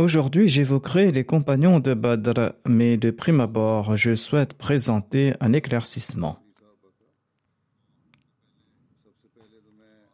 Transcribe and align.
Aujourd'hui, 0.00 0.48
j'évoquerai 0.48 1.12
les 1.12 1.24
compagnons 1.24 1.78
de 1.78 1.92
Badr, 1.92 2.54
mais 2.66 2.96
de 2.96 3.10
prime 3.10 3.40
abord, 3.40 3.96
je 3.96 4.14
souhaite 4.14 4.54
présenter 4.54 5.34
un 5.40 5.52
éclaircissement. 5.52 6.38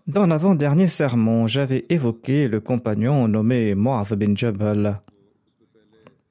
Dans 0.09 0.27
l'avant-dernier 0.27 0.89
sermon, 0.89 1.47
j'avais 1.47 1.87
évoqué 1.89 2.49
le 2.49 2.59
compagnon 2.59 3.29
nommé 3.29 3.77
Mu'adh 3.77 4.15
bin 4.15 4.35
Jabal. 4.35 5.03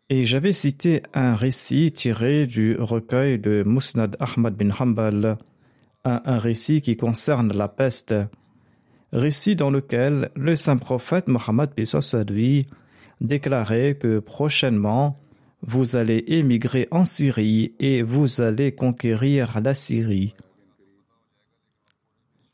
Et 0.10 0.26
j'avais 0.26 0.52
cité 0.52 1.02
un 1.14 1.34
récit 1.34 1.94
tiré 1.94 2.48
du 2.48 2.76
recueil 2.78 3.40
de 3.40 3.64
Musnad 3.66 4.18
Ahmad 4.20 4.56
bin 4.56 4.72
Hanbal, 4.78 5.38
un, 6.04 6.38
récit 6.40 6.82
qui 6.82 6.98
concerne 6.98 7.54
la 7.54 7.70
peste, 7.70 8.14
récit 9.14 9.56
dans 9.56 9.72
lequel 9.72 10.30
le 10.36 10.58
saint 10.58 10.76
prophète 10.76 11.30
Mohammed 11.30 11.70
lui 12.30 12.68
déclarait 13.22 13.96
que 13.96 14.20
prochainement 14.20 15.20
vous 15.62 15.96
allez 15.96 16.24
émigrer 16.28 16.88
en 16.92 17.06
Syrie 17.06 17.74
et 17.80 18.04
vous 18.04 18.42
allez 18.42 18.74
conquérir 18.74 19.60
la 19.62 19.74
Syrie. 19.74 20.36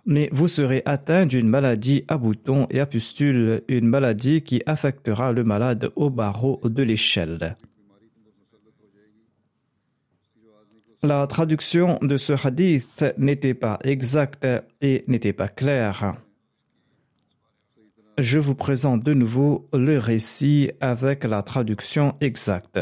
Mais 0.06 0.30
vous 0.31 0.47
serez 0.47 0.81
atteint 0.85 1.25
d'une 1.25 1.47
maladie 1.47 2.06
à 2.08 2.18
boutons 2.18 2.68
et 2.69 2.80
à 2.80 2.85
pustules, 2.85 3.63
une 3.68 3.88
maladie 3.88 4.41
qui 4.41 4.62
affectera 4.66 5.31
le 5.31 5.44
malade 5.44 5.91
au 5.96 6.09
barreau 6.09 6.59
de 6.64 6.84
l'échelle. 6.84 7.58
La 11.03 11.25
traduction 11.28 11.97
de 12.02 12.18
ce 12.18 12.34
hadith 12.34 13.06
n'était 13.18 13.56
pas 13.56 13.80
exacte 13.84 14.47
et 14.81 15.03
n'était 15.08 15.34
pas 15.34 15.47
claire. 15.47 16.16
Je 18.17 18.39
vous 18.39 18.55
présente 18.55 19.03
de 19.03 19.13
nouveau 19.13 19.67
le 19.73 19.97
récit 19.97 20.72
avec 20.81 21.23
la 21.23 21.41
traduction 21.44 22.13
exacte. 22.19 22.79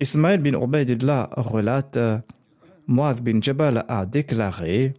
Ismaël 0.00 0.40
bin 0.40 0.60
Ubaidillah 0.60 1.30
relate 1.36 1.98
Muaz 2.86 3.20
bin 3.20 3.40
Jabal 3.40 3.84
a 3.88 4.06
déclaré 4.06 4.94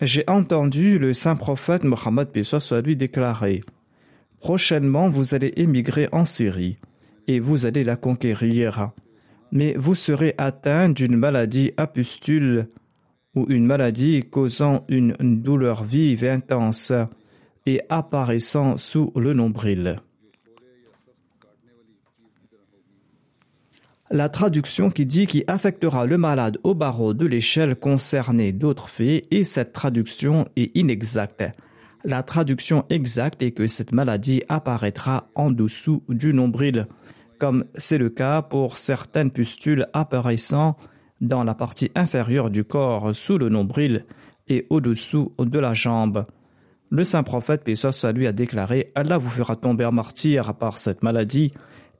J'ai 0.00 0.24
entendu 0.28 0.98
le 0.98 1.14
saint 1.14 1.36
prophète 1.36 1.84
Mohammed 1.84 2.42
soit 2.42 2.82
lui 2.82 2.96
déclarer 2.96 3.62
Prochainement 4.40 5.08
vous 5.08 5.34
allez 5.34 5.52
émigrer 5.56 6.08
en 6.12 6.24
Syrie 6.24 6.78
et 7.26 7.38
vous 7.38 7.66
allez 7.66 7.84
la 7.84 7.96
conquérir, 7.96 8.90
mais 9.52 9.74
vous 9.76 9.94
serez 9.94 10.34
atteint 10.38 10.88
d'une 10.88 11.16
maladie 11.16 11.72
à 11.76 11.86
pustule 11.86 12.68
ou 13.34 13.46
une 13.48 13.66
maladie 13.66 14.24
causant 14.28 14.84
une 14.88 15.14
douleur 15.20 15.84
vive 15.84 16.24
et 16.24 16.30
intense 16.30 16.92
et 17.66 17.80
apparaissant 17.88 18.76
sous 18.76 19.12
le 19.16 19.32
nombril. 19.34 19.96
La 24.12 24.28
traduction 24.28 24.90
qui 24.90 25.06
dit 25.06 25.28
qui 25.28 25.44
affectera 25.46 26.04
le 26.04 26.18
malade 26.18 26.58
au 26.64 26.74
barreau 26.74 27.14
de 27.14 27.26
l'échelle 27.26 27.76
concernée 27.76 28.50
d'autres 28.50 28.88
faits 28.88 29.24
et 29.30 29.44
cette 29.44 29.72
traduction 29.72 30.48
est 30.56 30.76
inexacte. 30.76 31.44
La 32.02 32.24
traduction 32.24 32.84
exacte 32.90 33.40
est 33.40 33.52
que 33.52 33.68
cette 33.68 33.92
maladie 33.92 34.42
apparaîtra 34.48 35.30
en 35.36 35.52
dessous 35.52 36.02
du 36.08 36.34
nombril, 36.34 36.88
comme 37.40 37.64
c'est 37.74 37.98
le 37.98 38.10
cas 38.10 38.42
pour 38.42 38.76
certaines 38.76 39.32
pustules 39.32 39.88
apparaissant 39.92 40.76
dans 41.20 41.42
la 41.42 41.54
partie 41.54 41.90
inférieure 41.94 42.50
du 42.50 42.64
corps 42.64 43.14
sous 43.14 43.38
le 43.38 43.48
nombril 43.48 44.04
et 44.48 44.66
au-dessous 44.70 45.32
de 45.38 45.58
la 45.58 45.74
jambe. 45.74 46.26
Le 46.90 47.02
saint 47.04 47.22
prophète 47.22 47.64
Pessos 47.64 48.04
lui 48.14 48.26
a 48.26 48.32
déclaré 48.32 48.92
Allah 48.94 49.16
vous 49.16 49.30
fera 49.30 49.56
tomber 49.56 49.88
martyr 49.90 50.54
par 50.54 50.78
cette 50.78 51.02
maladie 51.02 51.52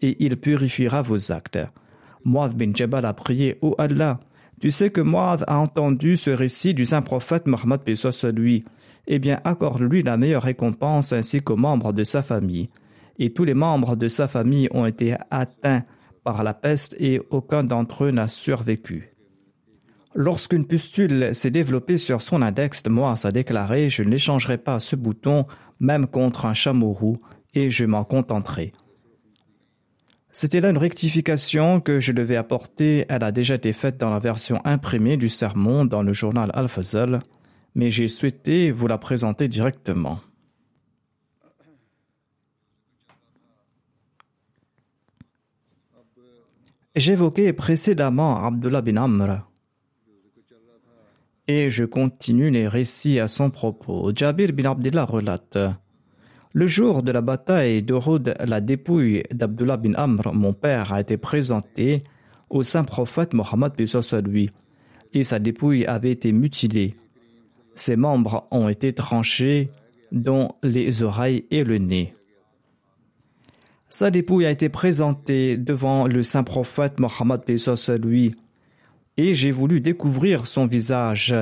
et 0.02 0.16
il 0.24 0.36
purifiera 0.36 1.02
vos 1.02 1.32
actes. 1.32 1.58
Muad 2.24 2.54
bin 2.54 2.72
Jabal 2.74 3.06
a 3.06 3.14
prié 3.14 3.56
Ô 3.62 3.74
Allah, 3.78 4.20
tu 4.60 4.70
sais 4.70 4.90
que 4.90 5.00
Muad 5.00 5.44
a 5.46 5.58
entendu 5.58 6.16
ce 6.16 6.30
récit 6.30 6.74
du 6.74 6.84
saint 6.84 7.02
prophète 7.02 7.46
Mohammed 7.46 7.94
soit 7.94 8.30
lui. 8.30 8.64
Eh 9.06 9.18
bien, 9.18 9.40
accorde-lui 9.44 10.02
la 10.02 10.16
meilleure 10.16 10.42
récompense 10.42 11.12
ainsi 11.12 11.40
qu'aux 11.40 11.56
membres 11.56 11.92
de 11.92 12.04
sa 12.04 12.20
famille. 12.20 12.68
Et 13.20 13.32
tous 13.32 13.44
les 13.44 13.54
membres 13.54 13.94
de 13.94 14.08
sa 14.08 14.26
famille 14.26 14.68
ont 14.72 14.86
été 14.86 15.14
atteints 15.30 15.84
par 16.24 16.42
la 16.42 16.54
peste 16.54 16.96
et 16.98 17.20
aucun 17.30 17.62
d'entre 17.62 18.04
eux 18.04 18.10
n'a 18.10 18.28
survécu. 18.28 19.14
Lorsqu'une 20.14 20.66
pustule 20.66 21.34
s'est 21.34 21.50
développée 21.50 21.98
sur 21.98 22.22
son 22.22 22.42
index, 22.42 22.82
Moaz 22.88 23.24
a 23.24 23.30
déclaré 23.30 23.90
Je 23.90 24.02
ne 24.02 24.10
l'échangerai 24.10 24.58
pas 24.58 24.80
ce 24.80 24.96
bouton, 24.96 25.46
même 25.78 26.06
contre 26.08 26.46
un 26.46 26.54
chameau 26.54 26.92
roux, 26.92 27.20
et 27.54 27.70
je 27.70 27.84
m'en 27.84 28.04
contenterai. 28.04 28.72
C'était 30.32 30.60
là 30.60 30.70
une 30.70 30.78
rectification 30.78 31.80
que 31.80 32.00
je 32.00 32.12
devais 32.12 32.36
apporter. 32.36 33.04
Elle 33.08 33.24
a 33.24 33.32
déjà 33.32 33.56
été 33.56 33.72
faite 33.72 33.98
dans 33.98 34.10
la 34.10 34.18
version 34.18 34.60
imprimée 34.64 35.16
du 35.16 35.28
sermon 35.28 35.84
dans 35.84 36.02
le 36.02 36.12
journal 36.12 36.50
Al-Fazl, 36.54 37.18
mais 37.74 37.90
j'ai 37.90 38.08
souhaité 38.08 38.70
vous 38.70 38.86
la 38.86 38.98
présenter 38.98 39.46
directement. 39.46 40.20
J'évoquais 46.96 47.52
précédemment 47.52 48.44
Abdullah 48.44 48.82
bin 48.82 48.96
Amr. 48.96 49.48
Et 51.46 51.70
je 51.70 51.84
continue 51.84 52.50
les 52.50 52.68
récits 52.68 53.18
à 53.18 53.28
son 53.28 53.50
propos. 53.50 54.12
Jabir 54.14 54.52
bin 54.52 54.70
Abdullah 54.70 55.04
relate 55.04 55.58
le 56.52 56.66
jour 56.66 57.04
de 57.04 57.12
la 57.12 57.20
bataille 57.20 57.80
d'Urud, 57.80 58.34
la 58.44 58.60
dépouille 58.60 59.22
d'Abdullah 59.30 59.76
bin 59.76 59.94
Amr, 59.94 60.34
mon 60.34 60.52
père, 60.52 60.92
a 60.92 61.00
été 61.00 61.16
présentée 61.16 62.02
au 62.48 62.64
saint 62.64 62.82
prophète 62.82 63.34
Mohammed 63.34 63.72
lui, 64.26 64.50
et 65.12 65.22
sa 65.22 65.38
dépouille 65.38 65.86
avait 65.86 66.10
été 66.10 66.32
mutilée. 66.32 66.96
Ses 67.76 67.94
membres 67.94 68.48
ont 68.50 68.68
été 68.68 68.92
tranchés, 68.92 69.70
dont 70.10 70.48
les 70.64 71.02
oreilles 71.02 71.44
et 71.52 71.62
le 71.62 71.78
nez. 71.78 72.14
Sa 73.92 74.12
dépouille 74.12 74.46
a 74.46 74.50
été 74.50 74.68
présentée 74.68 75.56
devant 75.56 76.06
le 76.06 76.22
saint 76.22 76.44
prophète 76.44 77.00
Mohammed 77.00 77.42
lui, 78.02 78.34
et 79.16 79.34
j'ai 79.34 79.50
voulu 79.50 79.80
découvrir 79.80 80.46
son 80.46 80.66
visage, 80.66 81.34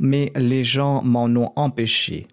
mais 0.00 0.32
les 0.34 0.64
gens 0.64 1.02
m'en 1.04 1.26
ont 1.26 1.52
empêché. 1.54 2.26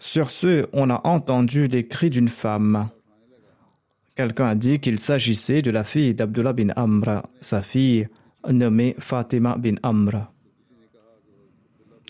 Sur 0.00 0.30
ce, 0.30 0.66
on 0.72 0.90
a 0.90 1.00
entendu 1.06 1.68
les 1.68 1.86
cris 1.86 2.10
d'une 2.10 2.28
femme. 2.28 2.88
Quelqu'un 4.16 4.46
a 4.46 4.54
dit 4.56 4.80
qu'il 4.80 4.98
s'agissait 4.98 5.62
de 5.62 5.70
la 5.70 5.84
fille 5.84 6.14
d'Abdullah 6.14 6.52
bin 6.52 6.70
Amr, 6.76 7.22
sa 7.40 7.62
fille 7.62 8.08
nommée 8.48 8.96
Fatima 8.98 9.56
bin 9.56 9.76
Amr. 9.84 10.33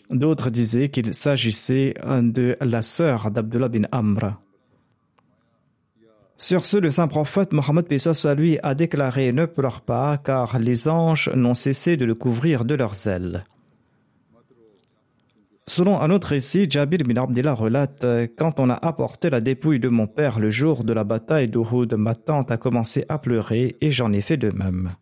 D'autres 0.09 0.49
disaient 0.49 0.89
qu'il 0.89 1.13
s'agissait 1.13 1.95
de 2.05 2.57
la 2.61 2.81
sœur 2.81 3.31
d'Abdullah 3.31 3.69
bin 3.69 3.83
Amr. 3.91 4.39
Sur 6.37 6.65
ce, 6.65 6.77
le 6.77 6.91
saint 6.91 7.07
prophète 7.07 7.53
Mohammed 7.53 7.87
lui 8.37 8.59
a 8.61 8.75
déclaré 8.75 9.31
Ne 9.31 9.45
pleure 9.45 9.81
pas, 9.81 10.17
car 10.17 10.59
les 10.59 10.87
anges 10.89 11.29
n'ont 11.33 11.55
cessé 11.55 11.95
de 11.95 12.05
le 12.05 12.13
couvrir 12.13 12.65
de 12.65 12.75
leurs 12.75 13.07
ailes. 13.07 13.45
Selon 15.67 15.99
un 15.99 16.11
autre 16.11 16.27
récit, 16.27 16.69
Jabir 16.69 16.99
bin 17.07 17.21
Abdullah 17.21 17.53
relate 17.53 18.05
Quand 18.37 18.59
on 18.59 18.69
a 18.69 18.75
apporté 18.75 19.29
la 19.29 19.41
dépouille 19.41 19.79
de 19.79 19.89
mon 19.89 20.07
père 20.07 20.39
le 20.39 20.49
jour 20.49 20.83
de 20.83 20.93
la 20.93 21.03
bataille 21.03 21.47
d'Uhud, 21.47 21.93
ma 21.95 22.13
tante 22.13 22.51
a 22.51 22.57
commencé 22.57 23.05
à 23.09 23.17
pleurer 23.17 23.77
et 23.81 23.89
j'en 23.89 24.11
ai 24.11 24.21
fait 24.21 24.37
de 24.37 24.51
même. 24.51 24.95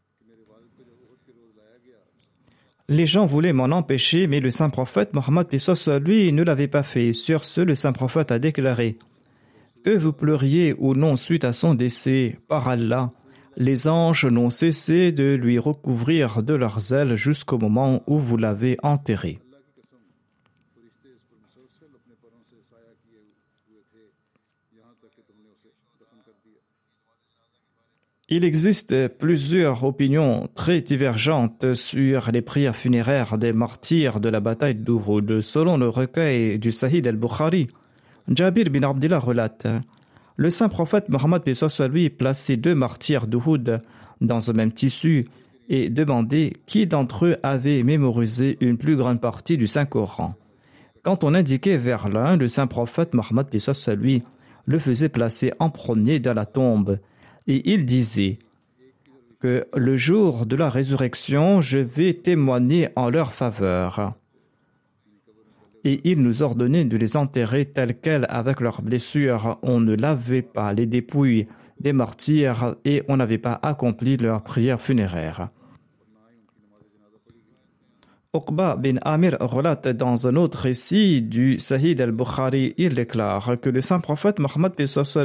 Les 2.90 3.06
gens 3.06 3.26
voulaient 3.26 3.54
m'en 3.54 3.66
empêcher, 3.66 4.28
mais 4.28 4.40
le 4.40 4.50
saint 4.50 4.70
prophète 4.70 5.14
Mohammed 5.14 5.48
lui 6.02 6.34
ne 6.34 6.44
l'avait 6.44 6.68
pas 6.68 6.84
fait. 6.84 7.14
Sur 7.14 7.44
ce, 7.44 7.62
le 7.62 7.76
saint 7.76 7.94
prophète 7.94 8.32
a 8.32 8.40
déclaré 8.40 8.98
que 9.84 9.92
vous 9.92 10.14
pleuriez 10.14 10.76
ou 10.78 10.96
non 10.96 11.16
suite 11.16 11.44
à 11.44 11.54
son 11.54 11.76
décès, 11.76 12.40
par 12.48 12.70
Allah, 12.70 13.12
les 13.58 13.88
anges 13.88 14.26
n'ont 14.26 14.50
cessé 14.50 15.12
de 15.12 15.34
lui 15.34 15.60
recouvrir 15.60 16.42
de 16.42 16.54
leurs 16.54 16.94
ailes 16.94 17.16
jusqu'au 17.16 17.58
moment 17.58 18.02
où 18.08 18.18
vous 18.18 18.38
l'avez 18.38 18.78
enterré. 18.82 19.40
Il 28.36 28.46
existe 28.46 29.10
plusieurs 29.20 29.84
opinions 29.84 30.50
très 30.56 30.82
divergentes 30.82 31.76
sur 31.76 32.32
les 32.32 32.42
prières 32.42 32.76
funéraires 32.76 33.38
des 33.38 33.54
martyrs 33.54 34.20
de 34.20 34.28
la 34.28 34.40
bataille 34.40 34.74
d'Uhud. 34.74 35.40
Selon 35.40 35.78
le 35.78 35.88
recueil 35.88 36.58
du 36.58 36.72
Sahih 36.72 37.08
al-Bukhari, 37.08 37.68
Jabir 38.28 38.72
bin 38.72 38.90
Abdullah 38.90 39.20
relate 39.20 39.68
Le 40.36 40.50
saint 40.50 40.68
prophète 40.68 41.10
Mohammed 41.10 41.54
soit 41.54 41.88
lui 41.88 42.10
plaçait 42.10 42.58
deux 42.58 42.74
martyrs 42.74 43.28
d'Uhud 43.28 43.84
dans 44.20 44.50
un 44.50 44.54
même 44.54 44.72
tissu 44.72 45.28
et 45.70 45.92
demandait 45.92 46.54
qui 46.66 46.88
d'entre 46.88 47.28
eux 47.28 47.38
avait 47.44 47.84
mémorisé 47.84 48.58
une 48.62 48.80
plus 48.80 48.96
grande 48.96 49.22
partie 49.22 49.58
du 49.58 49.68
Saint-Coran. 49.68 50.34
Quand 51.04 51.24
on 51.24 51.36
indiquait 51.36 51.78
vers 51.78 52.10
l'un, 52.10 52.36
le 52.36 52.48
saint 52.48 52.66
prophète 52.66 53.14
Mohammed 53.14 53.56
soit 53.60 53.94
lui 53.94 54.24
le 54.66 54.80
faisait 54.80 55.10
placer 55.10 55.54
en 55.60 55.70
premier 55.70 56.20
dans 56.20 56.34
la 56.34 56.48
tombe 56.48 56.98
et 57.48 57.74
il 57.74 57.86
disait 57.86 58.40
que 59.40 59.68
le 59.76 59.96
jour 59.98 60.46
de 60.46 60.56
la 60.56 60.70
résurrection, 60.70 61.62
je 61.62 61.80
vais 61.80 62.14
témoigner 62.14 62.90
en 62.96 63.10
leur 63.10 63.34
faveur 63.34 64.16
et 65.84 66.00
il 66.10 66.22
nous 66.22 66.42
ordonnait 66.42 66.86
de 66.86 66.98
les 66.98 67.18
enterrer 67.18 67.66
tels 67.66 67.98
quels 68.00 68.26
avec 68.30 68.62
leurs 68.62 68.82
blessures. 68.82 69.58
On 69.62 69.80
ne 69.80 69.96
lavait 69.96 70.42
pas 70.42 70.74
les 70.74 70.86
dépouilles 70.86 71.48
des 71.80 71.94
martyrs 71.94 72.76
et 72.86 73.04
on 73.08 73.18
n'avait 73.18 73.38
pas 73.38 73.60
accompli 73.62 74.18
leur 74.18 74.44
prière 74.44 74.82
funéraire. 74.82 75.50
Uqba 78.36 78.78
bin 78.78 78.96
Amir 79.04 79.38
relate 79.40 79.90
dans 79.90 80.28
un 80.28 80.36
autre 80.38 80.60
récit 80.60 81.22
du 81.22 81.60
Sahih 81.60 82.02
al-Bukhari, 82.02 82.74
il 82.78 82.96
déclare 82.96 83.60
que 83.62 83.70
le 83.70 83.82
saint 83.82 84.00
prophète 84.00 84.40
Mohammed 84.40 84.74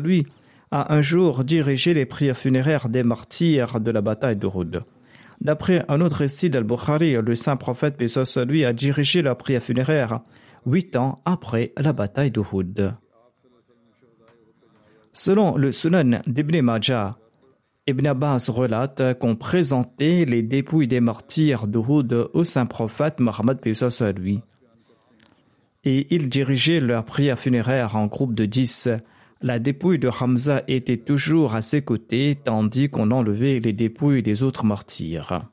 lui 0.03 0.27
a 0.71 0.95
un 0.95 1.01
jour 1.01 1.45
dirigé 1.45 1.95
les 1.95 2.07
prières 2.07 2.37
funéraires 2.37 2.89
des 2.89 3.03
martyrs 3.03 3.81
de 3.81 3.91
la 3.91 4.01
bataille 4.01 4.37
de 4.37 4.49
d'Uhud. 4.49 4.83
D'après 5.41 5.85
un 5.89 6.01
autre 6.01 6.17
récit 6.17 6.51
d'Al-Bukhari, 6.51 7.15
le 7.15 7.37
saint 7.37 7.57
prophète 7.57 7.97
lui 8.47 8.65
a 8.65 8.73
dirigé 8.73 9.23
la 9.23 9.35
prière 9.35 9.63
funéraire 9.63 10.21
huit 10.67 10.97
ans 10.97 11.23
après 11.25 11.73
la 11.77 11.93
bataille 11.93 12.31
d'Uhud. 12.31 12.95
Selon 15.13 15.57
le 15.57 15.73
Sunan 15.73 16.21
d'Ibn 16.27 16.61
Majah, 16.61 17.17
Ibn 17.87 18.07
Abbas 18.07 18.51
relate 18.51 19.19
qu'on 19.19 19.35
présentait 19.35 20.27
les 20.27 20.43
dépouilles 20.43 20.89
des 20.89 21.01
martyrs 21.01 21.67
d'Uhud 21.67 22.13
au 22.35 22.45
saint 22.45 22.67
prophète 22.67 23.19
Mohammed 23.19 23.59
lui. 24.19 24.43
Et 25.85 26.15
ils 26.15 26.29
dirigeaient 26.29 26.81
leur 26.81 27.05
prière 27.05 27.39
funéraire 27.39 27.97
en 27.97 28.07
groupe 28.07 28.35
de 28.35 28.45
dix. 28.45 28.89
La 29.41 29.61
dépouille 29.61 30.01
de 30.01 30.09
Hamza 30.09 30.65
était 30.67 30.97
toujours 30.97 31.55
à 31.55 31.63
ses 31.63 31.83
côtés, 31.83 32.37
tandis 32.45 32.89
qu'on 32.89 33.13
enlevait 33.13 33.61
les 33.61 33.73
dépouilles 33.73 34.23
des 34.23 34.43
autres 34.43 34.65
martyrs. 34.65 35.49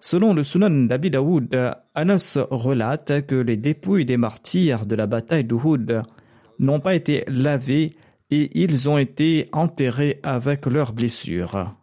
Selon 0.00 0.34
le 0.34 0.44
Sunan 0.44 0.86
d'Abi 0.86 1.10
Daoud, 1.10 1.48
Anas 1.94 2.38
relate 2.50 3.26
que 3.26 3.34
les 3.34 3.56
dépouilles 3.56 4.04
des 4.04 4.16
martyrs 4.16 4.86
de 4.86 4.94
la 4.94 5.06
bataille 5.06 5.44
d'Uhud 5.44 6.02
n'ont 6.58 6.80
pas 6.80 6.94
été 6.94 7.24
lavées 7.26 7.96
et 8.30 8.50
ils 8.60 8.88
ont 8.88 8.98
été 8.98 9.48
enterrés 9.52 10.20
avec 10.22 10.66
leurs 10.66 10.92
blessures. 10.92 11.74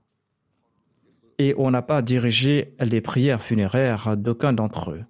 Et 1.40 1.56
on 1.57 1.72
n'a 1.72 1.81
pas 1.81 2.02
dirigé 2.02 2.75
les 2.80 3.02
prières 3.02 3.42
funéraires 3.42 4.16
d'aucun 4.16 4.54
d'entre 4.54 4.92
eux. 4.92 5.04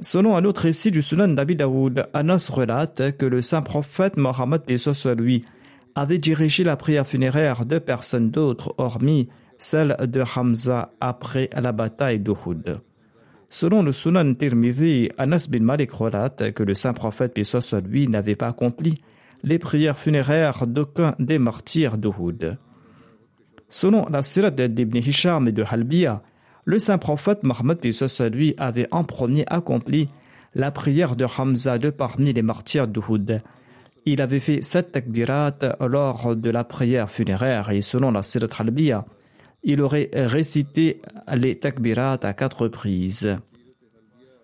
Selon 0.00 0.36
un 0.36 0.44
autre 0.44 0.62
récit 0.62 0.90
du 0.90 1.00
Sunan 1.00 1.28
d'Abi 1.28 1.56
Daoud, 1.56 2.06
Anas 2.12 2.50
relate 2.52 3.16
que 3.16 3.24
le 3.24 3.40
saint 3.40 3.62
prophète 3.62 4.18
Mohammed 4.18 4.60
lui 5.18 5.44
avait 5.94 6.18
dirigé 6.18 6.64
la 6.64 6.76
prière 6.76 7.06
funéraire 7.06 7.64
de 7.64 7.78
personnes 7.78 8.30
d'autres 8.30 8.74
hormis 8.76 9.28
celle 9.56 9.96
de 10.00 10.22
Hamza 10.22 10.92
après 11.00 11.48
la 11.56 11.72
bataille 11.72 12.20
d'Uhud. 12.20 12.80
Selon 13.48 13.82
le 13.82 13.92
Sunan 13.92 14.34
Tirmidhi, 14.34 15.08
Anas 15.16 15.48
bin 15.50 15.64
Malik 15.64 15.92
relate 15.92 16.52
que 16.52 16.62
le 16.62 16.74
saint 16.74 16.92
prophète 16.92 17.40
lui 17.88 18.06
n'avait 18.06 18.36
pas 18.36 18.48
accompli 18.48 18.96
les 19.44 19.58
prières 19.58 19.98
funéraires 19.98 20.66
d'aucun 20.66 21.14
des 21.18 21.38
martyrs 21.38 21.96
d'Uhud. 21.96 22.58
Selon 23.70 24.06
la 24.10 24.22
sirat 24.22 24.50
d'Ibn 24.50 24.98
Hisham 24.98 25.48
et 25.48 25.52
de 25.52 25.64
Halbiya, 25.66 26.22
le 26.66 26.80
saint 26.80 26.98
prophète 26.98 27.44
Mohammed 27.44 27.78
lui 28.32 28.54
avait 28.58 28.88
en 28.90 29.04
premier 29.04 29.44
accompli 29.46 30.10
la 30.54 30.72
prière 30.72 31.14
de 31.14 31.24
Hamza 31.24 31.78
de 31.78 31.90
parmi 31.90 32.32
les 32.32 32.42
martyrs 32.42 32.88
d'Uhud. 32.88 33.40
Il 34.04 34.20
avait 34.20 34.40
fait 34.40 34.62
sept 34.62 34.92
takbirat 34.92 35.54
lors 35.80 36.34
de 36.34 36.50
la 36.50 36.64
prière 36.64 37.08
funéraire 37.08 37.70
et 37.70 37.82
selon 37.82 38.10
la 38.10 38.22
sirat 38.22 38.48
Halbiya, 38.58 39.04
il 39.62 39.80
aurait 39.80 40.10
récité 40.12 41.00
les 41.34 41.56
takbirat 41.58 42.18
à 42.22 42.32
quatre 42.32 42.62
reprises. 42.62 43.38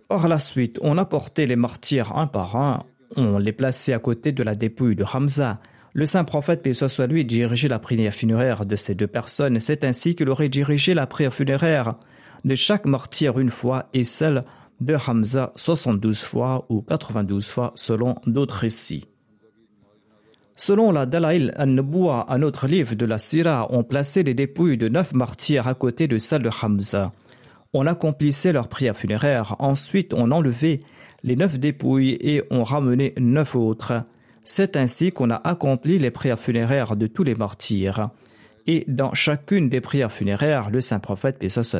Par 0.08 0.28
la 0.28 0.38
suite, 0.38 0.78
on 0.80 0.98
apportait 0.98 1.46
les 1.46 1.56
martyrs 1.56 2.16
un 2.16 2.28
par 2.28 2.56
un, 2.56 2.84
on 3.16 3.38
les 3.38 3.52
plaçait 3.52 3.94
à 3.94 3.98
côté 3.98 4.30
de 4.30 4.42
la 4.42 4.54
dépouille 4.54 4.96
de 4.96 5.04
Hamza. 5.04 5.58
Le 5.94 6.06
saint 6.06 6.24
prophète, 6.24 6.62
paix 6.62 6.72
soit 6.72 7.06
lui, 7.06 7.24
dirigeait 7.24 7.68
la 7.68 7.78
prière 7.78 8.14
funéraire 8.14 8.64
de 8.64 8.76
ces 8.76 8.94
deux 8.94 9.06
personnes. 9.06 9.60
C'est 9.60 9.84
ainsi 9.84 10.14
qu'il 10.14 10.30
aurait 10.30 10.48
dirigé 10.48 10.94
la 10.94 11.06
prière 11.06 11.34
funéraire 11.34 11.96
de 12.44 12.54
chaque 12.54 12.86
martyr 12.86 13.38
une 13.38 13.50
fois 13.50 13.88
et 13.92 14.04
celle 14.04 14.44
de 14.80 14.96
Hamza 15.06 15.52
72 15.56 16.22
fois 16.22 16.66
ou 16.70 16.80
92 16.80 17.46
fois 17.46 17.72
selon 17.74 18.16
d'autres 18.26 18.56
récits. 18.56 19.06
Selon 20.56 20.92
la 20.92 21.06
Dalail 21.06 21.52
an-Nubuwa, 21.58 22.26
un 22.28 22.42
autre 22.42 22.66
livre 22.66 22.94
de 22.94 23.06
la 23.06 23.18
Sira, 23.18 23.66
on 23.70 23.84
plaçait 23.84 24.22
les 24.22 24.34
dépouilles 24.34 24.78
de 24.78 24.88
neuf 24.88 25.12
martyrs 25.12 25.68
à 25.68 25.74
côté 25.74 26.08
de 26.08 26.18
celles 26.18 26.42
de 26.42 26.50
Hamza. 26.62 27.12
On 27.72 27.86
accomplissait 27.86 28.52
leur 28.52 28.68
prière 28.68 28.96
funéraire, 28.96 29.56
ensuite 29.58 30.14
on 30.14 30.30
enlevait 30.30 30.82
les 31.22 31.36
neuf 31.36 31.58
dépouilles 31.58 32.18
et 32.20 32.42
on 32.50 32.64
ramenait 32.64 33.14
neuf 33.18 33.54
autres. 33.56 34.04
C'est 34.44 34.76
ainsi 34.76 35.12
qu'on 35.12 35.30
a 35.30 35.40
accompli 35.48 35.98
les 35.98 36.10
prières 36.10 36.40
funéraires 36.40 36.96
de 36.96 37.06
tous 37.06 37.22
les 37.22 37.34
martyrs. 37.34 38.10
Et 38.66 38.84
dans 38.88 39.14
chacune 39.14 39.68
des 39.68 39.80
prières 39.80 40.12
funéraires, 40.12 40.70
le 40.70 40.80
saint 40.80 41.00
prophète, 41.00 41.36
et 41.40 41.48
soit 41.48 41.76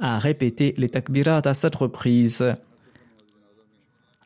a 0.00 0.18
répété 0.18 0.74
les 0.76 0.88
takbirat 0.88 1.42
à 1.44 1.54
sept 1.54 1.74
reprises. 1.74 2.44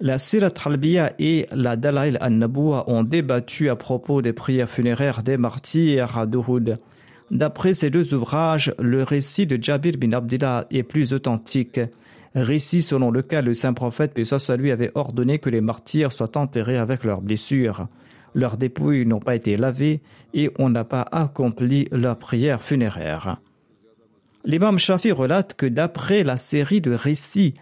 La 0.00 0.16
Sirat 0.16 0.54
Halbiya 0.64 1.12
et 1.18 1.46
la 1.50 1.76
Dalail 1.76 2.18
an-Nabuwa 2.20 2.88
ont 2.88 3.02
débattu 3.02 3.68
à 3.68 3.76
propos 3.76 4.22
des 4.22 4.32
prières 4.32 4.68
funéraires 4.68 5.22
des 5.22 5.36
martyrs 5.36 6.26
d'Uhud. 6.26 6.78
D'après 7.30 7.74
ces 7.74 7.90
deux 7.90 8.14
ouvrages, 8.14 8.72
le 8.78 9.02
récit 9.02 9.46
de 9.46 9.62
Jabir 9.62 9.94
bin 9.98 10.12
Abdullah 10.12 10.66
est 10.70 10.84
plus 10.84 11.12
authentique, 11.12 11.80
récit 12.34 12.82
selon 12.82 13.10
lequel 13.10 13.44
le 13.44 13.54
saint 13.54 13.72
prophète 13.72 14.14
Pessoa 14.14 14.56
lui 14.56 14.70
avait 14.70 14.92
ordonné 14.94 15.38
que 15.38 15.50
les 15.50 15.60
martyrs 15.60 16.12
soient 16.12 16.36
enterrés 16.36 16.78
avec 16.78 17.04
leurs 17.04 17.20
blessures. 17.20 17.88
Leurs 18.34 18.56
dépouilles 18.56 19.06
n'ont 19.06 19.20
pas 19.20 19.34
été 19.34 19.56
lavées 19.56 20.00
et 20.34 20.50
on 20.58 20.68
n'a 20.68 20.84
pas 20.84 21.06
accompli 21.12 21.88
leur 21.90 22.18
prière 22.18 22.60
funéraire. 22.60 23.40
L'imam 24.44 24.78
Shafi 24.78 25.12
relate 25.12 25.54
que 25.54 25.66
d'après 25.66 26.22
la 26.22 26.36
série 26.36 26.80
de 26.80 26.92
récits 26.92 27.54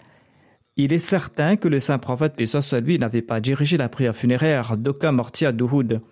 Il 0.76 0.92
est 0.92 0.98
certain 0.98 1.56
que 1.56 1.68
le 1.68 1.80
saint 1.80 1.98
prophète, 1.98 2.34
paix 2.36 2.46
soit 2.46 2.72
n'avait 2.72 3.22
pas 3.22 3.40
dirigé 3.40 3.76
la 3.76 3.88
prière 3.88 4.14
funéraire 4.14 4.76
d'aucun 4.76 5.12
mortier 5.12 5.46
à 5.46 5.52
Douhoud. 5.52 6.02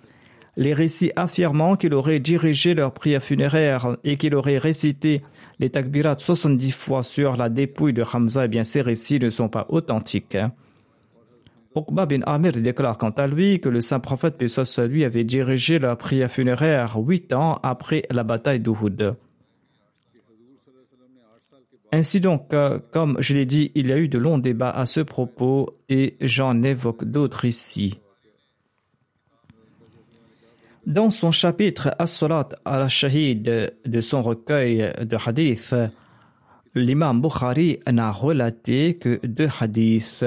Les 0.57 0.73
récits 0.73 1.13
affirmant 1.17 1.77
qu'il 1.77 1.95
aurait 1.95 2.21
dirigé 2.21 2.75
leur 2.75 2.95
prière 2.95 3.23
funéraire 3.23 3.97
et 4.05 4.17
qu'il 4.17 4.35
aurait 4.35 4.59
récité 4.59 5.23
les 5.65 5.71
takbirat 5.71 6.17
70 6.19 6.73
fois 6.73 7.03
sur 7.03 7.37
la 7.37 7.49
dépouille 7.49 7.95
de 7.95 8.05
Hamza, 8.05 8.45
eh 8.45 8.49
bien 8.49 8.65
ces 8.65 8.83
récits 8.83 9.19
ne 9.19 9.31
sont 9.31 9.49
pas 9.49 9.65
authentiques. 9.71 10.37
Uqba 11.75 12.05
bin 12.05 12.21
Amir 12.27 12.53
déclare 12.53 12.99
quant 12.99 13.17
à 13.17 13.27
lui 13.27 13.61
que 13.61 13.71
le 13.71 13.81
saint 13.81 13.99
prophète 13.99 14.47
soit 14.47 14.87
lui 14.87 15.05
avait 15.05 15.25
dirigé 15.25 15.79
leur 15.79 15.97
prière 15.97 16.31
funéraire 16.31 16.99
huit 16.99 17.33
ans 17.33 17.61
après 17.63 18.03
la 18.11 18.25
bataille 18.25 18.61
d'Uhud. 18.61 19.17
Ainsi 21.93 22.21
donc, 22.21 22.53
euh, 22.53 22.79
comme 22.93 23.17
je 23.21 23.35
l'ai 23.35 23.47
dit, 23.47 23.73
il 23.75 23.87
y 23.87 23.93
a 23.93 23.97
eu 23.97 24.09
de 24.09 24.19
longs 24.19 24.37
débats 24.37 24.71
à 24.71 24.85
ce 24.85 25.01
propos 25.01 25.79
et 25.89 26.17
j'en 26.21 26.63
évoque 26.63 27.05
d'autres 27.05 27.47
ici. 27.47 27.99
Dans 30.87 31.09
son 31.09 31.33
chapitre 31.33 31.95
As-Salat 31.99 32.51
al-Shahid 32.67 33.73
de 33.87 34.01
son 34.03 34.21
recueil 34.21 34.93
de 35.01 35.17
hadiths, 35.17 35.75
l'imam 36.75 37.23
Bukhari 37.23 37.79
n'a 37.91 38.11
relaté 38.11 38.99
que 38.99 39.19
deux 39.27 39.49
hadiths. 39.59 40.27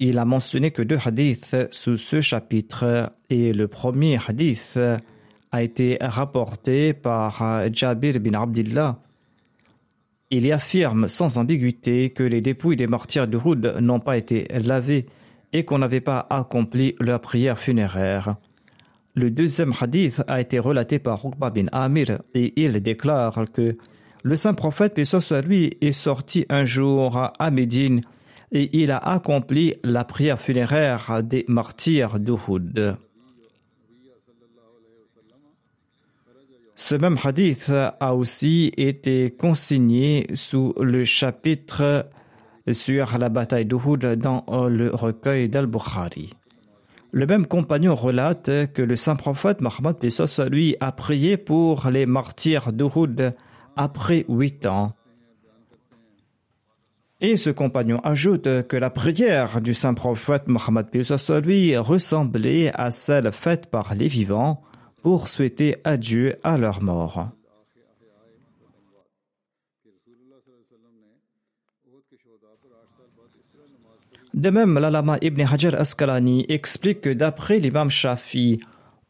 Il 0.00 0.18
a 0.18 0.24
mentionné 0.24 0.72
que 0.72 0.82
deux 0.82 0.98
hadiths 1.04 1.56
sous 1.70 1.96
ce 1.96 2.20
chapitre 2.20 3.12
et 3.30 3.52
le 3.52 3.68
premier 3.68 4.18
hadith 4.26 4.76
a 5.52 5.62
été 5.62 5.96
rapporté 6.00 6.92
par 6.92 7.68
Jabir 7.72 8.18
bin 8.18 8.34
Abdullah. 8.34 8.98
Il 10.30 10.44
y 10.44 10.50
affirme 10.50 11.06
sans 11.06 11.38
ambiguïté 11.38 12.10
que 12.10 12.24
les 12.24 12.40
dépouilles 12.40 12.74
des 12.74 12.88
martyrs 12.88 13.28
de 13.28 13.38
Houd 13.38 13.76
n'ont 13.80 14.00
pas 14.00 14.16
été 14.16 14.48
lavées 14.48 15.06
et 15.54 15.64
qu'on 15.64 15.78
n'avait 15.78 16.00
pas 16.02 16.26
accompli 16.28 16.96
leur 17.00 17.20
prière 17.20 17.58
funéraire. 17.58 18.36
Le 19.14 19.30
deuxième 19.30 19.72
hadith 19.80 20.22
a 20.26 20.40
été 20.40 20.58
relaté 20.58 20.98
par 20.98 21.24
Uqba 21.24 21.50
bin 21.50 21.66
Amir 21.70 22.20
et 22.34 22.60
il 22.60 22.82
déclare 22.82 23.46
que 23.52 23.78
le 24.24 24.36
saint 24.36 24.54
prophète, 24.54 24.94
paix 24.94 25.04
soit 25.04 25.40
lui, 25.42 25.76
est 25.80 25.92
sorti 25.92 26.44
un 26.48 26.64
jour 26.64 27.30
à 27.38 27.50
Médine 27.52 28.00
et 28.50 28.76
il 28.76 28.90
a 28.90 28.98
accompli 28.98 29.76
la 29.84 30.04
prière 30.04 30.40
funéraire 30.40 31.22
des 31.22 31.44
martyrs 31.46 32.18
d'Uhud. 32.18 32.96
Ce 36.74 36.96
même 36.96 37.16
hadith 37.22 37.70
a 38.00 38.14
aussi 38.16 38.72
été 38.76 39.30
consigné 39.30 40.26
sous 40.34 40.74
le 40.80 41.04
chapitre 41.04 42.08
sur 42.72 43.18
la 43.18 43.28
bataille 43.28 43.66
d'Uhud 43.66 44.04
dans 44.16 44.44
le 44.68 44.90
recueil 44.94 45.48
d'Al-Bukhari. 45.48 46.30
Le 47.12 47.26
même 47.26 47.46
compagnon 47.46 47.94
relate 47.94 48.50
que 48.72 48.82
le 48.82 48.96
saint 48.96 49.14
prophète 49.14 49.60
Mohammed 49.60 49.96
lui 50.50 50.76
a 50.80 50.90
prié 50.90 51.36
pour 51.36 51.88
les 51.88 52.06
martyrs 52.06 52.72
d'Uhud 52.72 53.34
après 53.76 54.24
huit 54.28 54.66
ans. 54.66 54.94
Et 57.20 57.36
ce 57.36 57.50
compagnon 57.50 58.00
ajoute 58.02 58.66
que 58.66 58.76
la 58.76 58.90
prière 58.90 59.60
du 59.60 59.74
saint 59.74 59.94
prophète 59.94 60.48
Mohammed 60.48 60.86
lui 61.44 61.76
ressemblait 61.76 62.72
à 62.74 62.90
celle 62.90 63.30
faite 63.32 63.70
par 63.70 63.94
les 63.94 64.08
vivants 64.08 64.62
pour 65.02 65.28
souhaiter 65.28 65.76
adieu 65.84 66.34
à 66.42 66.58
leur 66.58 66.82
mort. 66.82 67.28
De 74.34 74.50
même, 74.50 74.80
l'Alama 74.80 75.16
Ibn 75.22 75.42
Hajar 75.42 75.74
Asqalani 75.76 76.44
explique 76.48 77.02
que 77.02 77.10
d'après 77.10 77.60
l'imam 77.60 77.88
Shafi, 77.88 78.60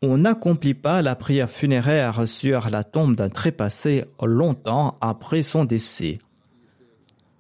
on 0.03 0.19
n'accomplit 0.19 0.75
pas 0.75 1.01
la 1.01 1.15
prière 1.15 1.49
funéraire 1.49 2.29
sur 2.29 2.69
la 2.69 2.85
tombe 2.85 3.17
d'un 3.17 3.31
trépassé 3.31 4.05
longtemps 4.23 4.99
après 5.01 5.43
son 5.43 5.65
décès. 5.65 6.19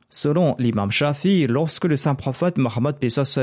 Selon 0.08 0.56
l'imam 0.58 0.90
Shafi, 0.90 1.46
lorsque 1.46 1.84
le 1.84 1.98
saint 1.98 2.14
prophète 2.14 2.56
Mohammed 2.56 2.96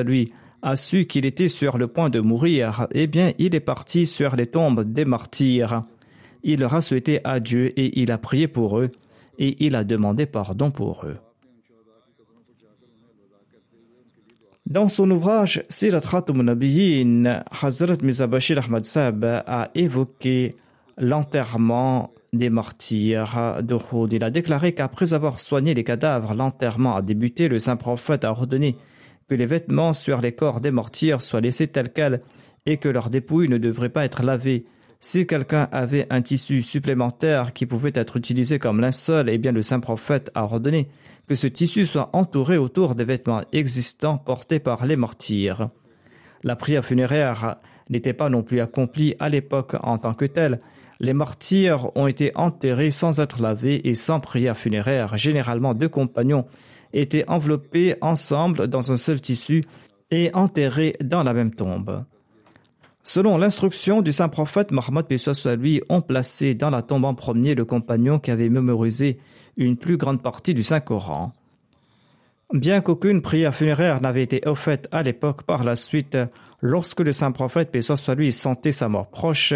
lui 0.05 0.33
a 0.63 0.75
su 0.75 1.05
qu'il 1.05 1.27
était 1.27 1.48
sur 1.48 1.77
le 1.77 1.86
point 1.86 2.10
de 2.10 2.19
mourir, 2.19 2.88
eh 2.89 3.05
bien 3.05 3.33
il 3.38 3.53
est 3.53 3.60
parti 3.60 4.07
sur 4.07 4.36
les 4.36 4.48
tombes 4.48 4.91
des 4.91 5.05
martyrs. 5.05 5.83
Il 6.41 6.62
leur 6.62 6.74
a 6.74 6.81
souhaité 6.81 7.21
adieu 7.24 7.79
et 7.79 8.01
il 8.01 8.12
a 8.12 8.17
prié 8.17 8.48
pour 8.48 8.79
eux 8.79 8.89
et 9.38 9.63
il 9.63 9.75
a 9.75 9.83
demandé 9.83 10.25
pardon 10.25 10.71
pour 10.71 11.05
eux. 11.05 11.17
Dans 14.72 14.88
son 14.88 15.12
ouvrage 15.12 15.63
Sirat 15.68 16.24
Nabiyin, 16.34 17.44
Hazrat 17.62 17.98
Mizabashir 18.04 18.58
Ahmad 18.58 18.86
Sab 18.86 19.25
a 19.25 19.70
évoqué 19.75 20.56
l'enterrement 20.98 22.13
des 22.32 22.50
martyrs 22.50 23.58
de 23.63 23.75
Houd. 23.75 24.13
Il 24.13 24.24
a 24.24 24.30
déclaré 24.30 24.74
qu'après 24.74 25.12
avoir 25.12 25.42
soigné 25.42 25.74
les 25.74 25.84
cadavres, 25.84 26.34
l'enterrement 26.34 26.96
a 26.96 27.01
débuté. 27.01 27.50
Le 27.50 27.60
saint 27.60 27.75
prophète 27.75 28.24
a 28.24 28.32
ordonné 28.32 28.78
que 29.28 29.36
les 29.36 29.46
vêtements 29.46 29.92
sur 29.92 30.22
les 30.22 30.32
corps 30.32 30.62
des 30.62 30.72
mortiers 30.72 31.20
soient 31.20 31.42
laissés 31.42 31.68
tels 31.68 31.92
quels 31.92 32.22
et 32.66 32.78
que 32.78 32.88
leurs 32.88 33.10
dépouilles 33.10 33.50
ne 33.50 33.58
devraient 33.58 33.90
pas 33.90 34.06
être 34.06 34.24
lavées. 34.24 34.63
Si 35.01 35.28
quelqu'un 35.28 35.68
avait 35.74 36.08
un 36.12 36.22
tissu 36.22 36.62
supplémentaire 36.62 37.51
qui 37.51 37.66
pouvait 37.66 37.92
être 37.94 38.16
utilisé 38.16 38.58
comme 38.58 38.80
linceul, 38.80 39.28
eh 39.28 39.38
bien 39.38 39.51
le 39.51 39.63
saint 39.63 39.82
prophète 39.82 40.32
a 40.34 40.46
ordonné 40.46 40.88
que 41.28 41.36
ce 41.36 41.48
tissu 41.48 41.86
soit 41.86 42.10
entouré 42.13 42.58
autour 42.58 42.96
des 42.96 43.04
vêtements 43.04 43.44
existants 43.51 44.18
portés 44.18 44.60
par 44.60 44.86
les 44.86 44.96
mortiers. 44.96 45.54
La 46.44 46.56
prière 46.56 46.86
funéraire 46.86 47.58
n'était 47.90 48.13
pas 48.13 48.30
non 48.30 48.44
plus 48.44 48.60
accomplie 48.60 49.16
à 49.20 49.30
l'époque 49.30 49.75
en 49.82 49.98
tant 49.98 50.13
que 50.13 50.25
telle. 50.25 50.62
Les 51.00 51.13
martyrs 51.13 51.96
ont 51.96 52.08
été 52.08 52.32
enterrés 52.36 52.92
sans 52.92 53.20
être 53.20 53.42
lavés 53.42 53.88
et 53.88 53.96
sans 53.96 54.20
prière 54.20 54.58
funéraire. 54.58 55.18
Généralement, 55.18 55.74
deux 55.74 55.90
compagnons 55.90 56.46
étaient 56.94 57.28
enveloppés 57.28 57.96
ensemble 58.01 58.68
dans 58.68 58.92
un 58.92 58.98
seul 58.98 59.22
tissu 59.22 59.63
et 60.10 60.30
enterrés 60.34 60.96
dans 61.01 61.24
la 61.24 61.34
même 61.34 61.54
tombe. 61.54 62.04
Selon 63.03 63.38
l'instruction 63.38 64.01
du 64.01 64.12
saint 64.12 64.29
prophète 64.29 64.72
Mohammed 64.72 65.17
soit 65.17 65.55
lui, 65.55 65.81
ont 65.89 66.01
placé 66.01 66.53
dans 66.53 66.70
la 66.70 66.81
tombe 66.81 67.05
en 67.05 67.15
premier 67.15 67.55
le 67.55 67.65
compagnon 67.65 68.20
qui 68.20 68.31
avait 68.31 68.50
mémorisé 68.50 69.20
une 69.58 69.77
plus 69.77 69.98
grande 69.98 70.22
partie 70.22 70.53
du 70.53 70.63
Saint-Coran. 70.63 71.34
Bien 72.53 72.81
qu'aucune 72.81 73.22
prière 73.22 73.55
funéraire 73.55 74.01
n'avait 74.01 74.24
été 74.24 74.41
offerte 74.46 74.88
à 74.91 75.03
l'époque 75.03 75.43
par 75.43 75.63
la 75.63 75.75
suite, 75.75 76.17
lorsque 76.62 77.00
le 77.00 77.13
saint 77.13 77.31
prophète 77.31 77.81
soit 77.81 78.15
lui 78.15 78.31
sentait 78.31 78.72
sa 78.72 78.89
mort 78.89 79.10
proche, 79.10 79.53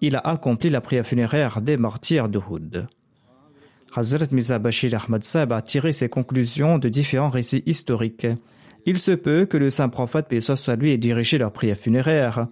il 0.00 0.16
a 0.16 0.20
accompli 0.20 0.68
la 0.68 0.80
prière 0.80 1.06
funéraire 1.06 1.60
des 1.60 1.76
martyrs 1.76 2.28
de 2.28 2.38
Houd. 2.38 2.88
Hazrat 3.94 4.26
Mirza 4.32 4.58
Bashir 4.58 4.92
Ahmad 4.94 5.22
Sab 5.22 5.52
a 5.52 5.62
tiré 5.62 5.92
ses 5.92 6.08
conclusions 6.08 6.78
de 6.78 6.88
différents 6.88 7.30
récits 7.30 7.62
historiques. 7.66 8.26
Il 8.86 8.98
se 8.98 9.12
peut 9.12 9.46
que 9.46 9.56
le 9.56 9.70
saint 9.70 9.88
prophète, 9.88 10.28
soit 10.40 10.76
lui, 10.76 10.90
ait 10.90 10.98
dirigé 10.98 11.38
leur 11.38 11.52
prière 11.52 11.76
funéraire, 11.76 12.48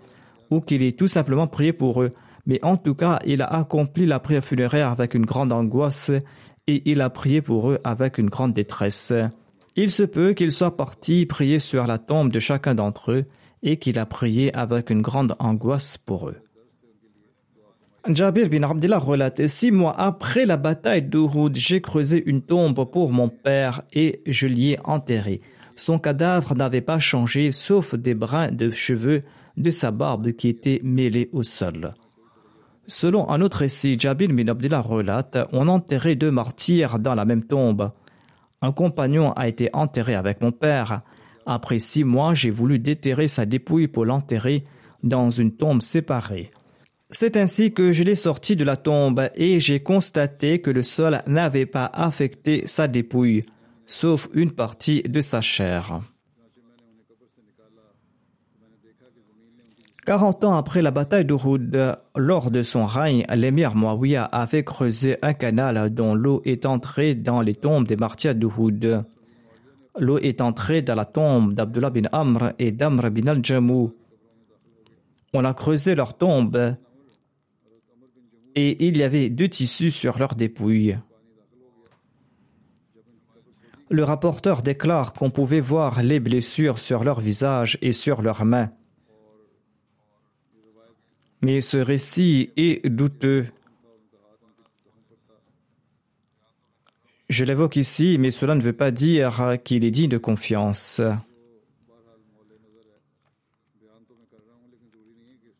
ou 0.50 0.60
qu'il 0.60 0.82
ait 0.82 0.92
tout 0.92 1.08
simplement 1.08 1.46
prié 1.46 1.72
pour 1.72 2.02
eux, 2.02 2.12
mais 2.46 2.58
en 2.64 2.76
tout 2.76 2.94
cas, 2.94 3.18
il 3.26 3.42
a 3.42 3.46
accompli 3.46 4.06
la 4.06 4.18
prière 4.18 4.44
funéraire 4.44 4.88
avec 4.88 5.14
une 5.14 5.26
grande 5.26 5.52
angoisse 5.52 6.10
et 6.66 6.82
il 6.90 7.00
a 7.00 7.10
prié 7.10 7.42
pour 7.42 7.70
eux 7.70 7.78
avec 7.84 8.18
une 8.18 8.30
grande 8.30 8.54
détresse. 8.54 9.12
Il 9.76 9.90
se 9.90 10.02
peut 10.02 10.32
qu'il 10.32 10.52
soit 10.52 10.76
parti 10.76 11.26
prier 11.26 11.58
sur 11.58 11.86
la 11.86 11.98
tombe 11.98 12.30
de 12.30 12.38
chacun 12.38 12.74
d'entre 12.74 13.12
eux 13.12 13.24
et 13.62 13.76
qu'il 13.76 13.98
a 13.98 14.06
prié 14.06 14.54
avec 14.56 14.90
une 14.90 15.02
grande 15.02 15.36
angoisse 15.38 15.96
pour 15.96 16.28
eux. 16.28 16.36
Jabir 18.08 18.48
bin 18.48 18.62
Abdullah 18.62 18.98
relate 18.98 19.46
Six 19.46 19.70
mois 19.70 19.94
après 19.98 20.46
la 20.46 20.56
bataille 20.56 21.02
d'Uhud, 21.02 21.54
j'ai 21.54 21.82
creusé 21.82 22.22
une 22.24 22.40
tombe 22.40 22.90
pour 22.90 23.12
mon 23.12 23.28
père 23.28 23.82
et 23.92 24.22
je 24.26 24.46
l'y 24.46 24.72
ai 24.72 24.78
enterré. 24.84 25.42
Son 25.76 25.98
cadavre 25.98 26.54
n'avait 26.54 26.80
pas 26.80 26.98
changé, 26.98 27.52
sauf 27.52 27.94
des 27.94 28.14
brins 28.14 28.50
de 28.50 28.70
cheveux 28.70 29.22
de 29.56 29.70
sa 29.70 29.90
barbe 29.90 30.32
qui 30.32 30.48
étaient 30.48 30.80
mêlés 30.82 31.30
au 31.32 31.42
sol. 31.42 31.94
Selon 32.86 33.28
un 33.30 33.40
autre 33.40 33.58
récit, 33.58 33.98
Jabir 33.98 34.30
bin 34.30 34.48
Abdullah 34.48 34.80
relate 34.80 35.38
On 35.52 35.68
enterrait 35.68 36.16
deux 36.16 36.32
martyrs 36.32 36.98
dans 36.98 37.14
la 37.14 37.24
même 37.24 37.44
tombe. 37.44 37.92
Un 38.62 38.72
compagnon 38.72 39.32
a 39.32 39.48
été 39.48 39.70
enterré 39.72 40.14
avec 40.14 40.40
mon 40.40 40.50
père. 40.50 41.02
Après 41.46 41.78
six 41.78 42.04
mois, 42.04 42.34
j'ai 42.34 42.50
voulu 42.50 42.78
déterrer 42.78 43.28
sa 43.28 43.46
dépouille 43.46 43.88
pour 43.88 44.04
l'enterrer 44.04 44.64
dans 45.02 45.30
une 45.30 45.52
tombe 45.52 45.82
séparée. 45.82 46.50
C'est 47.10 47.36
ainsi 47.36 47.72
que 47.72 47.90
je 47.90 48.04
l'ai 48.04 48.14
sorti 48.14 48.54
de 48.54 48.64
la 48.64 48.76
tombe 48.76 49.30
et 49.34 49.58
j'ai 49.58 49.80
constaté 49.80 50.60
que 50.60 50.70
le 50.70 50.82
sol 50.82 51.22
n'avait 51.26 51.66
pas 51.66 51.86
affecté 51.86 52.62
sa 52.66 52.86
dépouille, 52.86 53.44
sauf 53.86 54.28
une 54.32 54.52
partie 54.52 55.02
de 55.02 55.20
sa 55.20 55.40
chair. 55.40 56.00
40 60.06 60.44
ans 60.44 60.56
après 60.56 60.80
la 60.80 60.90
bataille 60.90 61.26
d'Uhud, 61.26 61.94
lors 62.16 62.50
de 62.50 62.62
son 62.62 62.86
règne, 62.86 63.24
l'émir 63.34 63.76
Muawiyah 63.76 64.24
avait 64.24 64.64
creusé 64.64 65.18
un 65.20 65.34
canal 65.34 65.92
dont 65.92 66.14
l'eau 66.14 66.40
est 66.46 66.64
entrée 66.64 67.14
dans 67.14 67.42
les 67.42 67.54
tombes 67.54 67.86
des 67.86 67.96
martyrs 67.96 68.34
d'Uhud. 68.34 69.04
L'eau 69.98 70.18
est 70.18 70.40
entrée 70.40 70.80
dans 70.80 70.94
la 70.94 71.04
tombe 71.04 71.52
d'Abdullah 71.52 71.90
bin 71.90 72.08
Amr 72.12 72.52
et 72.58 72.72
d'Amr 72.72 73.10
bin 73.10 73.26
al-Jamou. 73.26 73.92
On 75.34 75.44
a 75.44 75.52
creusé 75.52 75.94
leurs 75.94 76.16
tombes 76.16 76.76
et 78.54 78.86
il 78.88 78.96
y 78.96 79.02
avait 79.02 79.28
deux 79.28 79.48
tissus 79.48 79.90
sur 79.90 80.18
leurs 80.18 80.34
dépouilles. 80.34 80.98
Le 83.90 84.02
rapporteur 84.02 84.62
déclare 84.62 85.12
qu'on 85.12 85.30
pouvait 85.30 85.60
voir 85.60 86.02
les 86.02 86.20
blessures 86.20 86.78
sur 86.78 87.04
leur 87.04 87.20
visage 87.20 87.76
et 87.82 87.92
sur 87.92 88.22
leurs 88.22 88.44
mains. 88.44 88.70
Mais 91.42 91.60
ce 91.60 91.78
récit 91.78 92.50
est 92.56 92.86
douteux. 92.88 93.46
Je 97.28 97.44
l'évoque 97.44 97.76
ici, 97.76 98.18
mais 98.18 98.30
cela 98.30 98.54
ne 98.54 98.60
veut 98.60 98.72
pas 98.72 98.90
dire 98.90 99.56
qu'il 99.64 99.84
est 99.84 99.90
digne 99.90 100.08
de 100.08 100.18
confiance. 100.18 101.00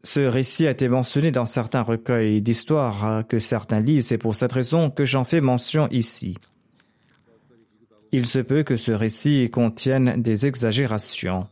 Ce 0.02 0.20
récit 0.20 0.66
a 0.66 0.70
été 0.70 0.88
mentionné 0.88 1.30
dans 1.30 1.46
certains 1.46 1.82
recueils 1.82 2.40
d'histoires 2.40 3.22
que 3.28 3.38
certains 3.38 3.80
lisent, 3.80 4.08
c'est 4.08 4.18
pour 4.18 4.34
cette 4.34 4.52
raison 4.52 4.90
que 4.90 5.04
j'en 5.04 5.25
fais 5.25 5.40
mention 5.40 5.88
ici. 5.90 6.37
Il 8.10 8.26
se 8.26 8.38
peut 8.40 8.64
que 8.64 8.76
ce 8.76 8.92
récit 8.92 9.50
contienne 9.50 10.20
des 10.20 10.46
exagérations. 10.46 11.46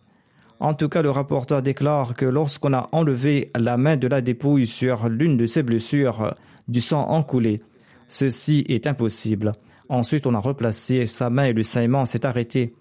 En 0.60 0.74
tout 0.74 0.88
cas, 0.88 1.02
le 1.02 1.10
rapporteur 1.10 1.62
déclare 1.62 2.14
que 2.14 2.24
lorsqu'on 2.24 2.72
a 2.72 2.88
enlevé 2.92 3.50
la 3.56 3.76
main 3.76 3.96
de 3.96 4.08
la 4.08 4.20
dépouille 4.20 4.66
sur 4.66 5.08
l'une 5.08 5.36
de 5.36 5.46
ses 5.46 5.62
blessures, 5.62 6.34
du 6.66 6.80
sang 6.80 7.08
en 7.08 7.22
coulé. 7.22 7.62
Ceci 8.08 8.64
est 8.68 8.86
impossible. 8.86 9.52
Ensuite, 9.88 10.26
on 10.26 10.34
a 10.34 10.40
replacé 10.40 11.06
sa 11.06 11.30
main 11.30 11.44
et 11.44 11.52
le 11.52 11.62
saignement 11.62 12.06
s'est 12.06 12.26
arrêté. 12.26 12.74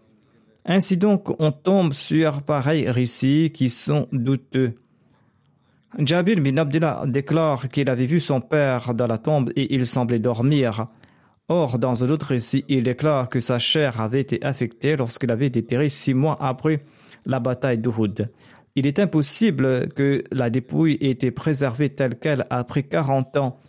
Ainsi 0.66 0.98
donc, 0.98 1.30
on 1.40 1.52
tombe 1.52 1.94
sur 1.94 2.42
pareils 2.42 2.90
récits 2.90 3.52
qui 3.54 3.70
sont 3.70 4.08
douteux. 4.12 4.74
Jabir 6.00 6.42
bin 6.42 6.58
Abdullah 6.58 7.04
déclare 7.06 7.70
qu'il 7.70 7.90
avait 7.90 8.06
vu 8.06 8.20
son 8.20 8.42
père 8.42 8.94
dans 8.94 9.08
la 9.08 9.18
tombe 9.18 9.52
et 9.56 9.74
il 9.74 9.86
semblait 9.86 10.20
dormir. 10.20 10.88
Or, 11.48 11.80
dans 11.80 12.04
un 12.04 12.10
autre 12.10 12.28
récit, 12.28 12.66
il 12.68 12.84
déclare 12.84 13.30
que 13.30 13.40
sa 13.40 13.60
chair 13.60 14.02
avait 14.02 14.20
été 14.20 14.44
affectée 14.44 14.98
lorsqu'il 14.98 15.32
avait 15.32 15.50
déterré 15.50 15.88
six 15.88 16.14
mois 16.14 16.38
après 16.42 16.84
la 17.28 17.40
bataille 17.40 17.78
d'Uhud. 17.78 18.32
Il 18.76 18.88
est 18.88 19.00
impossible 19.00 19.90
que 19.90 20.24
la 20.32 20.50
dépouille 20.50 20.98
ait 21.02 21.12
été 21.12 21.32
préservée 21.32 21.90
telle 21.90 22.16
qu'elle 22.16 22.46
après 22.50 22.84
40 22.84 23.38
ans 23.38 23.60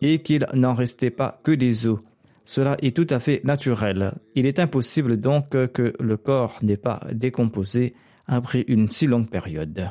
et 0.00 0.22
qu'il 0.22 0.46
n'en 0.54 0.74
restait 0.74 1.10
pas 1.10 1.40
que 1.42 1.52
des 1.52 1.86
os. 1.86 2.00
Cela 2.44 2.76
est 2.80 2.96
tout 2.96 3.06
à 3.10 3.20
fait 3.20 3.42
naturel. 3.44 4.14
Il 4.34 4.46
est 4.46 4.58
impossible 4.58 5.18
donc 5.18 5.50
que 5.50 5.92
le 6.00 6.16
corps 6.16 6.56
n'ait 6.62 6.78
pas 6.78 7.00
décomposé 7.12 7.94
après 8.26 8.64
une 8.68 8.88
si 8.90 9.06
longue 9.06 9.28
période. 9.28 9.90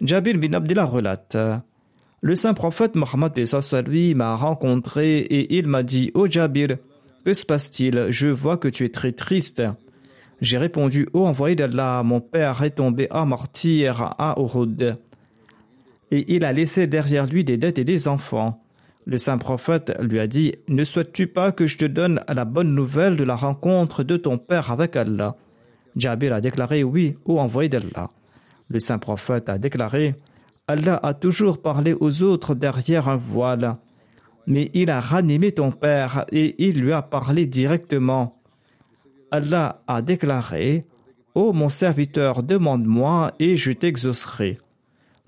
Jabir 0.00 0.38
bin 0.38 0.52
Abdullah 0.52 0.84
relate 0.84 1.36
Le 2.20 2.34
saint 2.34 2.54
prophète 2.54 2.94
Mohammed 2.94 3.32
lui 3.86 4.14
m'a 4.14 4.36
rencontré 4.36 5.18
et 5.20 5.56
il 5.56 5.66
m'a 5.66 5.82
dit 5.82 6.10
Ô 6.14 6.20
oh 6.20 6.26
Jabir, 6.30 6.76
que 7.24 7.34
se 7.34 7.46
passe-t-il? 7.46 8.06
Je 8.10 8.28
vois 8.28 8.56
que 8.56 8.68
tu 8.68 8.84
es 8.84 8.90
très 8.90 9.12
triste. 9.12 9.62
J'ai 10.40 10.58
répondu 10.58 11.08
Ô 11.14 11.26
envoyé 11.26 11.56
d'Allah, 11.56 12.02
mon 12.02 12.20
père 12.20 12.62
est 12.62 12.72
tombé 12.72 13.06
à 13.10 13.24
martyr 13.24 14.14
à 14.18 14.36
Uhud. 14.38 14.96
Et 16.10 16.34
il 16.34 16.44
a 16.44 16.52
laissé 16.52 16.86
derrière 16.86 17.26
lui 17.26 17.42
des 17.44 17.56
dettes 17.56 17.78
et 17.78 17.84
des 17.84 18.06
enfants. 18.06 18.62
Le 19.06 19.18
saint 19.18 19.38
prophète 19.38 19.96
lui 20.00 20.20
a 20.20 20.26
dit 20.26 20.54
Ne 20.68 20.84
souhaites-tu 20.84 21.26
pas 21.26 21.52
que 21.52 21.66
je 21.66 21.78
te 21.78 21.84
donne 21.84 22.20
la 22.28 22.44
bonne 22.44 22.74
nouvelle 22.74 23.16
de 23.16 23.24
la 23.24 23.36
rencontre 23.36 24.02
de 24.02 24.16
ton 24.16 24.36
père 24.36 24.70
avec 24.70 24.96
Allah? 24.96 25.36
Jabir 25.96 26.34
a 26.34 26.40
déclaré 26.40 26.84
Oui, 26.84 27.16
ô 27.24 27.38
envoyé 27.38 27.68
d'Allah. 27.68 28.10
Le 28.68 28.78
saint 28.78 28.98
prophète 28.98 29.48
a 29.48 29.58
déclaré 29.58 30.16
Allah 30.68 30.98
a 31.02 31.14
toujours 31.14 31.62
parlé 31.62 31.94
aux 31.98 32.22
autres 32.22 32.56
derrière 32.56 33.08
un 33.08 33.16
voile, 33.16 33.76
mais 34.48 34.70
il 34.74 34.90
a 34.90 35.00
ranimé 35.00 35.52
ton 35.52 35.70
père 35.70 36.26
et 36.32 36.56
il 36.66 36.80
lui 36.80 36.92
a 36.92 37.02
parlé 37.02 37.46
directement. 37.46 38.35
Allah 39.30 39.82
a 39.86 40.02
déclaré 40.02 40.86
Ô 41.34 41.52
mon 41.52 41.68
serviteur, 41.68 42.42
demande-moi 42.42 43.32
et 43.38 43.56
je 43.56 43.72
t'exaucerai. 43.72 44.58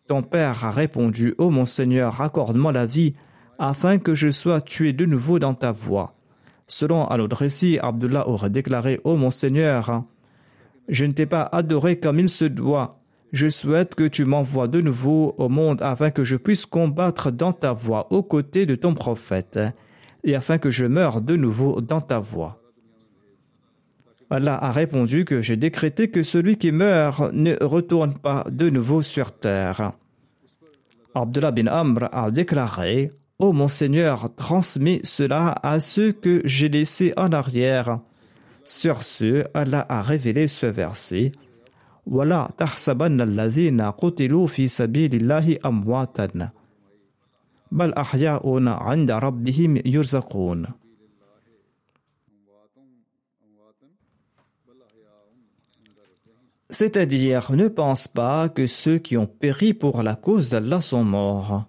Ton 0.06 0.22
père 0.22 0.64
a 0.64 0.70
répondu 0.70 1.34
Ô 1.36 1.50
mon 1.50 1.66
Seigneur, 1.66 2.20
accorde-moi 2.20 2.72
la 2.72 2.86
vie 2.86 3.14
afin 3.58 3.98
que 3.98 4.14
je 4.14 4.30
sois 4.30 4.60
tué 4.60 4.92
de 4.92 5.04
nouveau 5.04 5.38
dans 5.38 5.54
ta 5.54 5.72
voie. 5.72 6.14
Selon 6.66 7.06
récit, 7.06 7.78
Abdullah 7.82 8.28
aurait 8.28 8.50
déclaré 8.50 9.00
Ô 9.04 9.16
mon 9.16 9.30
Seigneur, 9.30 10.04
je 10.88 11.04
ne 11.04 11.12
t'ai 11.12 11.26
pas 11.26 11.42
adoré 11.42 11.98
comme 11.98 12.20
il 12.20 12.28
se 12.28 12.44
doit. 12.44 13.00
Je 13.32 13.48
souhaite 13.48 13.94
que 13.94 14.08
tu 14.08 14.24
m'envoies 14.24 14.68
de 14.68 14.80
nouveau 14.80 15.34
au 15.36 15.50
monde 15.50 15.82
afin 15.82 16.10
que 16.10 16.24
je 16.24 16.36
puisse 16.36 16.64
combattre 16.64 17.30
dans 17.30 17.52
ta 17.52 17.72
voie 17.72 18.06
aux 18.10 18.22
côtés 18.22 18.64
de 18.64 18.74
ton 18.74 18.94
prophète 18.94 19.58
et 20.24 20.34
afin 20.34 20.56
que 20.56 20.70
je 20.70 20.86
meure 20.86 21.20
de 21.20 21.36
nouveau 21.36 21.82
dans 21.82 22.00
ta 22.00 22.18
voie. 22.18 22.62
Allah 24.30 24.54
a 24.54 24.72
répondu 24.72 25.24
que 25.24 25.40
j'ai 25.40 25.56
décrété 25.56 26.08
que 26.08 26.22
celui 26.22 26.56
qui 26.56 26.72
meurt 26.72 27.32
ne 27.32 27.56
retourne 27.64 28.14
pas 28.14 28.44
de 28.50 28.68
nouveau 28.68 29.02
sur 29.02 29.32
terre. 29.32 29.92
Abdullah 31.14 31.50
bin 31.50 31.66
Amr 31.66 32.08
a 32.12 32.30
déclaré 32.30 33.12
Ô 33.38 33.46
oh 33.46 33.52
mon 33.52 33.68
Seigneur, 33.68 34.30
cela 35.04 35.54
à 35.62 35.78
ceux 35.78 36.12
que 36.12 36.42
j'ai 36.44 36.68
laissés 36.68 37.12
en 37.16 37.32
arrière. 37.32 38.00
Sur 38.64 39.04
ce, 39.04 39.44
Allah 39.54 39.86
a 39.88 40.02
révélé 40.02 40.48
ce 40.48 40.66
verset. 40.66 41.32
C'est-à-dire, 56.70 57.52
ne 57.52 57.68
pense 57.68 58.08
pas 58.08 58.48
que 58.48 58.66
ceux 58.66 58.98
qui 58.98 59.16
ont 59.16 59.26
péri 59.26 59.72
pour 59.72 60.02
la 60.02 60.16
cause 60.16 60.50
d'Allah 60.50 60.80
sont 60.80 61.04
morts. 61.04 61.66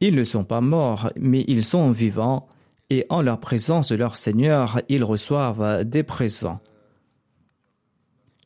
Ils 0.00 0.16
ne 0.16 0.24
sont 0.24 0.44
pas 0.44 0.60
morts, 0.60 1.12
mais 1.16 1.44
ils 1.46 1.62
sont 1.62 1.92
vivants, 1.92 2.48
et 2.90 3.06
en 3.08 3.22
leur 3.22 3.38
présence 3.40 3.88
de 3.88 3.94
leur 3.94 4.16
Seigneur, 4.16 4.80
ils 4.88 5.04
reçoivent 5.04 5.84
des 5.84 6.02
présents. 6.02 6.60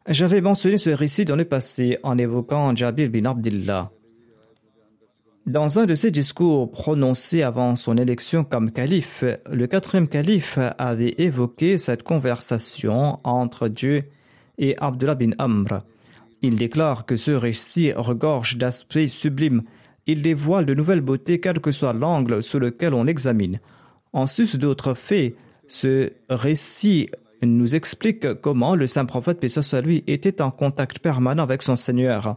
J'avais 0.09 0.41
mentionné 0.41 0.77
ce 0.79 0.91
récit 0.91 1.25
dans 1.25 1.35
le 1.35 1.45
passé 1.45 1.99
en 2.03 2.19
évoquant 2.19 2.77
Jabir 2.77 3.11
bin 3.11 3.25
Abdullah. 3.25 3.91
Dans 5.47 5.79
un 5.79 5.87
de 5.87 5.95
ses 5.95 6.11
discours 6.11 6.73
prononcés 6.73 7.45
avant 7.45 7.77
son 7.77 7.97
élection 7.97 8.43
comme 8.43 8.73
calife, 8.73 9.23
le 9.49 9.69
quatrième 9.69 10.09
calife 10.09 10.59
avait 10.77 11.15
évoqué 11.19 11.79
cette 11.79 12.03
conversation 12.03 13.21
entre 13.23 13.69
Dieu 13.69 14.07
et 14.59 14.77
Abdullah 14.79 15.15
bin 15.15 15.31
Amr. 15.39 15.83
Il 16.43 16.57
déclare 16.57 17.07
que 17.07 17.17
ce 17.17 17.31
récit 17.31 17.93
regorge 17.93 18.57
d'aspects 18.57 19.07
sublimes. 19.07 19.63
Il 20.09 20.21
dévoile 20.21 20.67
de 20.67 20.75
nouvelles 20.75 21.01
beautés 21.01 21.39
quel 21.39 21.61
que 21.61 21.71
soit 21.71 21.93
l'angle 21.93 22.43
sous 22.43 22.59
lequel 22.59 22.93
on 22.93 23.05
l'examine. 23.05 23.61
En 24.13 24.27
sus 24.27 24.59
d'autres 24.59 24.95
faits, 24.95 25.37
ce 25.69 26.11
récit 26.29 27.09
nous 27.41 27.77
explique 27.77 28.35
comment 28.41 28.75
le 28.75 28.89
saint 28.89 29.05
prophète, 29.05 29.47
soit 29.47 29.81
lui, 29.81 30.03
était 30.09 30.43
en 30.43 30.51
contact 30.51 30.99
permanent 30.99 31.45
avec 31.45 31.63
son 31.63 31.77
Seigneur. 31.77 32.37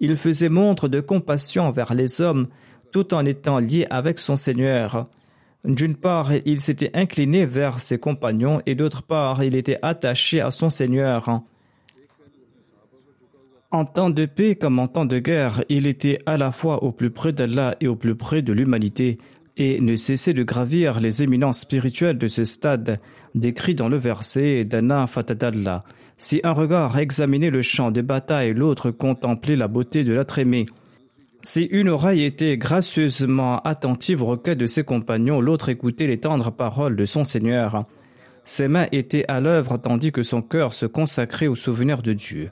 Il 0.00 0.16
faisait 0.16 0.48
montre 0.48 0.88
de 0.88 1.00
compassion 1.00 1.64
envers 1.64 1.94
les 1.94 2.20
hommes 2.20 2.46
tout 2.92 3.14
en 3.14 3.24
étant 3.24 3.58
lié 3.58 3.86
avec 3.90 4.18
son 4.18 4.36
Seigneur. 4.36 5.06
D'une 5.64 5.96
part, 5.96 6.32
il 6.44 6.60
s'était 6.60 6.90
incliné 6.94 7.44
vers 7.44 7.80
ses 7.80 7.98
compagnons 7.98 8.62
et 8.66 8.74
d'autre 8.74 9.02
part, 9.02 9.42
il 9.42 9.54
était 9.54 9.78
attaché 9.82 10.40
à 10.40 10.50
son 10.50 10.70
Seigneur. 10.70 11.42
En 13.70 13.84
temps 13.84 14.08
de 14.08 14.24
paix 14.24 14.54
comme 14.54 14.78
en 14.78 14.88
temps 14.88 15.04
de 15.04 15.18
guerre, 15.18 15.62
il 15.68 15.86
était 15.86 16.20
à 16.24 16.38
la 16.38 16.52
fois 16.52 16.82
au 16.84 16.92
plus 16.92 17.10
près 17.10 17.32
d'Allah 17.32 17.76
et 17.80 17.88
au 17.88 17.96
plus 17.96 18.14
près 18.14 18.40
de 18.40 18.52
l'humanité 18.52 19.18
et 19.58 19.80
ne 19.80 19.96
cessait 19.96 20.32
de 20.32 20.44
gravir 20.44 21.00
les 21.00 21.22
éminences 21.22 21.60
spirituelles 21.60 22.16
de 22.16 22.28
ce 22.28 22.44
stade 22.44 23.00
décrit 23.34 23.74
dans 23.74 23.88
le 23.88 23.98
verset 23.98 24.64
d'Anna 24.64 25.06
Fatadallah. 25.06 25.84
Si 26.16 26.40
un 26.44 26.52
regard 26.52 26.98
examinait 26.98 27.50
le 27.50 27.62
champ 27.62 27.90
de 27.90 28.00
bataille, 28.00 28.54
l'autre 28.54 28.90
contemplait 28.90 29.56
la 29.56 29.68
beauté 29.68 30.04
de 30.04 30.12
l'être 30.12 30.38
aimé. 30.38 30.66
Si 31.42 31.64
une 31.64 31.88
oreille 31.88 32.24
était 32.24 32.56
gracieusement 32.56 33.60
attentive 33.60 34.22
aux 34.22 34.26
requêtes 34.26 34.58
de 34.58 34.66
ses 34.66 34.84
compagnons, 34.84 35.40
l'autre 35.40 35.68
écoutait 35.68 36.06
les 36.06 36.18
tendres 36.18 36.50
paroles 36.50 36.96
de 36.96 37.06
son 37.06 37.24
Seigneur. 37.24 37.84
Ses 38.44 38.66
mains 38.66 38.86
étaient 38.92 39.24
à 39.28 39.40
l'œuvre 39.40 39.76
tandis 39.76 40.10
que 40.10 40.22
son 40.22 40.42
cœur 40.42 40.72
se 40.72 40.86
consacrait 40.86 41.46
au 41.46 41.54
souvenir 41.54 42.02
de 42.02 42.12
Dieu. 42.12 42.50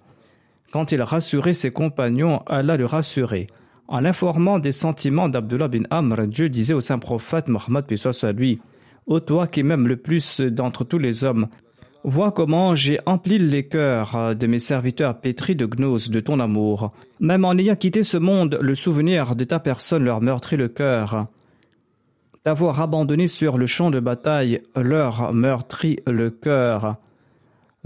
Quand 0.72 0.92
il 0.92 1.02
rassurait 1.02 1.54
ses 1.54 1.70
compagnons, 1.70 2.42
Allah 2.46 2.76
le 2.76 2.86
rassurait. 2.86 3.46
En 3.88 4.04
informant 4.04 4.58
des 4.58 4.72
sentiments 4.72 5.28
d'Abdullah 5.28 5.68
bin 5.68 5.84
Amr, 5.90 6.26
Dieu 6.26 6.48
disait 6.48 6.74
au 6.74 6.80
saint 6.80 6.98
prophète 6.98 7.46
Mohammed 7.48 7.84
soit 7.96 8.32
lui 8.32 8.60
Ô 9.06 9.20
toi 9.20 9.46
qui 9.46 9.62
m'aimes 9.62 9.86
le 9.86 9.96
plus 9.96 10.40
d'entre 10.40 10.82
tous 10.82 10.98
les 10.98 11.22
hommes, 11.22 11.46
vois 12.02 12.32
comment 12.32 12.74
j'ai 12.74 12.98
empli 13.06 13.38
les 13.38 13.68
cœurs 13.68 14.34
de 14.34 14.46
mes 14.48 14.58
serviteurs 14.58 15.20
pétris 15.20 15.54
de 15.54 15.66
gnose 15.66 16.10
de 16.10 16.18
ton 16.18 16.40
amour. 16.40 16.92
Même 17.20 17.44
en 17.44 17.52
ayant 17.52 17.76
quitté 17.76 18.02
ce 18.02 18.16
monde, 18.16 18.58
le 18.60 18.74
souvenir 18.74 19.36
de 19.36 19.44
ta 19.44 19.60
personne 19.60 20.04
leur 20.04 20.20
meurtrit 20.20 20.56
le 20.56 20.66
cœur. 20.66 21.28
T'avoir 22.42 22.80
abandonné 22.80 23.28
sur 23.28 23.56
le 23.56 23.66
champ 23.66 23.90
de 23.90 24.00
bataille 24.00 24.62
leur 24.74 25.32
meurtrit 25.32 26.00
le 26.08 26.30
cœur. 26.30 26.96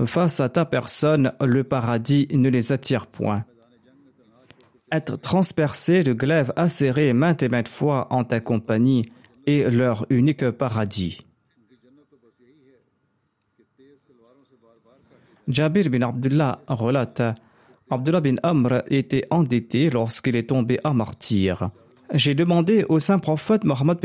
Face 0.07 0.41
à 0.41 0.49
ta 0.49 0.65
personne, 0.65 1.33
le 1.43 1.63
paradis 1.63 2.27
ne 2.33 2.49
les 2.49 2.73
attire 2.73 3.07
point 3.07 3.45
être 4.93 5.21
transpercés 5.21 6.03
de 6.03 6.13
glaives 6.13 6.53
acérés 6.57 7.13
maintes 7.13 7.43
et 7.43 7.49
maintes 7.49 7.69
fois 7.69 8.07
en 8.11 8.25
ta 8.25 8.41
compagnie 8.41 9.11
est 9.47 9.71
leur 9.71 10.07
unique 10.11 10.51
paradis. 10.51 11.21
Jabir 15.49 15.91
bin 15.91 16.03
Abdullah 16.03 16.61
relate 16.69 17.23
Abdullah 17.91 18.21
bin 18.21 18.37
Amr 18.45 18.83
était 18.89 19.27
endetté 19.31 19.91
lorsqu'il 19.91 20.37
est 20.37 20.49
tombé 20.49 20.79
à 20.85 20.93
martyr. 20.93 21.71
J'ai 22.13 22.35
demandé 22.35 22.85
au 22.89 22.99
saint 23.01 23.19
prophète 23.19 23.65
Mohammed 23.65 23.99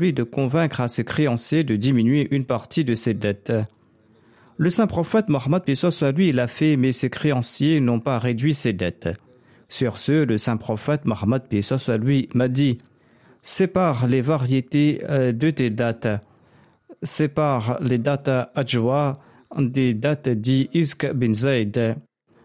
lui 0.00 0.12
de 0.12 0.22
convaincre 0.22 0.80
à 0.80 0.88
ses 0.88 1.04
créanciers 1.04 1.64
de 1.64 1.76
diminuer 1.76 2.28
une 2.30 2.44
partie 2.44 2.84
de 2.84 2.94
ses 2.94 3.14
dettes. 3.14 3.52
Le 4.58 4.70
saint 4.70 4.86
prophète 4.86 5.28
Mohammed 5.28 5.62
lui 6.16 6.32
l'a 6.32 6.46
fait, 6.46 6.76
mais 6.76 6.92
ses 6.92 7.10
créanciers 7.10 7.80
n'ont 7.80 8.00
pas 8.00 8.18
réduit 8.18 8.54
ses 8.54 8.72
dettes. 8.72 9.08
Sur 9.72 9.96
ce, 9.96 10.26
le 10.26 10.36
saint 10.36 10.58
prophète 10.58 11.06
Mohammed 11.06 11.44
lui 11.98 12.28
m'a 12.34 12.48
dit 12.48 12.76
Sépare 13.40 14.06
les 14.06 14.20
variétés 14.20 15.00
euh, 15.08 15.32
de 15.32 15.48
tes 15.48 15.70
dates. 15.70 16.08
Sépare 17.02 17.78
les 17.80 17.96
dates 17.96 18.28
adjoa 18.54 19.18
des 19.58 19.94
dates 19.94 20.28
dit 20.28 20.68
Isk 20.74 21.10
bin 21.14 21.32
Zayd. 21.32 21.96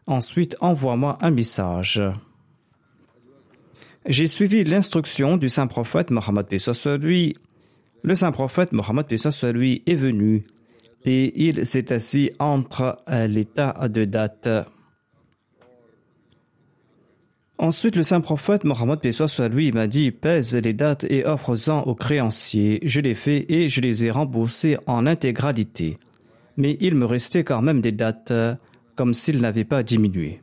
Ensuite, 0.06 0.56
envoie-moi 0.62 1.18
un 1.20 1.32
message. 1.32 2.02
J'ai 4.06 4.28
suivi 4.28 4.64
l'instruction 4.64 5.36
du 5.36 5.50
saint 5.50 5.68
prophète 5.68 6.12
Mohammed 6.12 6.46
lui. 7.02 7.36
Le 8.04 8.16
saint 8.16 8.32
prophète 8.32 8.72
Mohammed 8.72 9.06
lui 9.54 9.84
est 9.86 9.96
venu 9.96 10.46
et 11.04 11.46
il 11.46 11.66
s'est 11.66 11.92
assis 11.92 12.32
entre 12.40 13.04
euh, 13.10 13.28
les 13.28 13.44
tas 13.44 13.90
de 13.90 14.06
dates. 14.06 14.48
Ensuite, 17.60 17.96
le 17.96 18.04
saint 18.04 18.22
prophète 18.22 18.66
Mohammed 18.66 19.12
soit 19.12 19.48
lui 19.48 19.72
m'a 19.72 19.88
dit 19.88 20.12
pèse 20.12 20.56
les 20.56 20.74
dates 20.74 21.06
et 21.10 21.26
offre-en 21.26 21.82
aux 21.84 21.96
créanciers. 21.96 22.80
Je 22.84 23.02
l'ai 23.02 23.16
fait 23.16 23.52
et 23.52 23.68
je 23.68 23.82
les 23.82 24.06
ai 24.06 24.12
remboursés 24.12 24.78
en 24.86 25.08
intégralité. 25.08 25.98
Mais 26.56 26.78
il 26.80 26.94
me 26.94 27.06
restait 27.06 27.44
quand 27.44 27.64
même 27.64 27.82
des 27.82 27.92
dates 27.92 28.32
comme 28.96 29.16
s'ils 29.16 29.42
n'avaient 29.42 29.64
pas 29.64 29.82
diminué. 29.82 30.42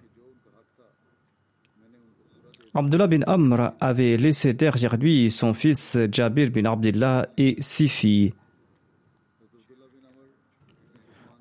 Abdullah 2.74 3.06
bin 3.06 3.20
Amr 3.28 3.72
avait 3.80 4.16
laissé 4.16 4.52
derrière 4.52 4.96
lui 4.96 5.30
son 5.30 5.54
fils 5.54 5.96
Jabir 6.10 6.50
bin 6.50 6.64
Abdullah 6.64 7.28
et 7.38 7.56
six 7.60 7.88
filles. 7.88 8.32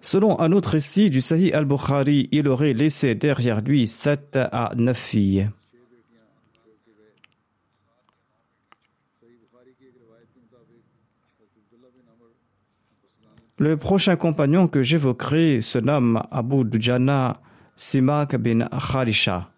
Selon 0.01 0.39
un 0.39 0.51
autre 0.51 0.71
récit 0.71 1.09
du 1.09 1.21
Sahih 1.21 1.51
al-Bukhari, 1.53 2.29
il 2.31 2.47
aurait 2.47 2.73
laissé 2.73 3.15
derrière 3.15 3.62
lui 3.62 3.88
sept 3.88 4.36
à 4.36 4.73
neuf 4.75 4.99
filles. 4.99 5.49
Le 13.59 13.77
prochain 13.77 14.15
compagnon 14.15 14.67
que 14.67 14.81
j'évoquerai 14.81 15.61
se 15.61 15.77
nomme 15.77 16.23
Abu 16.31 16.65
Dujana 16.65 17.39
Simak 17.75 18.35
bin 18.35 18.67
Kharisha. 18.67 19.49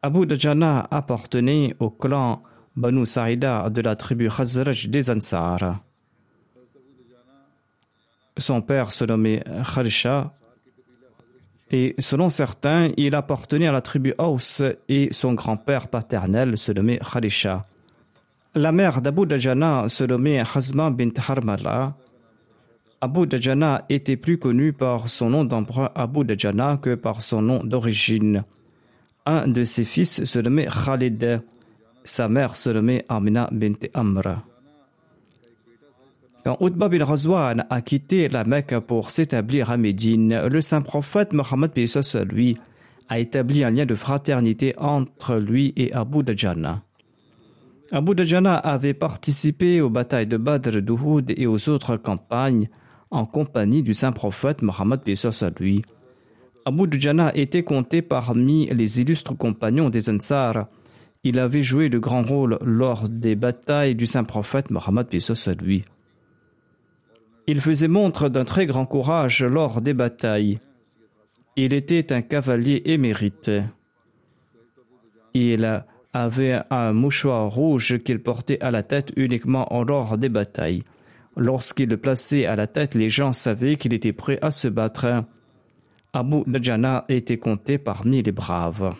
Abu 0.00 0.26
Dujana 0.26 0.88
appartenait 0.90 1.76
au 1.78 1.90
clan 1.90 2.42
Banu 2.74 3.04
Saïda 3.04 3.68
de 3.68 3.82
la 3.82 3.96
tribu 3.96 4.30
Khazraj 4.30 4.88
des 4.88 5.10
Ansar. 5.10 5.80
Son 8.38 8.62
père 8.62 8.92
se 8.92 9.04
nommait 9.04 9.44
Kharisha 9.74 10.32
et 11.70 11.94
selon 11.98 12.30
certains, 12.30 12.92
il 12.96 13.14
appartenait 13.14 13.66
à 13.66 13.72
la 13.72 13.82
tribu 13.82 14.14
Aus 14.16 14.62
et 14.88 15.08
son 15.12 15.34
grand-père 15.34 15.88
paternel 15.88 16.56
se 16.56 16.72
nommait 16.72 16.98
Kharisha. 16.98 17.66
La 18.58 18.72
mère 18.72 19.00
d'Abu 19.00 19.24
Dajana 19.24 19.84
se 19.86 20.02
nommait 20.02 20.40
Hazma 20.40 20.90
bint 20.90 21.12
Harmala. 21.28 21.94
Abu 23.00 23.24
Dajana 23.24 23.84
était 23.88 24.16
plus 24.16 24.36
connu 24.36 24.72
par 24.72 25.08
son 25.08 25.30
nom 25.30 25.44
d'emprunt 25.44 25.90
Abu 25.94 26.24
Dajana 26.24 26.76
que 26.76 26.96
par 26.96 27.22
son 27.22 27.40
nom 27.40 27.62
d'origine. 27.62 28.42
Un 29.26 29.46
de 29.46 29.62
ses 29.62 29.84
fils 29.84 30.24
se 30.24 30.40
nommait 30.40 30.66
Khalid. 30.66 31.40
Sa 32.02 32.28
mère 32.28 32.56
se 32.56 32.70
nommait 32.70 33.04
Amina 33.08 33.48
bint 33.52 33.78
Amr. 33.94 34.42
Quand 36.44 36.56
Utba 36.60 36.88
bin 36.88 37.04
Razwan 37.04 37.64
a 37.70 37.80
quitté 37.80 38.28
la 38.28 38.42
Mecque 38.42 38.80
pour 38.80 39.12
s'établir 39.12 39.70
à 39.70 39.76
Médine, 39.76 40.36
le 40.50 40.60
saint 40.60 40.82
prophète 40.82 41.32
Mohammed 41.32 41.70
lui 42.28 42.58
a 43.08 43.20
établi 43.20 43.62
un 43.62 43.70
lien 43.70 43.86
de 43.86 43.94
fraternité 43.94 44.74
entre 44.78 45.36
lui 45.36 45.72
et 45.76 45.92
Abu 45.92 46.24
Dajana. 46.24 46.82
Abu 47.90 48.14
Dajana 48.14 48.54
avait 48.54 48.92
participé 48.92 49.80
aux 49.80 49.88
batailles 49.88 50.26
de 50.26 50.36
Badr, 50.36 50.82
d'Uhud 50.82 51.32
et 51.34 51.46
aux 51.46 51.68
autres 51.70 51.96
campagnes 51.96 52.68
en 53.10 53.24
compagnie 53.24 53.82
du 53.82 53.94
saint 53.94 54.12
prophète 54.12 54.60
Mohammed 54.60 55.00
lui. 55.58 55.82
Abu 56.66 56.86
Dajana 56.86 57.34
était 57.34 57.62
compté 57.62 58.02
parmi 58.02 58.66
les 58.66 59.00
illustres 59.00 59.34
compagnons 59.34 59.88
des 59.88 60.10
Ansar. 60.10 60.66
Il 61.24 61.38
avait 61.38 61.62
joué 61.62 61.88
de 61.88 61.98
grands 61.98 62.22
rôles 62.22 62.58
lors 62.60 63.08
des 63.08 63.34
batailles 63.34 63.94
du 63.94 64.06
saint 64.06 64.24
prophète 64.24 64.70
Mohammed 64.70 65.06
lui. 65.62 65.82
Il 67.46 67.62
faisait 67.62 67.88
montre 67.88 68.28
d'un 68.28 68.44
très 68.44 68.66
grand 68.66 68.84
courage 68.84 69.42
lors 69.42 69.80
des 69.80 69.94
batailles. 69.94 70.60
Il 71.56 71.72
était 71.72 72.12
un 72.12 72.20
cavalier 72.20 72.82
émérite. 72.84 73.50
Il 75.32 75.64
a 75.64 75.86
avait 76.18 76.58
un 76.70 76.92
mouchoir 76.92 77.48
rouge 77.48 77.98
qu'il 77.98 78.18
portait 78.18 78.60
à 78.60 78.72
la 78.72 78.82
tête 78.82 79.12
uniquement 79.16 79.72
en 79.72 79.84
lors 79.84 80.18
des 80.18 80.28
batailles. 80.28 80.82
Lorsqu'il 81.36 81.88
le 81.88 81.96
plaçait 81.96 82.44
à 82.44 82.56
la 82.56 82.66
tête, 82.66 82.96
les 82.96 83.08
gens 83.08 83.32
savaient 83.32 83.76
qu'il 83.76 83.94
était 83.94 84.12
prêt 84.12 84.38
à 84.42 84.50
se 84.50 84.66
battre. 84.66 85.24
Abu 86.12 86.42
Najana 86.46 87.04
était 87.08 87.38
compté 87.38 87.78
parmi 87.78 88.22
les 88.22 88.32
braves. 88.32 88.94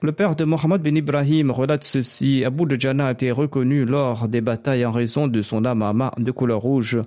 Le 0.00 0.12
père 0.12 0.36
de 0.36 0.44
Mohammed 0.44 0.80
bin 0.80 0.94
Ibrahim 0.94 1.50
relate 1.50 1.82
ceci. 1.82 2.44
Abu 2.44 2.64
Najana 2.64 3.08
a 3.08 3.12
été 3.12 3.32
reconnu 3.32 3.84
lors 3.84 4.28
des 4.28 4.40
batailles 4.40 4.86
en 4.86 4.92
raison 4.92 5.26
de 5.26 5.42
son 5.42 5.64
amama 5.64 6.12
de 6.18 6.30
couleur 6.30 6.60
rouge. 6.60 7.00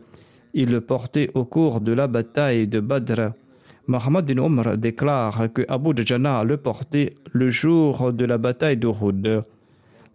Il 0.54 0.72
le 0.72 0.82
portait 0.82 1.32
au 1.36 1.46
cours 1.46 1.80
de 1.80 1.94
la 1.94 2.08
bataille 2.08 2.68
de 2.68 2.82
Badr. 2.82 3.32
Mohammed 3.92 4.26
bin 4.26 4.38
Omar 4.38 4.78
déclare 4.78 5.52
que 5.54 5.64
Abu 5.68 5.92
Djana 5.94 6.46
le 6.46 6.56
portait 6.56 7.14
le 7.34 7.50
jour 7.50 8.14
de 8.14 8.24
la 8.24 8.38
bataille 8.38 8.78
d'Uhud. 8.78 9.42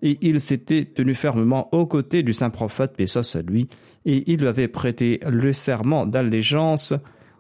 Et 0.00 0.16
il 0.22 0.40
s'était 0.40 0.86
tenu 0.86 1.14
fermement 1.14 1.68
aux 1.72 1.84
côtés 1.84 2.22
du 2.22 2.32
saint 2.32 2.48
prophète, 2.48 2.96
paix 2.96 3.04
à 3.18 3.42
lui, 3.42 3.68
et 4.06 4.32
il 4.32 4.40
lui 4.40 4.48
avait 4.48 4.68
prêté 4.68 5.20
le 5.28 5.52
serment 5.52 6.06
d'allégeance 6.06 6.94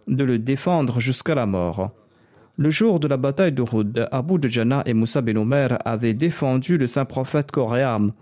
de 0.08 0.24
le 0.24 0.38
défendre 0.38 1.00
jusqu'à 1.00 1.34
la 1.34 1.46
mort. 1.46 1.92
Le 2.58 2.68
jour 2.68 3.00
de 3.00 3.08
la 3.08 3.16
bataille 3.16 3.52
d'Uhud, 3.52 4.06
Abu 4.12 4.34
Djana 4.42 4.82
et 4.84 4.92
Moussa 4.92 5.22
bin 5.22 5.36
Omer 5.36 5.78
avaient 5.86 6.12
défendu 6.12 6.76
le 6.76 6.86
saint 6.86 7.06
prophète 7.06 7.50
coréam. 7.50 8.12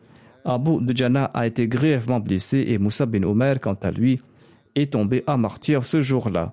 Abu 0.44 0.78
Djana 0.94 1.24
a 1.34 1.48
été 1.48 1.66
grièvement 1.66 2.20
blessé 2.20 2.64
et 2.68 2.78
Moussa 2.78 3.06
bin 3.06 3.24
Omer, 3.24 3.60
quant 3.60 3.78
à 3.82 3.90
lui, 3.90 4.20
est 4.76 4.92
tombé 4.92 5.24
à 5.26 5.36
martyr 5.36 5.84
ce 5.84 6.00
jour-là. 6.00 6.52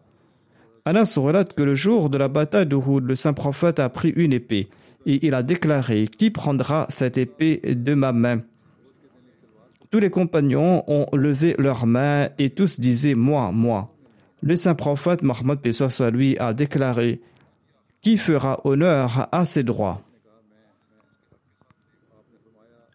Anas 0.84 1.16
relate 1.18 1.54
que 1.54 1.62
le 1.62 1.76
jour 1.76 2.10
de 2.10 2.18
la 2.18 2.28
bataille 2.28 2.66
d'Uhud, 2.66 3.04
le 3.04 3.16
saint 3.16 3.34
prophète 3.34 3.80
a 3.80 3.90
pris 3.90 4.10
une 4.10 4.34
épée 4.34 4.70
et 5.06 5.26
il 5.26 5.34
a 5.34 5.44
déclaré 5.44 6.08
Qui 6.08 6.32
prendra 6.32 6.88
cette 6.90 7.18
épée 7.18 7.62
de 7.64 7.94
ma 7.94 8.12
main? 8.12 8.42
Tous 9.92 10.00
les 10.00 10.10
compagnons 10.10 10.84
ont 10.88 11.06
levé 11.14 11.56
leurs 11.60 11.86
mains 11.86 12.30
et 12.40 12.50
tous 12.50 12.80
disaient 12.80 13.14
Moi, 13.14 13.52
moi. 13.52 13.94
Le 14.42 14.56
saint 14.56 14.74
prophète 14.74 15.22
Mohammed 15.22 15.72
soit 15.72 16.10
lui 16.10 16.38
a 16.40 16.54
déclaré 16.54 17.22
Qui 18.02 18.18
fera 18.18 18.62
honneur 18.64 19.28
à 19.32 19.46
ses 19.46 19.64
droits? 19.64 20.02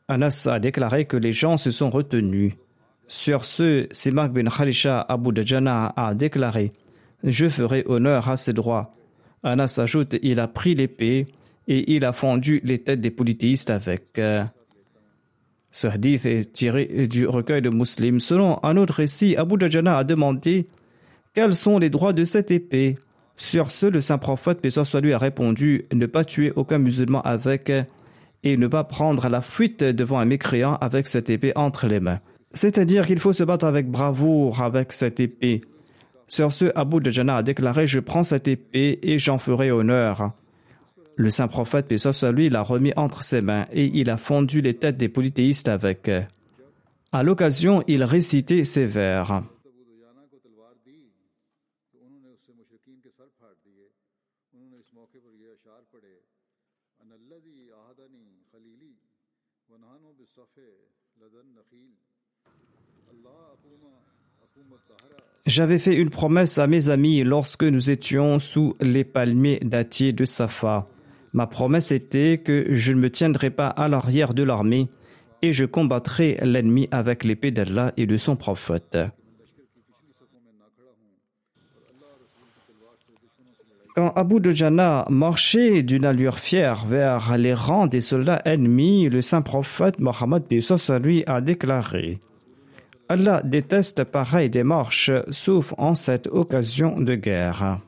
Anas 0.08 0.48
a 0.50 0.58
déclaré 0.58 1.04
que 1.04 1.16
les 1.16 1.32
gens 1.32 1.56
se 1.56 1.70
sont 1.70 1.90
retenus. 1.90 2.54
Sur 3.08 3.44
ce, 3.44 3.86
Simak 3.92 4.32
bin 4.32 4.48
Khalisha 4.50 5.00
Abu 5.08 5.32
Dajana 5.32 5.92
a 5.96 6.14
déclaré 6.14 6.72
Je 7.26 7.48
ferai 7.48 7.82
honneur 7.86 8.30
à 8.30 8.36
ses 8.36 8.52
droits. 8.52 8.94
Anas 9.42 9.78
ajoute 9.82 10.16
Il 10.22 10.38
a 10.38 10.46
pris 10.46 10.76
l'épée 10.76 11.26
et 11.66 11.94
il 11.94 12.04
a 12.04 12.12
fendu 12.12 12.60
les 12.62 12.78
têtes 12.78 13.00
des 13.00 13.10
polythéistes 13.10 13.70
avec. 13.70 14.20
Ce 15.72 15.86
hadith 15.88 16.24
est 16.24 16.52
tiré 16.52 17.06
du 17.08 17.26
recueil 17.26 17.60
de 17.60 17.68
Muslims. 17.68 18.20
Selon 18.20 18.58
un 18.62 18.76
autre 18.76 18.94
récit, 18.94 19.36
Abu 19.36 19.58
Dajana 19.58 19.98
a 19.98 20.04
demandé 20.04 20.68
Quels 21.34 21.54
sont 21.54 21.78
les 21.78 21.90
droits 21.90 22.12
de 22.12 22.24
cette 22.24 22.52
épée? 22.52 22.96
Sur 23.36 23.70
ce, 23.70 23.86
le 23.86 24.00
saint 24.00 24.18
prophète, 24.18 24.60
paix 24.60 24.70
soit 24.70 25.00
lui, 25.00 25.12
a 25.12 25.18
répondu 25.18 25.84
Ne 25.92 26.06
pas 26.06 26.24
tuer 26.24 26.52
aucun 26.56 26.78
musulman 26.78 27.20
avec 27.22 27.70
et 28.44 28.56
ne 28.56 28.68
pas 28.68 28.84
prendre 28.84 29.28
la 29.28 29.42
fuite 29.42 29.82
devant 29.82 30.18
un 30.18 30.24
mécréant 30.24 30.76
avec 30.76 31.08
cette 31.08 31.28
épée 31.28 31.52
entre 31.56 31.88
les 31.88 32.00
mains. 32.00 32.20
C'est-à-dire 32.52 33.06
qu'il 33.06 33.18
faut 33.18 33.32
se 33.32 33.42
battre 33.42 33.66
avec 33.66 33.90
bravoure 33.90 34.62
avec 34.62 34.92
cette 34.92 35.18
épée. 35.18 35.60
Sur 36.28 36.52
ce, 36.52 36.72
Abu 36.74 37.00
Dajana 37.00 37.36
a 37.36 37.42
déclaré 37.42 37.86
Je 37.86 38.00
prends 38.00 38.24
cette 38.24 38.48
épée 38.48 38.98
et 39.02 39.18
j'en 39.18 39.38
ferai 39.38 39.70
honneur. 39.70 40.32
Le 41.14 41.30
saint 41.30 41.48
prophète, 41.48 41.88
paix 41.88 41.98
soit 41.98 42.32
lui, 42.32 42.50
l'a 42.50 42.62
remis 42.62 42.92
entre 42.96 43.22
ses 43.22 43.40
mains 43.40 43.64
et 43.72 43.86
il 43.94 44.10
a 44.10 44.16
fondu 44.16 44.60
les 44.60 44.74
têtes 44.74 44.98
des 44.98 45.08
polythéistes 45.08 45.68
avec. 45.68 46.10
À 47.12 47.22
l'occasion, 47.22 47.82
il 47.86 48.04
récitait 48.04 48.64
ces 48.64 48.84
vers. 48.84 49.42
J'avais 65.46 65.78
fait 65.78 65.94
une 65.94 66.10
promesse 66.10 66.58
à 66.58 66.66
mes 66.66 66.88
amis 66.88 67.22
lorsque 67.22 67.62
nous 67.62 67.88
étions 67.88 68.40
sous 68.40 68.74
les 68.80 69.04
palmiers 69.04 69.60
dattiers 69.64 70.12
de 70.12 70.24
Safa. 70.24 70.84
Ma 71.32 71.46
promesse 71.46 71.92
était 71.92 72.38
que 72.38 72.66
je 72.70 72.92
ne 72.92 72.98
me 72.98 73.10
tiendrai 73.10 73.50
pas 73.50 73.68
à 73.68 73.86
l'arrière 73.86 74.34
de 74.34 74.42
l'armée 74.42 74.88
et 75.42 75.52
je 75.52 75.64
combattrai 75.64 76.36
l'ennemi 76.42 76.88
avec 76.90 77.22
l'épée 77.22 77.52
d'Allah 77.52 77.92
et 77.96 78.06
de 78.06 78.16
son 78.16 78.34
prophète. 78.34 78.98
Quand 83.94 84.12
Abu 84.16 84.40
Dujana 84.40 85.06
marchait 85.08 85.84
d'une 85.84 86.06
allure 86.06 86.40
fière 86.40 86.86
vers 86.86 87.38
les 87.38 87.54
rangs 87.54 87.86
des 87.86 88.00
soldats 88.00 88.42
ennemis, 88.44 89.08
le 89.08 89.22
saint 89.22 89.42
prophète 89.42 90.00
Mohammed 90.00 90.42
lui 90.50 91.22
a 91.26 91.40
déclaré 91.40 92.18
Allah 93.08 93.40
déteste 93.44 94.02
pareille 94.02 94.50
démarche, 94.50 95.12
sauf 95.30 95.72
en 95.78 95.94
cette 95.94 96.26
occasion 96.26 97.00
de 97.00 97.14
guerre. 97.14 97.80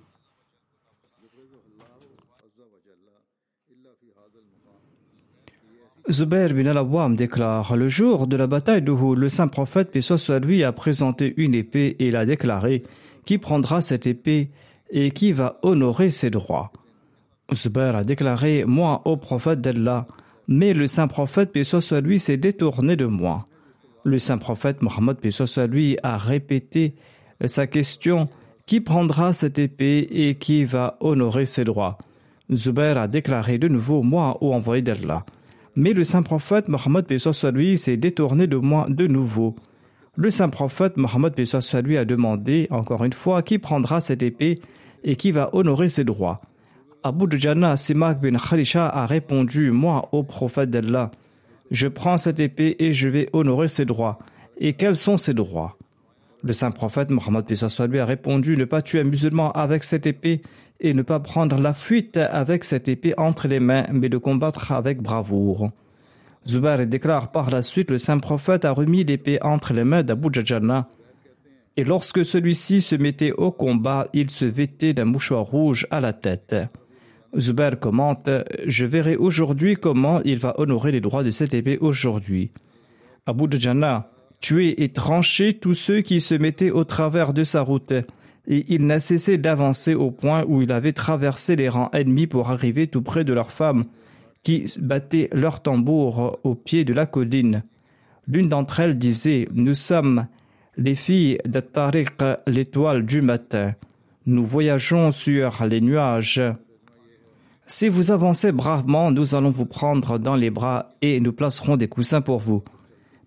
Zubair 6.10 6.54
bin 6.54 6.66
al-Awwam 6.66 7.16
déclare 7.16 7.76
Le 7.76 7.88
jour 7.88 8.26
de 8.26 8.36
la 8.36 8.46
bataille 8.46 8.80
d'Uhud, 8.80 9.18
le 9.18 9.28
saint 9.28 9.48
prophète, 9.48 9.90
paix 9.90 10.00
soit 10.00 10.38
lui, 10.38 10.64
a 10.64 10.72
présenté 10.72 11.34
une 11.36 11.54
épée 11.54 11.96
et 11.98 12.08
il 12.08 12.16
a 12.16 12.24
déclaré 12.24 12.82
Qui 13.26 13.36
prendra 13.38 13.82
cette 13.82 14.06
épée 14.06 14.50
et 14.90 15.10
qui 15.10 15.32
va 15.32 15.58
honorer 15.62 16.10
ses 16.10 16.30
droits? 16.30 16.72
Zubair 17.52 17.94
a 17.96 18.04
déclaré 18.04 18.64
Moi, 18.64 19.02
ô 19.04 19.16
prophète 19.16 19.60
d'Allah, 19.60 20.06
mais 20.46 20.72
le 20.72 20.86
saint 20.86 21.08
prophète, 21.08 21.52
paix 21.52 21.64
soit 21.64 22.00
lui, 22.00 22.20
s'est 22.20 22.38
détourné 22.38 22.96
de 22.96 23.04
moi. 23.04 23.46
Le 24.04 24.18
saint 24.18 24.38
prophète 24.38 24.82
Mohammed, 24.82 25.18
soit 25.30 25.66
lui, 25.66 25.98
a 26.02 26.16
répété 26.16 26.94
sa 27.44 27.66
question 27.66 28.28
Qui 28.66 28.80
prendra 28.80 29.32
cette 29.32 29.58
épée 29.58 30.06
et 30.10 30.36
qui 30.36 30.64
va 30.64 30.96
honorer 31.00 31.46
ses 31.46 31.64
droits? 31.64 31.98
Zubair 32.52 32.96
a 32.96 33.08
déclaré 33.08 33.58
de 33.58 33.68
nouveau 33.68 34.02
Moi, 34.02 34.38
ô 34.40 34.52
envoyé 34.54 34.82
d'Allah. 34.82 35.24
Mais 35.76 35.92
le 35.92 36.04
saint 36.04 36.22
prophète 36.22 36.68
Mohammed 36.68 37.06
lui 37.54 37.78
s'est 37.78 37.96
détourné 37.96 38.46
de 38.46 38.56
moi 38.56 38.86
de 38.88 39.06
nouveau. 39.06 39.54
Le 40.16 40.30
saint 40.30 40.48
prophète 40.48 40.96
Mohammed 40.96 41.34
lui 41.84 41.98
a 41.98 42.04
demandé 42.04 42.66
encore 42.70 43.04
une 43.04 43.12
fois 43.12 43.42
qui 43.42 43.58
prendra 43.58 44.00
cette 44.00 44.22
épée 44.22 44.58
et 45.04 45.16
qui 45.16 45.30
va 45.30 45.50
honorer 45.52 45.88
ses 45.88 46.04
droits? 46.04 46.40
Abu 47.04 47.28
Dujana 47.28 47.76
Simak 47.76 48.20
bin 48.20 48.36
Khalisha 48.36 48.88
a 48.88 49.06
répondu 49.06 49.70
Moi, 49.70 50.08
ô 50.10 50.24
prophète 50.24 50.70
d'Allah, 50.70 51.12
je 51.70 51.88
prends 51.88 52.18
cette 52.18 52.40
épée 52.40 52.76
et 52.78 52.92
je 52.92 53.08
vais 53.08 53.28
honorer 53.32 53.68
ses 53.68 53.84
droits. 53.84 54.18
Et 54.58 54.72
quels 54.72 54.96
sont 54.96 55.16
ses 55.16 55.34
droits? 55.34 55.76
Le 56.42 56.52
saint 56.52 56.70
prophète 56.70 57.10
Mohammed 57.10 57.44
lui 57.88 57.98
a 57.98 58.04
répondu 58.04 58.56
Ne 58.56 58.64
pas 58.64 58.82
tuer 58.82 59.00
un 59.00 59.04
musulman 59.04 59.50
avec 59.52 59.82
cette 59.82 60.06
épée 60.06 60.42
et 60.80 60.94
ne 60.94 61.02
pas 61.02 61.18
prendre 61.18 61.60
la 61.60 61.72
fuite 61.72 62.16
avec 62.16 62.64
cette 62.64 62.88
épée 62.88 63.14
entre 63.18 63.48
les 63.48 63.58
mains, 63.58 63.86
mais 63.92 64.08
de 64.08 64.18
combattre 64.18 64.70
avec 64.70 65.02
bravoure. 65.02 65.70
Zubair 66.46 66.86
déclare 66.86 67.32
par 67.32 67.50
la 67.50 67.62
suite 67.62 67.90
le 67.90 67.98
saint 67.98 68.18
prophète 68.18 68.64
a 68.64 68.70
remis 68.70 69.04
l'épée 69.04 69.38
entre 69.42 69.72
les 69.72 69.84
mains 69.84 70.04
d'Abu 70.04 70.28
Jajana. 70.32 70.88
Et 71.76 71.84
lorsque 71.84 72.24
celui-ci 72.24 72.80
se 72.80 72.94
mettait 72.94 73.32
au 73.32 73.50
combat, 73.50 74.06
il 74.12 74.30
se 74.30 74.44
vêtait 74.44 74.94
d'un 74.94 75.04
mouchoir 75.04 75.44
rouge 75.44 75.86
à 75.90 76.00
la 76.00 76.12
tête. 76.12 76.54
Zubair 77.36 77.78
commente 77.78 78.30
Je 78.66 78.86
verrai 78.86 79.16
aujourd'hui 79.16 79.76
comment 79.76 80.20
il 80.24 80.38
va 80.38 80.54
honorer 80.58 80.92
les 80.92 81.00
droits 81.00 81.24
de 81.24 81.30
cette 81.30 81.54
épée 81.54 81.78
aujourd'hui. 81.78 82.50
Abu 83.26 83.44
Djana 83.50 84.10
tuer 84.40 84.82
et 84.82 84.90
trancher 84.90 85.54
tous 85.54 85.74
ceux 85.74 86.00
qui 86.00 86.20
se 86.20 86.34
mettaient 86.34 86.70
au 86.70 86.84
travers 86.84 87.32
de 87.32 87.44
sa 87.44 87.62
route 87.62 87.92
et 88.48 88.64
il 88.68 88.86
n'a 88.86 88.98
cessé 88.98 89.36
d'avancer 89.36 89.94
au 89.94 90.10
point 90.10 90.44
où 90.46 90.62
il 90.62 90.72
avait 90.72 90.92
traversé 90.92 91.54
les 91.54 91.68
rangs 91.68 91.90
ennemis 91.92 92.26
pour 92.26 92.50
arriver 92.50 92.86
tout 92.86 93.02
près 93.02 93.24
de 93.24 93.34
leurs 93.34 93.50
femmes, 93.50 93.84
qui 94.42 94.72
battaient 94.80 95.28
leurs 95.32 95.60
tambours 95.60 96.38
au 96.44 96.54
pied 96.54 96.84
de 96.84 96.94
la 96.94 97.04
colline. 97.04 97.62
L'une 98.26 98.48
d'entre 98.48 98.80
elles 98.80 98.96
disait 98.96 99.48
Nous 99.52 99.74
sommes 99.74 100.26
les 100.78 100.94
filles 100.94 101.38
de 101.46 101.62
l'étoile 102.50 103.04
du 103.04 103.20
matin. 103.20 103.74
Nous 104.24 104.44
voyageons 104.44 105.10
sur 105.10 105.64
les 105.66 105.82
nuages. 105.82 106.40
Si 107.70 107.88
vous 107.88 108.10
avancez 108.12 108.50
bravement, 108.50 109.10
nous 109.10 109.34
allons 109.34 109.50
vous 109.50 109.66
prendre 109.66 110.18
dans 110.18 110.36
les 110.36 110.48
bras 110.48 110.94
et 111.02 111.20
nous 111.20 111.34
placerons 111.34 111.76
des 111.76 111.86
coussins 111.86 112.22
pour 112.22 112.38
vous. 112.38 112.64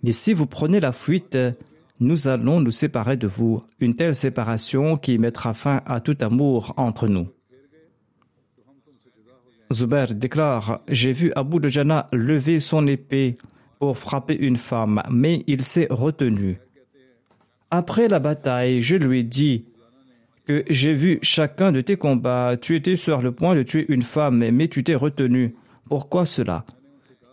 Mais 0.02 0.12
si 0.12 0.34
vous 0.34 0.48
prenez 0.48 0.80
la 0.80 0.94
fuite, 0.94 1.38
nous 2.00 2.28
allons 2.28 2.60
nous 2.60 2.72
séparer 2.72 3.18
de 3.18 3.28
vous, 3.28 3.62
une 3.80 3.96
telle 3.96 4.16
séparation 4.16 4.98
qui 4.98 5.20
mettra 5.20 5.54
fin 5.54 5.84
à 5.86 6.00
tout 6.00 6.18
amour 6.22 6.74
entre 6.76 7.08
nous. 7.08 7.28
Zubair 9.72 10.16
déclare 10.16 10.82
J'ai 10.88 11.14
vu 11.14 11.32
Abu 11.36 11.70
Djana 11.70 12.08
lever 12.12 12.60
son 12.60 12.88
épée 12.88 13.38
pour 13.78 13.96
frapper 13.96 14.36
une 14.36 14.58
femme, 14.58 15.04
mais 15.12 15.44
il 15.46 15.64
s'est 15.64 15.88
retenu. 15.92 16.60
Après 17.70 18.08
la 18.08 18.20
bataille, 18.20 18.82
je 18.82 18.96
lui 18.96 19.20
ai 19.20 19.24
dit 19.24 19.66
que 20.46 20.64
j'ai 20.70 20.94
vu 20.94 21.20
chacun 21.22 21.72
de 21.72 21.82
tes 21.82 21.96
combats. 21.96 22.56
Tu 22.60 22.76
étais 22.76 22.96
sur 22.96 23.22
le 23.22 23.32
point 23.32 23.56
de 23.56 23.64
tuer 23.64 23.86
une 23.90 24.02
femme, 24.02 24.50
mais 24.52 24.68
tu 24.68 24.84
t'es 24.84 24.96
retenu. 24.96 25.56
Pourquoi 25.88 26.26
cela? 26.26 26.66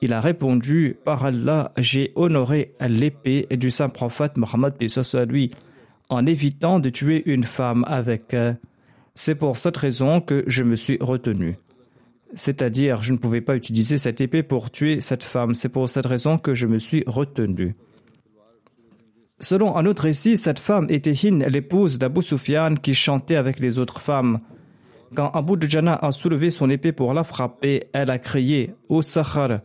Il 0.01 0.13
a 0.13 0.21
répondu 0.21 0.97
Par 1.05 1.25
Allah, 1.25 1.73
j'ai 1.77 2.13
honoré 2.15 2.73
l'épée 2.81 3.47
du 3.51 3.71
saint 3.71 3.89
prophète 3.89 4.37
Mohammed 4.37 4.75
lui 5.29 5.51
en 6.09 6.25
évitant 6.27 6.79
de 6.79 6.89
tuer 6.89 7.23
une 7.27 7.45
femme 7.45 7.85
avec. 7.87 8.37
C'est 9.15 9.35
pour 9.35 9.57
cette 9.57 9.77
raison 9.77 10.21
que 10.21 10.45
je 10.47 10.63
me 10.63 10.77
suis 10.77 10.99
retenu. 11.01 11.59
C'est-à-dire, 12.35 13.03
je 13.03 13.13
ne 13.13 13.19
pouvais 13.19 13.41
pas 13.41 13.57
utiliser 13.57 13.97
cette 13.97 14.21
épée 14.21 14.43
pour 14.43 14.71
tuer 14.71 15.01
cette 15.01 15.25
femme. 15.25 15.55
C'est 15.55 15.69
pour 15.69 15.89
cette 15.89 16.07
raison 16.07 16.39
que 16.39 16.55
je 16.55 16.67
me 16.67 16.79
suis 16.79 17.03
retenu. 17.07 17.75
Selon 19.41 19.77
un 19.77 19.87
autre 19.87 20.03
récit, 20.03 20.37
cette 20.37 20.59
femme 20.59 20.87
était 20.89 21.13
Hin, 21.13 21.39
l'épouse 21.49 21.99
d'Abu 21.99 22.23
Sufyan, 22.23 22.75
qui 22.75 22.95
chantait 22.95 23.37
avec 23.37 23.61
les 23.61 23.79
autres 23.79 24.01
femmes. 24.01 24.41
Quand 25.15 25.31
Abu 25.31 25.57
Dujana 25.57 25.95
a 25.95 26.11
soulevé 26.11 26.51
son 26.51 26.69
épée 26.69 26.93
pour 26.93 27.15
la 27.15 27.23
frapper, 27.23 27.85
elle 27.93 28.11
a 28.11 28.19
crié 28.19 28.75
Au 28.89 29.01
Sahar, 29.01 29.61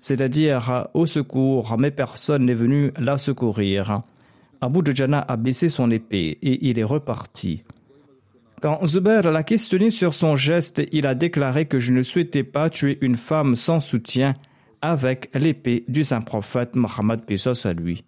c'est-à-dire 0.00 0.88
au 0.94 1.04
secours, 1.04 1.76
mais 1.78 1.90
personne 1.90 2.46
n'est 2.46 2.54
venu 2.54 2.92
la 2.98 3.18
secourir. 3.18 3.98
Abu 4.60 4.82
Dujana 4.82 5.20
a 5.20 5.36
baissé 5.36 5.68
son 5.68 5.90
épée 5.90 6.38
et 6.40 6.68
il 6.68 6.78
est 6.78 6.84
reparti. 6.84 7.64
Quand 8.62 8.84
Zubair 8.86 9.30
l'a 9.30 9.42
questionné 9.42 9.90
sur 9.90 10.14
son 10.14 10.36
geste, 10.36 10.82
il 10.90 11.06
a 11.06 11.14
déclaré 11.14 11.66
que 11.66 11.78
je 11.78 11.92
ne 11.92 12.02
souhaitais 12.02 12.44
pas 12.44 12.70
tuer 12.70 12.98
une 13.02 13.16
femme 13.16 13.56
sans 13.56 13.80
soutien 13.80 14.34
avec 14.80 15.30
l'épée 15.34 15.84
du 15.88 16.02
saint 16.02 16.20
prophète 16.20 16.74
Mohammed 16.76 17.24
Pesos 17.24 17.66
à 17.66 17.72
lui. 17.72 18.04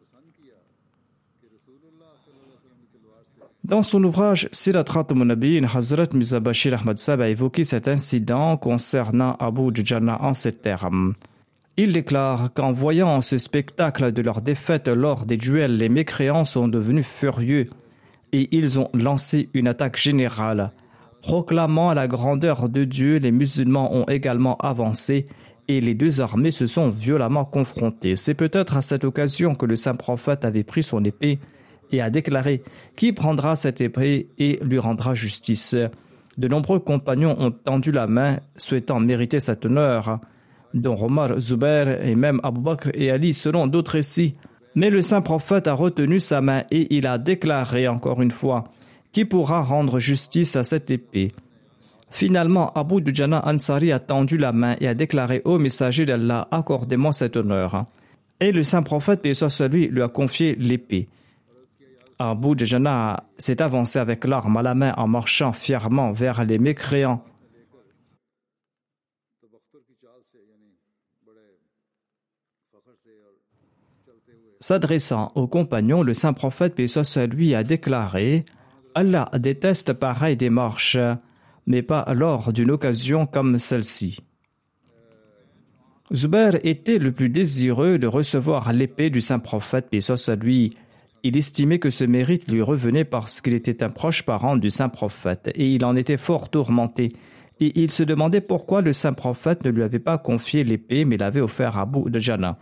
Dans 3.70 3.84
son 3.84 4.02
ouvrage 4.02 4.48
Sirat 4.50 4.84
Munabiyin, 5.14 5.64
Hazrat 5.72 6.08
Mizabashir 6.12 6.74
Ahmad 6.74 6.98
Sab 6.98 7.20
a 7.20 7.28
évoqué 7.28 7.62
cet 7.62 7.86
incident 7.86 8.56
concernant 8.56 9.36
Abu 9.38 9.70
Dujana 9.70 10.20
en 10.22 10.34
ces 10.34 10.50
termes. 10.50 11.14
Il 11.76 11.92
déclare 11.92 12.52
qu'en 12.52 12.72
voyant 12.72 13.20
ce 13.20 13.38
spectacle 13.38 14.10
de 14.10 14.22
leur 14.22 14.42
défaite 14.42 14.88
lors 14.88 15.24
des 15.24 15.36
duels, 15.36 15.76
les 15.76 15.88
mécréants 15.88 16.42
sont 16.42 16.66
devenus 16.66 17.06
furieux 17.06 17.70
et 18.32 18.48
ils 18.50 18.80
ont 18.80 18.88
lancé 18.92 19.48
une 19.54 19.68
attaque 19.68 19.96
générale. 19.96 20.72
Proclamant 21.22 21.94
la 21.94 22.08
grandeur 22.08 22.68
de 22.68 22.82
Dieu, 22.82 23.18
les 23.18 23.30
musulmans 23.30 23.94
ont 23.94 24.06
également 24.06 24.56
avancé 24.56 25.28
et 25.68 25.80
les 25.80 25.94
deux 25.94 26.20
armées 26.20 26.50
se 26.50 26.66
sont 26.66 26.88
violemment 26.88 27.44
confrontées. 27.44 28.16
C'est 28.16 28.34
peut-être 28.34 28.76
à 28.76 28.82
cette 28.82 29.04
occasion 29.04 29.54
que 29.54 29.66
le 29.66 29.76
saint 29.76 29.94
prophète 29.94 30.44
avait 30.44 30.64
pris 30.64 30.82
son 30.82 31.04
épée 31.04 31.38
et 31.92 32.00
a 32.00 32.10
déclaré 32.10 32.62
Qui 32.96 33.12
prendra 33.12 33.56
cette 33.56 33.80
épée 33.80 34.28
et 34.38 34.58
lui 34.62 34.78
rendra 34.78 35.14
justice 35.14 35.76
De 36.36 36.48
nombreux 36.48 36.80
compagnons 36.80 37.36
ont 37.38 37.50
tendu 37.50 37.92
la 37.92 38.06
main, 38.06 38.38
souhaitant 38.56 39.00
mériter 39.00 39.40
cet 39.40 39.66
honneur, 39.66 40.20
dont 40.74 40.96
Omar, 41.02 41.40
Zubair 41.40 42.04
et 42.04 42.14
même 42.14 42.40
Abu 42.42 42.60
Bakr 42.60 42.90
et 42.94 43.10
Ali 43.10 43.34
selon 43.34 43.66
d'autres 43.66 43.92
récits. 43.92 44.34
Mais 44.74 44.90
le 44.90 45.02
saint 45.02 45.20
prophète 45.20 45.66
a 45.66 45.74
retenu 45.74 46.20
sa 46.20 46.40
main 46.40 46.64
et 46.70 46.94
il 46.96 47.06
a 47.06 47.18
déclaré 47.18 47.88
encore 47.88 48.22
une 48.22 48.30
fois 48.30 48.64
Qui 49.12 49.24
pourra 49.24 49.62
rendre 49.62 49.98
justice 49.98 50.56
à 50.56 50.64
cette 50.64 50.90
épée 50.90 51.32
Finalement, 52.10 52.72
Abu 52.74 53.00
Dujana 53.00 53.46
Ansari 53.46 53.92
a 53.92 54.00
tendu 54.00 54.36
la 54.36 54.52
main 54.52 54.76
et 54.80 54.88
a 54.88 54.94
déclaré 54.94 55.42
au 55.44 55.58
messager 55.58 56.04
d'Allah 56.04 56.48
Accordez-moi 56.50 57.12
cet 57.12 57.36
honneur. 57.36 57.86
Et 58.40 58.52
le 58.52 58.64
saint 58.64 58.82
prophète, 58.82 59.32
soit 59.34 59.68
lui, 59.68 59.86
lui 59.88 60.02
a 60.02 60.08
confié 60.08 60.56
l'épée. 60.56 61.08
Abu 62.20 62.54
Dujana 62.54 63.24
s'est 63.38 63.62
avancé 63.62 63.98
avec 63.98 64.26
l'arme 64.26 64.58
à 64.58 64.62
la 64.62 64.74
main 64.74 64.92
en 64.98 65.08
marchant 65.08 65.54
fièrement 65.54 66.12
vers 66.12 66.44
les 66.44 66.58
mécréants. 66.58 67.24
S'adressant 74.60 75.32
aux 75.34 75.48
compagnons, 75.48 76.02
le 76.02 76.12
saint 76.12 76.34
prophète, 76.34 76.86
soit 76.86 77.26
lui, 77.26 77.54
a 77.54 77.64
déclaré 77.64 78.44
Allah 78.94 79.30
déteste 79.38 79.94
pareille 79.94 80.36
démarche 80.36 80.98
mais 81.66 81.82
pas 81.82 82.04
lors 82.12 82.52
d'une 82.52 82.70
occasion 82.70 83.26
comme 83.26 83.58
celle-ci. 83.58 84.18
Zubair 86.12 86.58
était 86.64 86.98
le 86.98 87.12
plus 87.12 87.30
désireux 87.30 87.98
de 87.98 88.06
recevoir 88.06 88.72
l'épée 88.74 89.08
du 89.08 89.22
saint 89.22 89.38
prophète, 89.38 89.88
à 90.28 90.34
lui. 90.34 90.76
Il 91.22 91.36
estimait 91.36 91.78
que 91.78 91.90
ce 91.90 92.04
mérite 92.04 92.50
lui 92.50 92.62
revenait 92.62 93.04
parce 93.04 93.40
qu'il 93.40 93.54
était 93.54 93.82
un 93.82 93.90
proche 93.90 94.22
parent 94.22 94.56
du 94.56 94.70
saint 94.70 94.88
prophète, 94.88 95.50
et 95.54 95.68
il 95.68 95.84
en 95.84 95.96
était 95.96 96.16
fort 96.16 96.48
tourmenté. 96.48 97.10
Et 97.60 97.78
il 97.80 97.90
se 97.90 98.02
demandait 98.02 98.40
pourquoi 98.40 98.80
le 98.80 98.92
saint 98.92 99.12
prophète 99.12 99.64
ne 99.64 99.70
lui 99.70 99.82
avait 99.82 99.98
pas 99.98 100.16
confié 100.16 100.64
l'épée, 100.64 101.04
mais 101.04 101.18
l'avait 101.18 101.42
offert 101.42 101.76
à 101.76 101.82
Abu 101.82 102.00
Djana. 102.12 102.58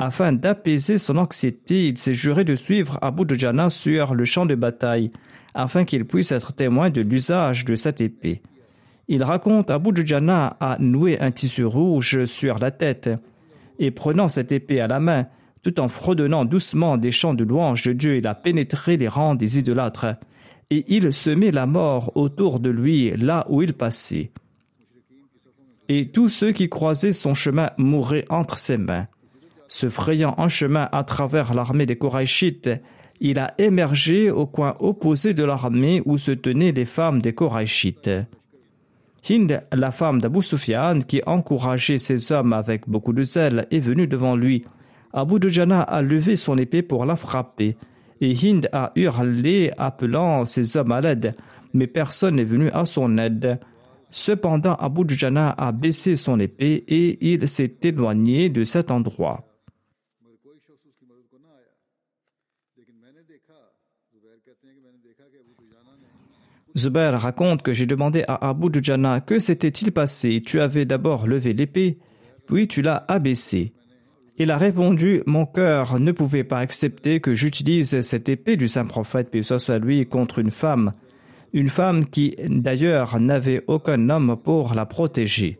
Afin 0.00 0.32
d'apaiser 0.32 0.98
son 0.98 1.16
anxiété, 1.18 1.86
il 1.86 1.98
s'est 1.98 2.14
juré 2.14 2.42
de 2.42 2.56
suivre 2.56 2.98
Abu 3.00 3.22
Djana 3.32 3.70
sur 3.70 4.14
le 4.14 4.24
champ 4.24 4.44
de 4.44 4.56
bataille 4.56 5.12
afin 5.54 5.84
qu'il 5.84 6.04
puisse 6.04 6.32
être 6.32 6.52
témoin 6.52 6.90
de 6.90 7.00
l'usage 7.00 7.64
de 7.64 7.76
cette 7.76 8.00
épée. 8.00 8.42
Il 9.06 9.22
raconte 9.22 9.70
Abu 9.70 9.92
Dujana 9.92 10.56
a 10.60 10.76
noué 10.80 11.20
un 11.20 11.30
tissu 11.30 11.64
rouge 11.64 12.24
sur 12.24 12.58
la 12.58 12.70
tête, 12.70 13.10
et 13.78 13.90
prenant 13.90 14.28
cette 14.28 14.52
épée 14.52 14.80
à 14.80 14.86
la 14.86 14.98
main, 15.00 15.26
tout 15.64 15.80
en 15.80 15.88
fredonnant 15.88 16.44
doucement 16.44 16.98
des 16.98 17.10
chants 17.10 17.34
de 17.34 17.42
louange 17.42 17.82
de 17.84 17.92
Dieu, 17.92 18.18
il 18.18 18.26
a 18.26 18.34
pénétré 18.34 18.96
les 18.98 19.08
rangs 19.08 19.34
des 19.34 19.58
idolâtres, 19.58 20.06
et 20.70 20.84
il 20.88 21.12
semait 21.12 21.50
la 21.50 21.66
mort 21.66 22.12
autour 22.14 22.60
de 22.60 22.70
lui 22.70 23.10
là 23.16 23.46
où 23.48 23.62
il 23.62 23.72
passait. 23.72 24.30
Et 25.88 26.08
tous 26.08 26.28
ceux 26.28 26.52
qui 26.52 26.68
croisaient 26.68 27.12
son 27.12 27.34
chemin 27.34 27.70
mouraient 27.78 28.26
entre 28.28 28.58
ses 28.58 28.76
mains. 28.76 29.06
Se 29.68 29.88
frayant 29.88 30.34
un 30.38 30.48
chemin 30.48 30.88
à 30.92 31.02
travers 31.02 31.54
l'armée 31.54 31.86
des 31.86 31.96
Korachites, 31.96 32.70
il 33.20 33.38
a 33.38 33.54
émergé 33.58 34.30
au 34.30 34.46
coin 34.46 34.76
opposé 34.80 35.32
de 35.32 35.44
l'armée 35.44 36.02
où 36.04 36.18
se 36.18 36.30
tenaient 36.30 36.72
les 36.72 36.84
femmes 36.84 37.22
des 37.22 37.32
Korachites. 37.32 38.10
Hind, 39.28 39.62
la 39.72 39.90
femme 39.90 40.20
d'Abu 40.20 40.42
Sufyan, 40.42 41.00
qui 41.00 41.22
encourageait 41.24 41.98
ses 41.98 42.32
hommes 42.32 42.52
avec 42.52 42.86
beaucoup 42.86 43.14
de 43.14 43.22
zèle, 43.22 43.66
est 43.70 43.80
venue 43.80 44.06
devant 44.06 44.36
lui. 44.36 44.64
Abu 45.16 45.38
Dujana 45.38 45.80
a 45.80 46.02
levé 46.02 46.34
son 46.34 46.58
épée 46.58 46.82
pour 46.82 47.06
la 47.06 47.14
frapper, 47.14 47.76
et 48.20 48.32
Hind 48.34 48.68
a 48.72 48.90
hurlé 48.96 49.70
appelant 49.78 50.44
ses 50.44 50.76
hommes 50.76 50.90
à 50.90 51.00
l'aide, 51.00 51.36
mais 51.72 51.86
personne 51.86 52.34
n'est 52.34 52.44
venu 52.44 52.68
à 52.70 52.84
son 52.84 53.16
aide. 53.18 53.60
Cependant, 54.10 54.74
Abu 54.74 55.04
Dujana 55.04 55.50
a 55.56 55.70
baissé 55.70 56.16
son 56.16 56.40
épée 56.40 56.84
et 56.88 57.32
il 57.32 57.48
s'est 57.48 57.76
éloigné 57.84 58.48
de 58.48 58.64
cet 58.64 58.90
endroit. 58.90 59.44
Zubair 66.76 67.20
raconte 67.20 67.62
que 67.62 67.72
j'ai 67.72 67.86
demandé 67.86 68.24
à 68.26 68.48
Abu 68.48 68.68
Dujana 68.68 69.20
que 69.20 69.38
s'était-il 69.38 69.92
passé. 69.92 70.42
Tu 70.44 70.60
avais 70.60 70.84
d'abord 70.84 71.28
levé 71.28 71.52
l'épée, 71.52 71.98
puis 72.48 72.66
tu 72.66 72.82
l'as 72.82 73.04
abaissée. 73.06 73.74
Il 74.36 74.50
a 74.50 74.56
répondu 74.56 75.22
Mon 75.26 75.46
cœur 75.46 75.98
ne 76.00 76.12
pouvait 76.12 76.44
pas 76.44 76.58
accepter 76.58 77.20
que 77.20 77.34
j'utilise 77.34 78.00
cette 78.00 78.28
épée 78.28 78.56
du 78.56 78.68
saint 78.68 78.86
prophète, 78.86 79.30
puis 79.30 79.44
ce 79.44 80.04
contre 80.04 80.38
une 80.40 80.50
femme. 80.50 80.92
Une 81.52 81.68
femme 81.68 82.06
qui, 82.06 82.34
d'ailleurs, 82.48 83.20
n'avait 83.20 83.62
aucun 83.68 84.10
homme 84.10 84.36
pour 84.42 84.74
la 84.74 84.86
protéger. 84.86 85.58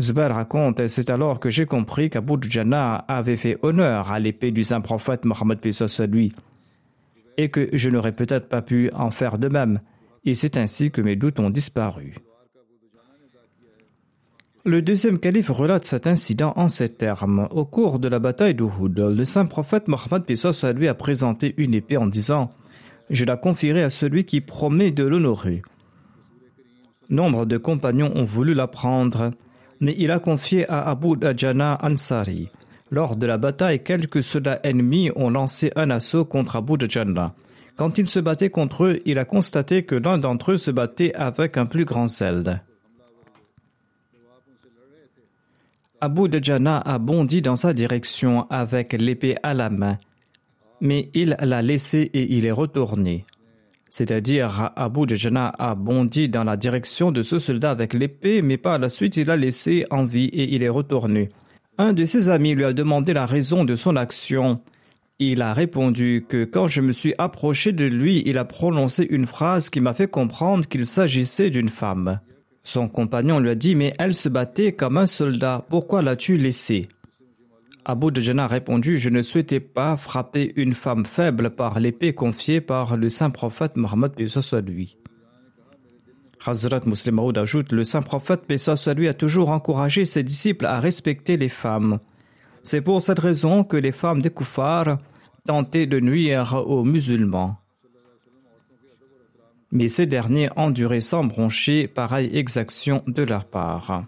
Zubair 0.00 0.34
raconte 0.34 0.86
C'est 0.86 1.10
alors 1.10 1.40
que 1.40 1.50
j'ai 1.50 1.66
compris 1.66 2.08
qu'Abu 2.08 2.38
Dujana 2.38 3.04
avait 3.08 3.36
fait 3.36 3.58
honneur 3.62 4.10
à 4.10 4.18
l'épée 4.18 4.52
du 4.52 4.64
saint 4.64 4.80
prophète 4.80 5.24
Mohammed, 5.24 5.58
puis 5.60 5.72
soit 5.72 6.06
lui 6.06 6.32
et 7.38 7.48
que 7.50 7.70
je 7.72 7.88
n'aurais 7.88 8.12
peut-être 8.12 8.48
pas 8.48 8.60
pu 8.60 8.90
en 8.92 9.10
faire 9.10 9.38
de 9.38 9.48
même, 9.48 9.80
et 10.24 10.34
c'est 10.34 10.58
ainsi 10.58 10.90
que 10.90 11.00
mes 11.00 11.16
doutes 11.16 11.40
ont 11.40 11.50
disparu. 11.50 12.16
Le 14.68 14.82
deuxième 14.82 15.18
calife 15.18 15.48
relate 15.48 15.86
cet 15.86 16.06
incident 16.06 16.52
en 16.56 16.68
ces 16.68 16.90
termes. 16.90 17.48
Au 17.52 17.64
cours 17.64 17.98
de 17.98 18.06
la 18.06 18.18
bataille 18.18 18.54
d'Uhud, 18.54 18.98
le 18.98 19.24
saint 19.24 19.46
prophète 19.46 19.88
Mohammed 19.88 20.24
à 20.62 20.72
lui 20.72 20.88
a 20.88 20.94
présenté 20.94 21.54
une 21.56 21.72
épée 21.72 21.96
en 21.96 22.06
disant 22.06 22.52
Je 23.08 23.24
la 23.24 23.38
confierai 23.38 23.82
à 23.82 23.88
celui 23.88 24.26
qui 24.26 24.42
promet 24.42 24.90
de 24.90 25.04
l'honorer. 25.04 25.62
Nombre 27.08 27.46
de 27.46 27.56
compagnons 27.56 28.12
ont 28.14 28.24
voulu 28.24 28.52
la 28.52 28.66
prendre, 28.66 29.30
mais 29.80 29.94
il 29.96 30.10
a 30.10 30.18
confié 30.18 30.68
à 30.68 30.86
Abu 30.86 31.16
Dajana 31.16 31.78
Ansari. 31.82 32.50
Lors 32.90 33.16
de 33.16 33.24
la 33.24 33.38
bataille, 33.38 33.80
quelques 33.80 34.22
soldats 34.22 34.60
ennemis 34.64 35.10
ont 35.16 35.30
lancé 35.30 35.72
un 35.76 35.88
assaut 35.88 36.26
contre 36.26 36.56
Abu 36.56 36.74
Djana. 36.78 37.34
Quand 37.76 37.96
il 37.96 38.06
se 38.06 38.20
battait 38.20 38.50
contre 38.50 38.84
eux, 38.84 39.00
il 39.06 39.18
a 39.18 39.24
constaté 39.24 39.84
que 39.84 39.94
l'un 39.94 40.18
d'entre 40.18 40.52
eux 40.52 40.58
se 40.58 40.70
battait 40.70 41.14
avec 41.14 41.56
un 41.56 41.64
plus 41.64 41.86
grand 41.86 42.06
zèle. 42.06 42.60
Abu 46.00 46.28
Djana 46.30 46.78
a 46.78 46.98
bondi 46.98 47.42
dans 47.42 47.56
sa 47.56 47.72
direction 47.72 48.46
avec 48.50 48.92
l'épée 48.92 49.34
à 49.42 49.52
la 49.52 49.68
main, 49.68 49.98
mais 50.80 51.10
il 51.12 51.36
l'a 51.40 51.60
laissé 51.60 52.08
et 52.14 52.36
il 52.36 52.46
est 52.46 52.52
retourné. 52.52 53.24
C'est-à-dire, 53.90 54.70
Abu 54.76 55.08
Djana 55.08 55.52
a 55.58 55.74
bondi 55.74 56.28
dans 56.28 56.44
la 56.44 56.56
direction 56.56 57.10
de 57.10 57.24
ce 57.24 57.40
soldat 57.40 57.72
avec 57.72 57.94
l'épée, 57.94 58.42
mais 58.42 58.58
par 58.58 58.78
la 58.78 58.90
suite 58.90 59.16
il 59.16 59.26
l'a 59.26 59.36
laissé 59.36 59.86
en 59.90 60.04
vie 60.04 60.26
et 60.26 60.54
il 60.54 60.62
est 60.62 60.68
retourné. 60.68 61.30
Un 61.78 61.92
de 61.92 62.04
ses 62.04 62.28
amis 62.28 62.54
lui 62.54 62.64
a 62.64 62.72
demandé 62.72 63.12
la 63.12 63.26
raison 63.26 63.64
de 63.64 63.74
son 63.74 63.96
action. 63.96 64.60
Il 65.18 65.42
a 65.42 65.52
répondu 65.52 66.26
que 66.28 66.44
quand 66.44 66.68
je 66.68 66.80
me 66.80 66.92
suis 66.92 67.14
approché 67.18 67.72
de 67.72 67.86
lui, 67.86 68.22
il 68.24 68.38
a 68.38 68.44
prononcé 68.44 69.04
une 69.10 69.26
phrase 69.26 69.68
qui 69.68 69.80
m'a 69.80 69.94
fait 69.94 70.08
comprendre 70.08 70.68
qu'il 70.68 70.86
s'agissait 70.86 71.50
d'une 71.50 71.68
femme. 71.68 72.20
Son 72.64 72.88
compagnon 72.88 73.40
lui 73.40 73.50
a 73.50 73.54
dit 73.54 73.74
Mais 73.74 73.94
elle 73.98 74.14
se 74.14 74.28
battait 74.28 74.72
comme 74.72 74.98
un 74.98 75.06
soldat, 75.06 75.64
pourquoi 75.68 76.02
l'as-tu 76.02 76.36
laissée 76.36 76.88
Abu 77.84 78.08
Djana 78.14 78.44
a 78.44 78.48
répondu 78.48 78.98
Je 78.98 79.08
ne 79.08 79.22
souhaitais 79.22 79.60
pas 79.60 79.96
frapper 79.96 80.52
une 80.56 80.74
femme 80.74 81.06
faible 81.06 81.50
par 81.50 81.80
l'épée 81.80 82.14
confiée 82.14 82.60
par 82.60 82.98
le 82.98 83.08
saint 83.08 83.30
prophète 83.30 83.76
Mohammed 83.76 84.12
soit 84.28 84.60
lui. 84.60 84.98
Hazrat 86.44 86.80
Muslim 86.86 87.18
ajoute 87.36 87.72
Le 87.72 87.84
saint 87.84 88.02
prophète, 88.02 88.56
soit 88.58 88.94
lui, 88.94 89.08
a 89.08 89.14
toujours 89.14 89.50
encouragé 89.50 90.04
ses 90.04 90.22
disciples 90.22 90.66
à 90.66 90.80
respecter 90.80 91.36
les 91.36 91.48
femmes. 91.48 91.98
C'est 92.62 92.80
pour 92.80 93.02
cette 93.02 93.18
raison 93.18 93.64
que 93.64 93.76
les 93.76 93.92
femmes 93.92 94.20
des 94.20 94.30
koufars 94.30 94.98
tentaient 95.46 95.86
de 95.86 96.00
nuire 96.00 96.62
aux 96.66 96.84
musulmans. 96.84 97.56
Mais 99.70 99.88
ces 99.88 100.06
derniers 100.06 100.48
enduraient 100.56 101.00
sans 101.00 101.24
broncher 101.24 101.88
pareille 101.88 102.30
exaction 102.32 103.02
de 103.06 103.22
leur 103.22 103.44
part. 103.44 104.04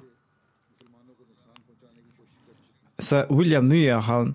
William 3.30 3.66
Muir, 3.66 4.26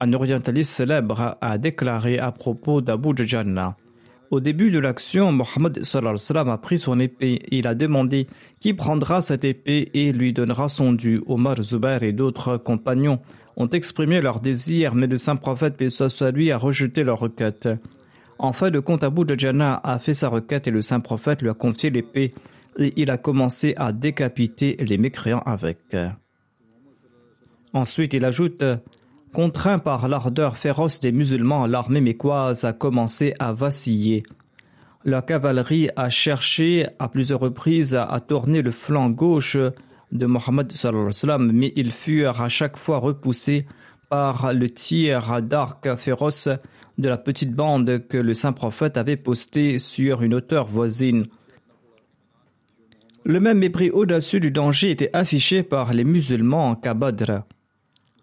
un 0.00 0.12
orientaliste 0.12 0.72
célèbre, 0.72 1.36
a 1.40 1.58
déclaré 1.58 2.18
à 2.18 2.32
propos 2.32 2.80
d'Abu 2.80 3.10
Djana 3.16 3.76
Au 4.30 4.40
début 4.40 4.70
de 4.70 4.78
l'action, 4.78 5.32
Mohammed 5.32 5.82
a 5.84 6.58
pris 6.58 6.78
son 6.78 7.00
épée 7.00 7.34
et 7.34 7.58
il 7.58 7.66
a 7.66 7.74
demandé 7.74 8.26
qui 8.60 8.74
prendra 8.74 9.20
cette 9.20 9.44
épée 9.44 9.88
et 9.94 10.12
lui 10.12 10.32
donnera 10.32 10.68
son 10.68 10.92
dû. 10.92 11.22
Omar 11.26 11.62
Zubair 11.62 12.02
et 12.02 12.12
d'autres 12.12 12.56
compagnons 12.56 13.20
ont 13.56 13.68
exprimé 13.68 14.20
leur 14.20 14.40
désir, 14.40 14.94
mais 14.94 15.06
le 15.06 15.16
saint 15.16 15.36
prophète, 15.36 15.80
lui, 16.34 16.50
a 16.50 16.58
rejeté 16.58 17.04
leur 17.04 17.20
requête. 17.20 17.68
Enfin, 18.38 18.70
le 18.70 18.82
comte 18.82 19.04
Abu 19.04 19.22
Djana 19.36 19.80
a 19.82 19.98
fait 19.98 20.14
sa 20.14 20.28
requête 20.28 20.66
et 20.66 20.70
le 20.70 20.82
saint 20.82 21.00
prophète 21.00 21.42
lui 21.42 21.50
a 21.50 21.54
confié 21.54 21.90
l'épée 21.90 22.32
et 22.78 22.92
il 22.96 23.10
a 23.10 23.16
commencé 23.16 23.74
à 23.76 23.92
décapiter 23.92 24.76
les 24.80 24.98
mécréants 24.98 25.42
avec. 25.46 25.96
Ensuite, 27.72 28.14
il 28.14 28.24
ajoute 28.24 28.64
Contraint 29.34 29.80
par 29.80 30.06
l'ardeur 30.06 30.56
féroce 30.56 31.00
des 31.00 31.10
musulmans, 31.10 31.66
l'armée 31.66 32.00
mécoise 32.00 32.64
a 32.64 32.72
commencé 32.72 33.34
à 33.40 33.52
vaciller. 33.52 34.22
La 35.04 35.22
cavalerie 35.22 35.88
a 35.96 36.08
cherché 36.08 36.86
à 37.00 37.08
plusieurs 37.08 37.40
reprises 37.40 37.96
à 37.96 38.20
tourner 38.20 38.62
le 38.62 38.70
flanc 38.70 39.10
gauche 39.10 39.56
de 40.12 40.26
Mohammed, 40.26 40.72
mais 41.40 41.72
ils 41.74 41.90
furent 41.90 42.40
à 42.40 42.48
chaque 42.48 42.76
fois 42.76 42.98
repoussés 42.98 43.66
par 44.08 44.54
le 44.54 44.70
tir 44.70 45.42
d'arc 45.42 45.96
féroce 45.96 46.48
de 46.98 47.08
la 47.08 47.18
petite 47.18 47.52
bande 47.52 48.06
que 48.08 48.16
le 48.16 48.34
saint 48.34 48.52
prophète 48.52 48.96
avait 48.96 49.16
postée 49.16 49.78
sur 49.78 50.22
une 50.22 50.34
hauteur 50.34 50.66
voisine. 50.66 51.24
Le 53.24 53.40
même 53.40 53.58
mépris 53.58 53.90
audacieux 53.90 54.40
du 54.40 54.50
danger 54.50 54.90
était 54.90 55.10
affiché 55.12 55.62
par 55.62 55.92
les 55.92 56.04
musulmans 56.04 56.74
qu'à 56.76 56.94
Badr. 56.94 57.42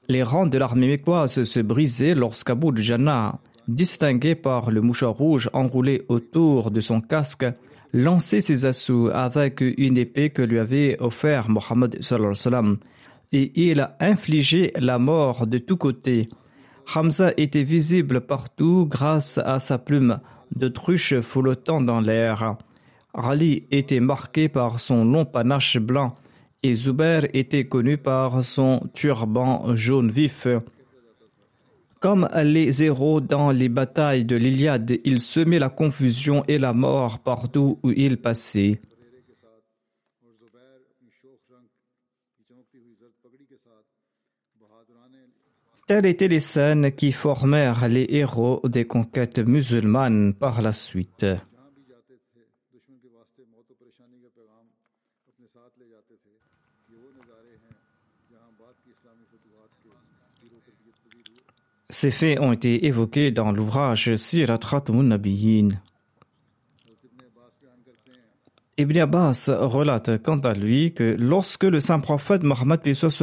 Les 0.07 0.23
rangs 0.23 0.45
de 0.45 0.57
l'armée 0.57 0.87
mécoise 0.87 1.43
se 1.43 1.59
brisaient 1.59 2.13
lorsqu'Abu 2.13 2.81
Jannah, 2.81 3.39
distingué 3.67 4.35
par 4.35 4.71
le 4.71 4.81
mouchoir 4.81 5.13
rouge 5.13 5.49
enroulé 5.53 6.03
autour 6.07 6.71
de 6.71 6.81
son 6.81 7.01
casque, 7.01 7.45
lançait 7.93 8.41
ses 8.41 8.65
assauts 8.65 9.09
avec 9.09 9.61
une 9.61 9.97
épée 9.97 10.29
que 10.29 10.41
lui 10.41 10.59
avait 10.59 10.97
offert 10.99 11.49
Mohammed 11.49 11.99
et 13.33 13.69
il 13.69 13.79
a 13.79 13.95
infligé 13.99 14.73
la 14.77 14.99
mort 14.99 15.47
de 15.47 15.57
tous 15.57 15.77
côtés. 15.77 16.27
Hamza 16.93 17.31
était 17.37 17.63
visible 17.63 18.21
partout 18.21 18.87
grâce 18.89 19.37
à 19.37 19.59
sa 19.59 19.77
plume 19.77 20.19
de 20.55 20.67
truche 20.67 21.19
flottant 21.21 21.81
dans 21.81 22.01
l'air. 22.01 22.57
Ali 23.13 23.65
était 23.71 23.99
marqué 23.99 24.49
par 24.49 24.79
son 24.79 25.05
long 25.05 25.25
panache 25.25 25.77
blanc 25.77 26.15
et 26.63 26.75
Zubair 26.75 27.27
était 27.33 27.65
connu 27.65 27.97
par 27.97 28.43
son 28.43 28.87
turban 28.93 29.75
jaune 29.75 30.11
vif. 30.11 30.47
Comme 31.99 32.27
les 32.43 32.83
héros 32.83 33.21
dans 33.21 33.51
les 33.51 33.69
batailles 33.69 34.25
de 34.25 34.35
l'Iliade, 34.35 34.97
il 35.03 35.19
semait 35.19 35.59
la 35.59 35.69
confusion 35.69 36.43
et 36.47 36.57
la 36.57 36.73
mort 36.73 37.19
partout 37.19 37.79
où 37.83 37.91
il 37.91 38.17
passait. 38.17 38.81
Telles 45.91 46.05
étaient 46.05 46.29
les 46.29 46.39
scènes 46.39 46.93
qui 46.93 47.11
formèrent 47.11 47.89
les 47.89 48.05
héros 48.11 48.61
des 48.63 48.87
conquêtes 48.87 49.39
musulmanes 49.39 50.33
par 50.33 50.61
la 50.61 50.71
suite. 50.71 51.25
Ces 61.89 62.11
faits 62.11 62.39
ont 62.39 62.53
été 62.53 62.85
évoqués 62.85 63.31
dans 63.31 63.51
l'ouvrage 63.51 64.15
Sirat 64.15 64.59
Nabiyyin. 64.87 65.81
Ibn 68.81 68.97
Abbas 68.97 69.47
relate 69.47 70.23
quant 70.23 70.39
à 70.39 70.55
lui 70.55 70.91
que 70.91 71.15
lorsque 71.19 71.65
le 71.65 71.79
saint 71.79 71.99
prophète 71.99 72.41
Mohammed 72.41 72.79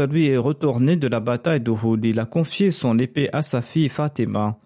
lui 0.08 0.26
est 0.26 0.36
retourné 0.36 0.94
de 0.94 1.08
la 1.08 1.18
bataille 1.18 1.60
d'Uhud, 1.60 2.04
il 2.04 2.20
a 2.20 2.26
confié 2.26 2.70
son 2.70 2.96
épée 2.96 3.28
à 3.32 3.42
sa 3.42 3.60
fille 3.60 3.88
Fatima 3.88 4.56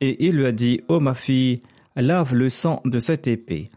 et 0.00 0.26
il 0.26 0.36
lui 0.36 0.46
a 0.46 0.52
dit 0.52 0.80
Ô 0.88 0.94
oh, 0.94 1.00
ma 1.00 1.12
fille, 1.12 1.60
lave 1.96 2.34
le 2.34 2.48
sang 2.48 2.80
de 2.86 2.98
cette 2.98 3.26
épée. 3.26 3.68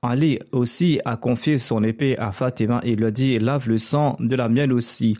Ali 0.00 0.38
aussi 0.52 1.00
a 1.04 1.18
confié 1.18 1.58
son 1.58 1.84
épée 1.84 2.16
à 2.16 2.32
Fatima 2.32 2.80
et 2.82 2.96
lui 2.96 3.04
a 3.04 3.10
dit 3.10 3.38
Lave 3.38 3.68
le 3.68 3.76
sang 3.76 4.16
de 4.20 4.36
la 4.36 4.48
mienne 4.48 4.72
aussi. 4.72 5.18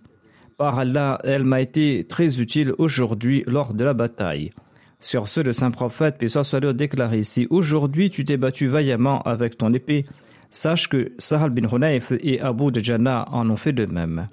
Par 0.56 0.78
Allah, 0.78 1.18
elle 1.24 1.44
m'a 1.44 1.60
été 1.60 2.06
très 2.08 2.40
utile 2.40 2.72
aujourd'hui 2.78 3.44
lors 3.46 3.74
de 3.74 3.84
la 3.84 3.92
bataille. 3.92 4.50
Sur 4.98 5.28
ce, 5.28 5.40
le 5.40 5.52
saint 5.52 5.70
prophète, 5.70 6.16
puis 6.18 6.30
soit 6.30 6.54
a 6.54 6.72
déclaré 6.72 7.22
Si 7.22 7.46
aujourd'hui 7.50 8.08
tu 8.08 8.24
t'es 8.24 8.38
battu 8.38 8.66
vaillamment 8.66 9.20
avec 9.24 9.58
ton 9.58 9.74
épée, 9.74 10.06
sache 10.54 10.88
que 10.88 11.12
Sahal 11.18 11.50
bin 11.50 11.68
Hunayf 11.68 12.12
et 12.20 12.40
Abu 12.40 12.70
Djana 12.72 13.26
en 13.30 13.48
ont 13.50 13.56
fait 13.56 13.72
de 13.72 13.86
même. 13.86 14.28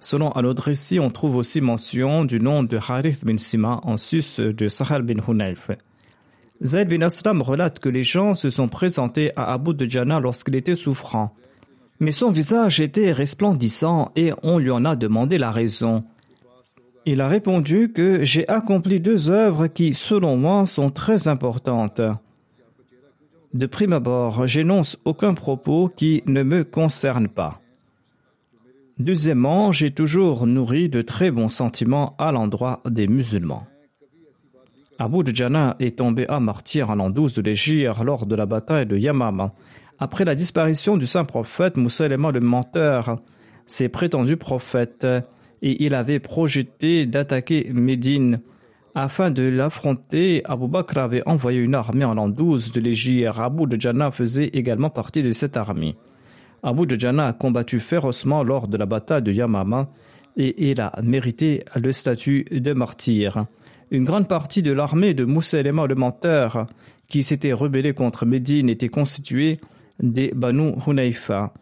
Selon 0.00 0.36
un 0.36 0.44
autre 0.44 0.64
récit, 0.64 1.00
on 1.00 1.10
trouve 1.10 1.36
aussi 1.36 1.60
mention 1.60 2.24
du 2.24 2.40
nom 2.40 2.62
de 2.62 2.78
Harith 2.88 3.24
bin 3.24 3.38
Sima 3.38 3.80
en 3.82 3.96
sus 3.96 4.40
de 4.40 4.68
Sahal 4.68 5.02
bin 5.02 5.22
Hunayf. 5.26 5.70
Zayd 6.62 6.88
bin 6.88 7.02
Aslam 7.02 7.42
relate 7.42 7.78
que 7.78 7.88
les 7.88 8.04
gens 8.04 8.34
se 8.34 8.50
sont 8.50 8.68
présentés 8.68 9.32
à 9.36 9.52
Abu 9.52 9.72
Djana 9.78 10.20
lorsqu'il 10.20 10.54
était 10.54 10.74
souffrant 10.74 11.34
mais 12.00 12.12
son 12.12 12.30
visage 12.30 12.80
était 12.80 13.12
resplendissant 13.12 14.12
et 14.16 14.32
on 14.42 14.58
lui 14.58 14.70
en 14.70 14.84
a 14.84 14.96
demandé 14.96 15.38
la 15.38 15.50
raison. 15.50 16.04
Il 17.06 17.20
a 17.20 17.28
répondu 17.28 17.92
que 17.92 18.24
j'ai 18.24 18.48
accompli 18.48 19.00
deux 19.00 19.30
œuvres 19.30 19.68
qui, 19.68 19.94
selon 19.94 20.36
moi, 20.36 20.66
sont 20.66 20.90
très 20.90 21.28
importantes. 21.28 22.00
De 23.56 23.64
prime 23.64 23.94
abord, 23.94 24.46
j'énonce 24.46 24.98
aucun 25.06 25.32
propos 25.32 25.90
qui 25.96 26.22
ne 26.26 26.42
me 26.42 26.62
concerne 26.62 27.26
pas. 27.26 27.54
Deuxièmement, 28.98 29.72
j'ai 29.72 29.92
toujours 29.92 30.46
nourri 30.46 30.90
de 30.90 31.00
très 31.00 31.30
bons 31.30 31.48
sentiments 31.48 32.14
à 32.18 32.32
l'endroit 32.32 32.82
des 32.84 33.06
musulmans. 33.06 33.66
Abu 34.98 35.20
Djana 35.24 35.74
est 35.80 35.96
tombé 35.96 36.26
à 36.28 36.38
martyr 36.38 36.90
en 36.90 36.96
l'an 36.96 37.08
12 37.08 37.32
de 37.32 37.40
l'Égypte 37.40 37.98
lors 38.04 38.26
de 38.26 38.34
la 38.34 38.44
bataille 38.44 38.84
de 38.84 38.98
Yamama. 38.98 39.54
Après 39.98 40.26
la 40.26 40.34
disparition 40.34 40.98
du 40.98 41.06
saint 41.06 41.24
prophète, 41.24 41.78
Moussaïlema 41.78 42.32
le 42.32 42.40
menteur, 42.40 43.22
ses 43.64 43.88
prétendus 43.88 44.36
prophètes, 44.36 45.06
et 45.62 45.82
il 45.82 45.94
avait 45.94 46.20
projeté 46.20 47.06
d'attaquer 47.06 47.70
Médine. 47.72 48.40
Afin 48.98 49.30
de 49.30 49.42
l'affronter, 49.42 50.40
Abu 50.46 50.68
Bakr 50.68 50.96
avait 50.96 51.22
envoyé 51.28 51.60
une 51.60 51.74
armée 51.74 52.06
en 52.06 52.14
l'an 52.14 52.30
12 52.30 52.72
de 52.72 52.80
l'Égypte. 52.80 53.28
Abu 53.36 53.66
de 53.66 53.78
Jana 53.78 54.10
faisait 54.10 54.46
également 54.46 54.88
partie 54.88 55.22
de 55.22 55.32
cette 55.32 55.58
armée. 55.58 55.96
Abu 56.62 56.86
de 56.86 56.98
Jana 56.98 57.26
a 57.26 57.32
combattu 57.34 57.78
férocement 57.78 58.42
lors 58.42 58.68
de 58.68 58.78
la 58.78 58.86
bataille 58.86 59.20
de 59.20 59.34
Yamama 59.34 59.90
et 60.38 60.70
il 60.70 60.80
a 60.80 60.98
mérité 61.02 61.62
le 61.78 61.92
statut 61.92 62.46
de 62.50 62.72
martyr. 62.72 63.44
Une 63.90 64.06
grande 64.06 64.28
partie 64.28 64.62
de 64.62 64.72
l'armée 64.72 65.12
de 65.12 65.26
Moussaïlema 65.26 65.86
le 65.86 65.94
menteur, 65.94 66.66
qui 67.06 67.22
s'était 67.22 67.52
rebellée 67.52 67.92
contre 67.92 68.24
Médine, 68.24 68.70
était 68.70 68.88
constituée 68.88 69.58
des 70.02 70.32
Banu 70.34 70.72
Hunayfa. 70.86 71.52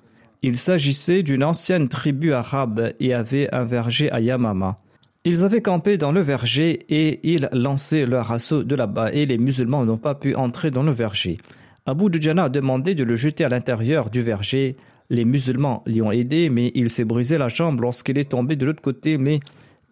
Il 0.42 0.56
s'agissait 0.56 1.24
d'une 1.24 1.42
ancienne 1.42 1.88
tribu 1.88 2.32
arabe 2.32 2.92
et 3.00 3.12
avait 3.12 3.52
un 3.52 3.64
verger 3.64 4.08
à 4.12 4.20
Yamama. 4.20 4.78
Ils 5.26 5.42
avaient 5.42 5.62
campé 5.62 5.96
dans 5.96 6.12
le 6.12 6.20
verger 6.20 6.80
et 6.90 7.20
ils 7.22 7.48
lançaient 7.50 8.04
leur 8.04 8.30
assaut 8.30 8.62
de 8.62 8.74
là-bas 8.74 9.10
et 9.10 9.24
les 9.24 9.38
musulmans 9.38 9.86
n'ont 9.86 9.96
pas 9.96 10.14
pu 10.14 10.34
entrer 10.34 10.70
dans 10.70 10.82
le 10.82 10.92
verger. 10.92 11.38
Abu 11.86 12.10
Dujana 12.10 12.44
a 12.44 12.48
demandé 12.50 12.94
de 12.94 13.04
le 13.04 13.16
jeter 13.16 13.42
à 13.42 13.48
l'intérieur 13.48 14.10
du 14.10 14.20
verger. 14.20 14.76
Les 15.08 15.24
musulmans 15.24 15.82
l'y 15.86 16.02
ont 16.02 16.12
aidé, 16.12 16.50
mais 16.50 16.72
il 16.74 16.90
s'est 16.90 17.06
brisé 17.06 17.38
la 17.38 17.48
jambe 17.48 17.80
lorsqu'il 17.80 18.18
est 18.18 18.28
tombé 18.28 18.54
de 18.56 18.66
l'autre 18.66 18.82
côté, 18.82 19.16
mais 19.16 19.40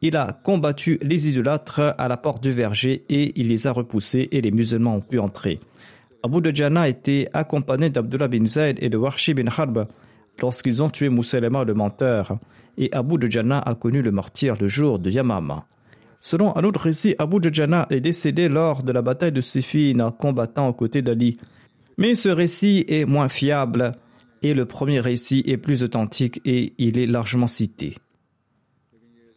il 0.02 0.18
a 0.18 0.38
combattu 0.44 0.98
les 1.00 1.30
idolâtres 1.30 1.94
à 1.96 2.08
la 2.08 2.18
porte 2.18 2.42
du 2.42 2.50
verger 2.50 3.06
et 3.08 3.32
il 3.40 3.48
les 3.48 3.66
a 3.66 3.72
repoussés 3.72 4.28
et 4.32 4.42
les 4.42 4.50
musulmans 4.50 4.96
ont 4.96 5.00
pu 5.00 5.18
entrer. 5.18 5.60
Abu 6.22 6.42
Dajjana 6.42 6.90
était 6.90 7.30
accompagné 7.32 7.88
d'Abdullah 7.88 8.28
bin 8.28 8.44
Zayd 8.44 8.76
et 8.82 8.90
de 8.90 8.98
Warshi 8.98 9.32
bin 9.32 9.46
Harb 9.46 9.86
lorsqu'ils 10.42 10.82
ont 10.82 10.90
tué 10.90 11.08
Mousselema 11.08 11.64
le 11.64 11.72
menteur, 11.72 12.36
et 12.78 12.92
Abu 12.92 13.18
Dajjana 13.18 13.58
a 13.58 13.74
connu 13.74 14.02
le 14.02 14.10
martyr 14.10 14.56
le 14.60 14.68
jour 14.68 14.98
de 14.98 15.10
Yamama. 15.10 15.66
Selon 16.20 16.56
un 16.56 16.64
autre 16.64 16.80
récit, 16.80 17.14
Abu 17.18 17.40
Dajjana 17.40 17.86
est 17.90 18.00
décédé 18.00 18.48
lors 18.48 18.82
de 18.82 18.92
la 18.92 19.02
bataille 19.02 19.32
de 19.32 19.40
Siffin 19.40 20.10
combattant 20.18 20.68
aux 20.68 20.72
côtés 20.72 21.02
d'Ali. 21.02 21.36
Mais 21.98 22.14
ce 22.14 22.28
récit 22.28 22.84
est 22.88 23.04
moins 23.04 23.28
fiable 23.28 23.92
et 24.42 24.54
le 24.54 24.64
premier 24.66 25.00
récit 25.00 25.42
est 25.46 25.56
plus 25.56 25.82
authentique 25.82 26.40
et 26.44 26.74
il 26.78 26.98
est 26.98 27.06
largement 27.06 27.46
cité. 27.46 27.96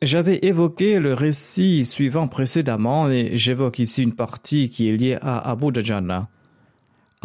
J'avais 0.02 0.40
évoqué 0.44 1.00
le 1.00 1.14
récit 1.14 1.86
suivant 1.86 2.28
précédemment 2.28 3.10
et 3.10 3.32
j'évoque 3.36 3.80
ici 3.80 4.04
une 4.04 4.14
partie 4.14 4.70
qui 4.70 4.90
est 4.90 4.96
liée 4.96 5.18
à 5.22 5.50
Abu 5.50 5.72
Dajjana. 5.72 6.30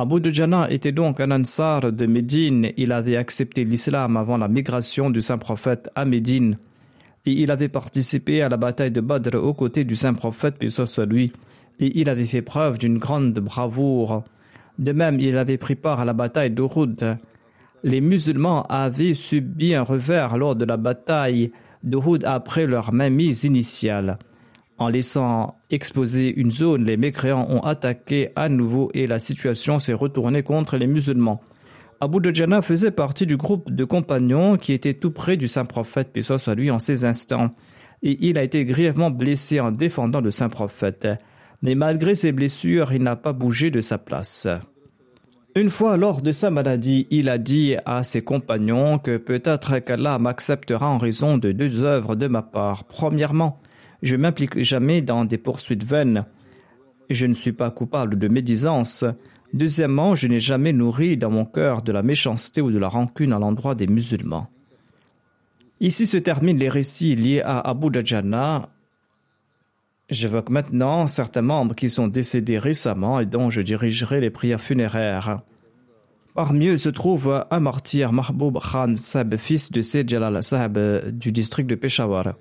Abu 0.00 0.18
Dujana 0.18 0.70
était 0.70 0.92
donc 0.92 1.20
un 1.20 1.30
ansar 1.30 1.92
de 1.92 2.06
Médine. 2.06 2.72
Il 2.78 2.90
avait 2.90 3.16
accepté 3.16 3.64
l'islam 3.64 4.16
avant 4.16 4.38
la 4.38 4.48
migration 4.48 5.10
du 5.10 5.20
saint 5.20 5.36
prophète 5.36 5.90
à 5.94 6.06
Médine. 6.06 6.56
Et 7.26 7.32
il 7.32 7.50
avait 7.50 7.68
participé 7.68 8.40
à 8.40 8.48
la 8.48 8.56
bataille 8.56 8.92
de 8.92 9.02
Badr 9.02 9.36
aux 9.36 9.52
côtés 9.52 9.84
du 9.84 9.96
saint 9.96 10.14
prophète, 10.14 10.54
puis 10.58 10.74
lui. 11.06 11.32
Et 11.80 12.00
il 12.00 12.08
avait 12.08 12.24
fait 12.24 12.40
preuve 12.40 12.78
d'une 12.78 12.96
grande 12.96 13.34
bravoure. 13.34 14.24
De 14.78 14.92
même, 14.92 15.20
il 15.20 15.36
avait 15.36 15.58
pris 15.58 15.74
part 15.74 16.00
à 16.00 16.06
la 16.06 16.14
bataille 16.14 16.50
d'Uhud. 16.50 17.18
Les 17.82 18.00
musulmans 18.00 18.62
avaient 18.70 19.12
subi 19.12 19.74
un 19.74 19.82
revers 19.82 20.38
lors 20.38 20.56
de 20.56 20.64
la 20.64 20.78
bataille 20.78 21.52
d'Uhud 21.84 22.24
après 22.24 22.66
leur 22.66 22.94
mainmise 22.94 23.44
initiale. 23.44 24.18
En 24.80 24.88
laissant 24.88 25.58
exposer 25.68 26.34
une 26.40 26.50
zone, 26.50 26.86
les 26.86 26.96
mécréants 26.96 27.46
ont 27.50 27.60
attaqué 27.60 28.30
à 28.34 28.48
nouveau 28.48 28.90
et 28.94 29.06
la 29.06 29.18
situation 29.18 29.78
s'est 29.78 29.92
retournée 29.92 30.42
contre 30.42 30.78
les 30.78 30.86
musulmans. 30.86 31.42
Abu 32.00 32.18
Dujana 32.20 32.62
faisait 32.62 32.90
partie 32.90 33.26
du 33.26 33.36
groupe 33.36 33.70
de 33.70 33.84
compagnons 33.84 34.56
qui 34.56 34.72
était 34.72 34.94
tout 34.94 35.10
près 35.10 35.36
du 35.36 35.48
saint 35.48 35.66
prophète, 35.66 36.08
puis 36.14 36.22
soit 36.22 36.54
lui, 36.54 36.70
en 36.70 36.78
ces 36.78 37.04
instants. 37.04 37.50
Et 38.02 38.26
il 38.26 38.38
a 38.38 38.42
été 38.42 38.64
grièvement 38.64 39.10
blessé 39.10 39.60
en 39.60 39.70
défendant 39.70 40.22
le 40.22 40.30
saint 40.30 40.48
prophète. 40.48 41.06
Mais 41.60 41.74
malgré 41.74 42.14
ses 42.14 42.32
blessures, 42.32 42.94
il 42.94 43.02
n'a 43.02 43.16
pas 43.16 43.34
bougé 43.34 43.70
de 43.70 43.82
sa 43.82 43.98
place. 43.98 44.48
Une 45.54 45.68
fois 45.68 45.98
lors 45.98 46.22
de 46.22 46.32
sa 46.32 46.50
maladie, 46.50 47.06
il 47.10 47.28
a 47.28 47.36
dit 47.36 47.76
à 47.84 48.02
ses 48.02 48.22
compagnons 48.22 48.98
que 48.98 49.18
peut-être 49.18 49.80
qu'Allah 49.80 50.18
m'acceptera 50.18 50.88
en 50.88 50.96
raison 50.96 51.36
de 51.36 51.52
deux 51.52 51.84
œuvres 51.84 52.16
de 52.16 52.28
ma 52.28 52.40
part. 52.40 52.84
Premièrement, 52.84 53.60
je 54.02 54.16
m'implique 54.16 54.62
jamais 54.62 55.02
dans 55.02 55.24
des 55.24 55.38
poursuites 55.38 55.84
vaines. 55.84 56.24
Je 57.10 57.26
ne 57.26 57.34
suis 57.34 57.52
pas 57.52 57.70
coupable 57.70 58.18
de 58.18 58.28
médisance. 58.28 59.04
Deuxièmement, 59.52 60.14
je 60.14 60.28
n'ai 60.28 60.38
jamais 60.38 60.72
nourri 60.72 61.16
dans 61.16 61.30
mon 61.30 61.44
cœur 61.44 61.82
de 61.82 61.92
la 61.92 62.02
méchanceté 62.02 62.60
ou 62.60 62.70
de 62.70 62.78
la 62.78 62.88
rancune 62.88 63.32
à 63.32 63.38
l'endroit 63.38 63.74
des 63.74 63.86
musulmans. 63.86 64.48
Ici 65.80 66.06
se 66.06 66.16
terminent 66.18 66.58
les 66.58 66.68
récits 66.68 67.16
liés 67.16 67.40
à 67.40 67.58
Abu 67.58 67.90
Dajjana. 67.90 68.68
J'évoque 70.08 70.50
maintenant 70.50 71.06
certains 71.06 71.42
membres 71.42 71.74
qui 71.74 71.88
sont 71.88 72.08
décédés 72.08 72.58
récemment 72.58 73.20
et 73.20 73.26
dont 73.26 73.50
je 73.50 73.62
dirigerai 73.62 74.20
les 74.20 74.30
prières 74.30 74.60
funéraires. 74.60 75.40
Parmi 76.34 76.68
eux 76.68 76.78
se 76.78 76.88
trouve 76.88 77.44
un 77.50 77.60
martyr 77.60 78.12
Mahboub 78.12 78.58
Khan 78.60 78.94
Sab, 78.96 79.36
fils 79.36 79.72
de 79.72 79.82
Sayyid 79.82 80.08
Jalal 80.08 80.42
Sab 80.42 80.78
du 81.10 81.32
district 81.32 81.68
de 81.68 81.74
Peshawar. 81.74 82.34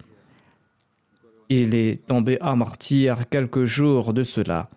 Il 1.51 1.73
est 1.73 2.05
tombé 2.05 2.37
à 2.41 2.55
martyr 2.55 3.27
quelques 3.27 3.65
jours 3.65 4.13
de 4.13 4.21
cela. 4.21 4.69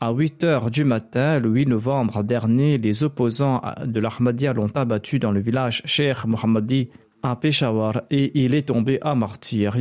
À 0.00 0.12
8 0.12 0.44
heures 0.44 0.70
du 0.70 0.82
matin, 0.84 1.38
le 1.38 1.50
8 1.50 1.66
novembre 1.66 2.24
dernier, 2.24 2.78
les 2.78 3.02
opposants 3.02 3.60
de 3.84 4.00
l'Ahmadiyya 4.00 4.54
l'ont 4.54 4.70
abattu 4.74 5.18
dans 5.18 5.30
le 5.30 5.40
village 5.40 5.82
Sheikh 5.84 6.24
Mohammadi 6.24 6.88
à 7.22 7.36
Peshawar 7.36 8.00
et 8.10 8.42
il 8.42 8.54
est 8.54 8.68
tombé 8.68 8.98
à 9.02 9.14
martyr. 9.14 9.76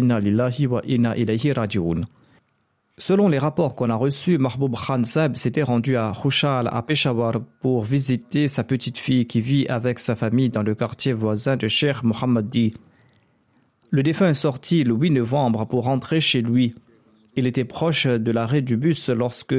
Selon 2.98 3.28
les 3.30 3.40
rapports 3.40 3.76
qu'on 3.76 3.90
a 3.90 3.96
reçus, 3.96 4.38
Mahboub 4.38 4.76
Khan 4.76 5.04
s'était 5.04 5.64
rendu 5.64 5.96
à 5.96 6.12
Khushal 6.22 6.68
à 6.68 6.82
Peshawar 6.82 7.36
pour 7.62 7.86
visiter 7.86 8.50
sa 8.50 8.66
petite 8.66 8.98
fille 8.98 9.26
qui 9.26 9.40
vit 9.40 9.68
avec 9.68 10.00
sa 10.00 10.16
famille 10.16 10.50
dans 10.50 10.64
le 10.64 10.76
quartier 10.76 11.14
voisin 11.14 11.56
de 11.56 11.70
Sheikh 11.70 12.04
Mohammadi. 12.04 12.74
Le 13.96 14.04
défunt 14.04 14.28
est 14.28 14.34
sorti 14.34 14.84
le 14.84 14.94
8 14.94 15.12
novembre 15.12 15.64
pour 15.64 15.86
rentrer 15.86 16.20
chez 16.20 16.42
lui. 16.42 16.76
Il 17.38 17.48
était 17.48 17.64
proche 17.64 18.08
de 18.08 18.30
l'arrêt 18.30 18.62
du 18.62 18.76
bus 18.76 19.08
lorsque 19.08 19.56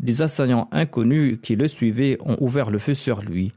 des 0.00 0.22
assaillants 0.22 0.68
inconnus 0.72 1.38
qui 1.40 1.54
le 1.54 1.68
suivaient 1.68 2.18
ont 2.18 2.36
ouvert 2.40 2.70
le 2.70 2.80
feu 2.80 2.94
sur 2.94 3.20
lui. 3.20 3.52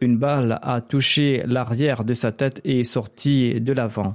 Une 0.00 0.16
balle 0.16 0.60
a 0.62 0.80
touché 0.80 1.42
l'arrière 1.44 2.04
de 2.04 2.14
sa 2.14 2.30
tête 2.30 2.60
et 2.62 2.78
est 2.78 2.84
sortie 2.84 3.60
de 3.60 3.72
l'avant, 3.72 4.14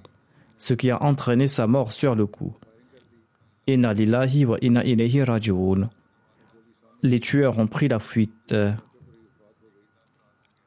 ce 0.55 0.73
qui 0.73 0.91
a 0.91 1.03
entraîné 1.03 1.47
sa 1.47 1.67
mort 1.67 1.91
sur 1.91 2.15
le 2.15 2.25
coup. 2.25 2.55
Wa 3.67 3.73
inna 3.73 3.93
ilayhi 4.85 5.23
raji'un. 5.23 5.89
Les 7.03 7.19
tueurs 7.19 7.59
ont 7.59 7.67
pris 7.67 7.89
la 7.89 7.99
fuite. 7.99 8.55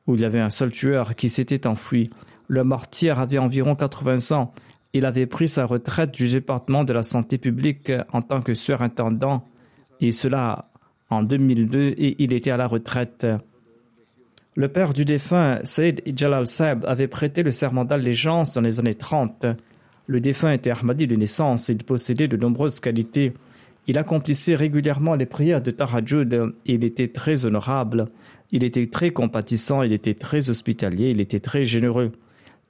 Où 0.07 0.17
il 0.17 0.21
y 0.21 0.27
avait 0.27 0.41
un 0.41 0.51
seul 0.51 0.71
tueur 0.71 1.15
qui 1.15 1.31
s'était 1.31 1.67
enfui. 1.67 2.11
Le 2.49 2.65
martyr 2.65 3.21
avait 3.21 3.39
environ 3.39 3.75
80 3.75 4.37
ans. 4.37 4.53
Il 4.93 5.07
avait 5.07 5.27
pris 5.27 5.49
sa 5.49 5.65
retraite 5.65 6.13
du 6.13 6.31
département 6.31 6.85
de 6.85 6.93
la 6.93 7.03
santé 7.03 7.39
publique 7.39 7.93
en 8.13 8.23
tant 8.23 8.43
que 8.43 8.55
surintendant, 8.55 9.45
et 10.01 10.13
cela 10.13 10.71
en 11.11 11.23
2002, 11.23 11.95
et 11.97 12.23
il 12.23 12.33
était 12.35 12.51
à 12.51 12.57
la 12.57 12.67
retraite. 12.67 13.27
Le 14.57 14.69
père 14.69 14.93
du 14.93 15.05
défunt, 15.05 15.59
Saïd 15.65 16.03
Jalal 16.17 16.47
Saeb, 16.47 16.85
avait 16.87 17.09
prêté 17.09 17.43
le 17.43 17.51
serment 17.51 17.85
d'allégeance 17.85 18.55
dans 18.55 18.61
les 18.61 18.79
années 18.79 18.95
30. 18.95 19.47
Le 20.07 20.21
défunt 20.21 20.53
était 20.53 20.71
Ahmadi 20.71 21.09
de 21.09 21.17
naissance 21.17 21.69
et 21.71 21.73
il 21.73 21.83
possédait 21.83 22.29
de 22.29 22.37
nombreuses 22.37 22.79
qualités. 22.79 23.33
Il 23.89 23.99
accomplissait 23.99 24.55
régulièrement 24.55 25.17
les 25.17 25.27
prières 25.27 25.61
de 25.61 25.71
Tarajud 25.73 26.53
il 26.67 26.85
était 26.85 27.09
très 27.09 27.45
honorable. 27.45 28.07
Il 28.53 28.63
était 28.63 28.87
très 28.87 29.11
compatissant, 29.11 29.83
il 29.83 29.93
était 29.93 30.15
très 30.15 30.51
hospitalier, 30.51 31.11
il 31.11 31.21
était 31.21 31.41
très 31.41 31.65
généreux. 31.65 32.13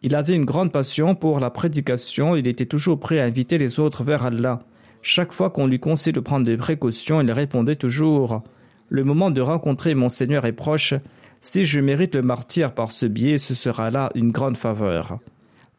Il 0.06 0.14
avait 0.14 0.34
une 0.34 0.44
grande 0.44 0.70
passion 0.70 1.14
pour 1.14 1.40
la 1.40 1.48
prédication, 1.48 2.36
il 2.36 2.46
était 2.46 2.66
toujours 2.66 3.00
prêt 3.00 3.20
à 3.20 3.24
inviter 3.24 3.56
les 3.56 3.80
autres 3.80 4.04
vers 4.04 4.26
Allah. 4.26 4.60
Chaque 5.00 5.32
fois 5.32 5.48
qu'on 5.48 5.66
lui 5.66 5.80
conseillait 5.80 6.12
de 6.12 6.20
prendre 6.20 6.44
des 6.44 6.58
précautions, 6.58 7.22
il 7.22 7.32
répondait 7.32 7.74
toujours 7.74 8.42
Le 8.90 9.02
moment 9.02 9.30
de 9.30 9.40
rencontrer 9.40 9.94
mon 9.94 10.10
Seigneur 10.10 10.44
est 10.44 10.52
proche. 10.52 10.92
Si 11.40 11.64
je 11.64 11.80
mérite 11.80 12.16
le 12.16 12.20
martyr 12.20 12.74
par 12.74 12.92
ce 12.92 13.06
biais, 13.06 13.38
ce 13.38 13.54
sera 13.54 13.90
là 13.90 14.10
une 14.14 14.30
grande 14.30 14.58
faveur. 14.58 15.20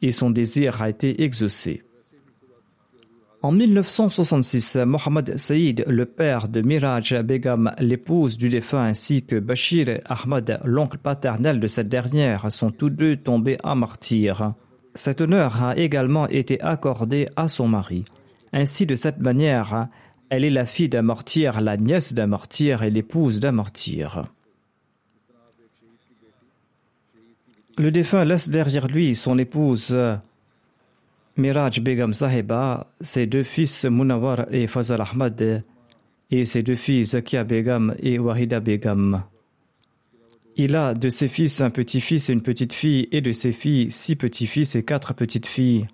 Et 0.01 0.09
son 0.09 0.31
désir 0.31 0.81
a 0.81 0.89
été 0.89 1.21
exaucé. 1.21 1.83
En 3.45 3.51
1966, 3.51 4.77
Mohamed 4.87 5.37
Saïd, 5.37 5.83
le 5.85 6.07
père 6.07 6.47
de 6.47 6.61
Miraj 6.61 7.13
Begum, 7.21 7.71
l'épouse 7.77 8.37
du 8.37 8.49
défunt, 8.49 8.83
ainsi 8.83 9.23
que 9.23 9.35
Bashir 9.35 9.99
Ahmad, 10.05 10.59
l'oncle 10.65 10.97
paternel 10.97 11.59
de 11.59 11.67
cette 11.67 11.87
dernière, 11.87 12.51
sont 12.51 12.71
tous 12.71 12.89
deux 12.89 13.17
tombés 13.17 13.59
à 13.63 13.75
martyr. 13.75 14.53
Cet 14.95 15.21
honneur 15.21 15.61
a 15.61 15.77
également 15.77 16.27
été 16.27 16.59
accordé 16.59 17.29
à 17.35 17.47
son 17.47 17.67
mari. 17.67 18.03
Ainsi, 18.51 18.87
de 18.87 18.95
cette 18.95 19.19
manière, 19.19 19.89
elle 20.29 20.43
est 20.43 20.49
la 20.49 20.65
fille 20.65 20.89
d'un 20.89 21.03
martyr, 21.03 21.61
la 21.61 21.77
nièce 21.77 22.15
d'un 22.15 22.25
martyr 22.25 22.81
et 22.81 22.89
l'épouse 22.89 23.39
d'un 23.39 23.51
martyr. 23.51 24.25
Le 27.77 27.91
défunt 27.91 28.25
laisse 28.25 28.49
derrière 28.49 28.87
lui 28.87 29.13
son 29.13 29.37
épouse 29.37 29.95
Miraj 31.37 31.81
Begum 31.81 32.13
Sahiba, 32.13 32.87
ses 33.01 33.27
deux 33.27 33.43
fils 33.43 33.83
Munawar 33.83 34.45
et 34.51 34.67
Fazal 34.67 35.01
Ahmad, 35.01 35.63
et 36.31 36.45
ses 36.45 36.63
deux 36.63 36.75
filles 36.75 37.03
Zakia 37.03 37.43
Begum 37.43 37.93
et 37.99 38.17
Wahida 38.17 38.61
Begum. 38.61 39.21
Il 40.55 40.77
a 40.77 40.93
de 40.93 41.09
ses 41.09 41.27
fils 41.27 41.59
un 41.59 41.71
petit-fils 41.71 42.29
et 42.29 42.33
une 42.33 42.41
petite-fille, 42.41 43.09
et 43.11 43.19
de 43.19 43.33
ses 43.33 43.51
filles 43.51 43.91
six 43.91 44.15
petits-fils 44.15 44.75
et 44.75 44.85
quatre 44.85 45.13
petites-filles. 45.13 45.87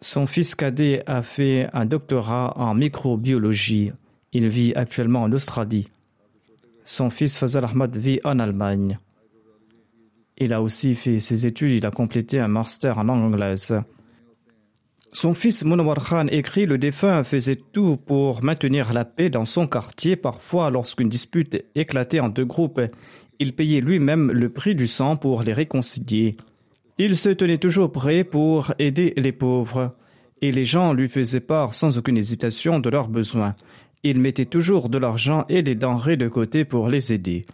Son 0.00 0.26
fils 0.26 0.54
cadet 0.54 1.02
a 1.06 1.20
fait 1.20 1.68
un 1.74 1.84
doctorat 1.84 2.54
en 2.56 2.74
microbiologie. 2.74 3.92
Il 4.32 4.48
vit 4.48 4.72
actuellement 4.74 5.22
en 5.22 5.32
Australie. 5.32 5.88
Son 6.86 7.10
fils 7.10 7.36
Fazal 7.36 7.66
Ahmad 7.66 7.94
vit 7.94 8.20
en 8.24 8.38
Allemagne. 8.38 8.98
Il 10.44 10.52
a 10.52 10.60
aussi 10.60 10.96
fait 10.96 11.20
ses 11.20 11.46
études, 11.46 11.70
il 11.70 11.86
a 11.86 11.92
complété 11.92 12.40
un 12.40 12.48
master 12.48 12.98
en 12.98 13.04
langue 13.04 13.32
anglaise. 13.32 13.76
Son 15.12 15.34
fils 15.34 15.64
Munawar 15.64 16.04
Khan 16.04 16.26
écrit 16.26 16.66
Le 16.66 16.78
défunt 16.78 17.22
faisait 17.22 17.54
tout 17.54 17.96
pour 17.96 18.42
maintenir 18.42 18.92
la 18.92 19.04
paix 19.04 19.30
dans 19.30 19.44
son 19.44 19.68
quartier. 19.68 20.16
Parfois, 20.16 20.68
lorsqu'une 20.70 21.08
dispute 21.08 21.64
éclatait 21.76 22.18
en 22.18 22.28
deux 22.28 22.44
groupes, 22.44 22.80
il 23.38 23.52
payait 23.52 23.80
lui-même 23.80 24.32
le 24.32 24.48
prix 24.48 24.74
du 24.74 24.88
sang 24.88 25.16
pour 25.16 25.44
les 25.44 25.52
réconcilier. 25.52 26.36
Il 26.98 27.16
se 27.16 27.28
tenait 27.28 27.58
toujours 27.58 27.92
prêt 27.92 28.24
pour 28.24 28.74
aider 28.80 29.14
les 29.16 29.32
pauvres, 29.32 29.94
et 30.40 30.50
les 30.50 30.64
gens 30.64 30.92
lui 30.92 31.06
faisaient 31.06 31.38
part 31.38 31.72
sans 31.72 31.98
aucune 31.98 32.18
hésitation 32.18 32.80
de 32.80 32.90
leurs 32.90 33.08
besoins. 33.08 33.54
Il 34.02 34.18
mettait 34.18 34.46
toujours 34.46 34.88
de 34.88 34.98
l'argent 34.98 35.44
et 35.48 35.62
des 35.62 35.76
denrées 35.76 36.16
de 36.16 36.26
côté 36.26 36.64
pour 36.64 36.88
les 36.88 37.12
aider. 37.12 37.46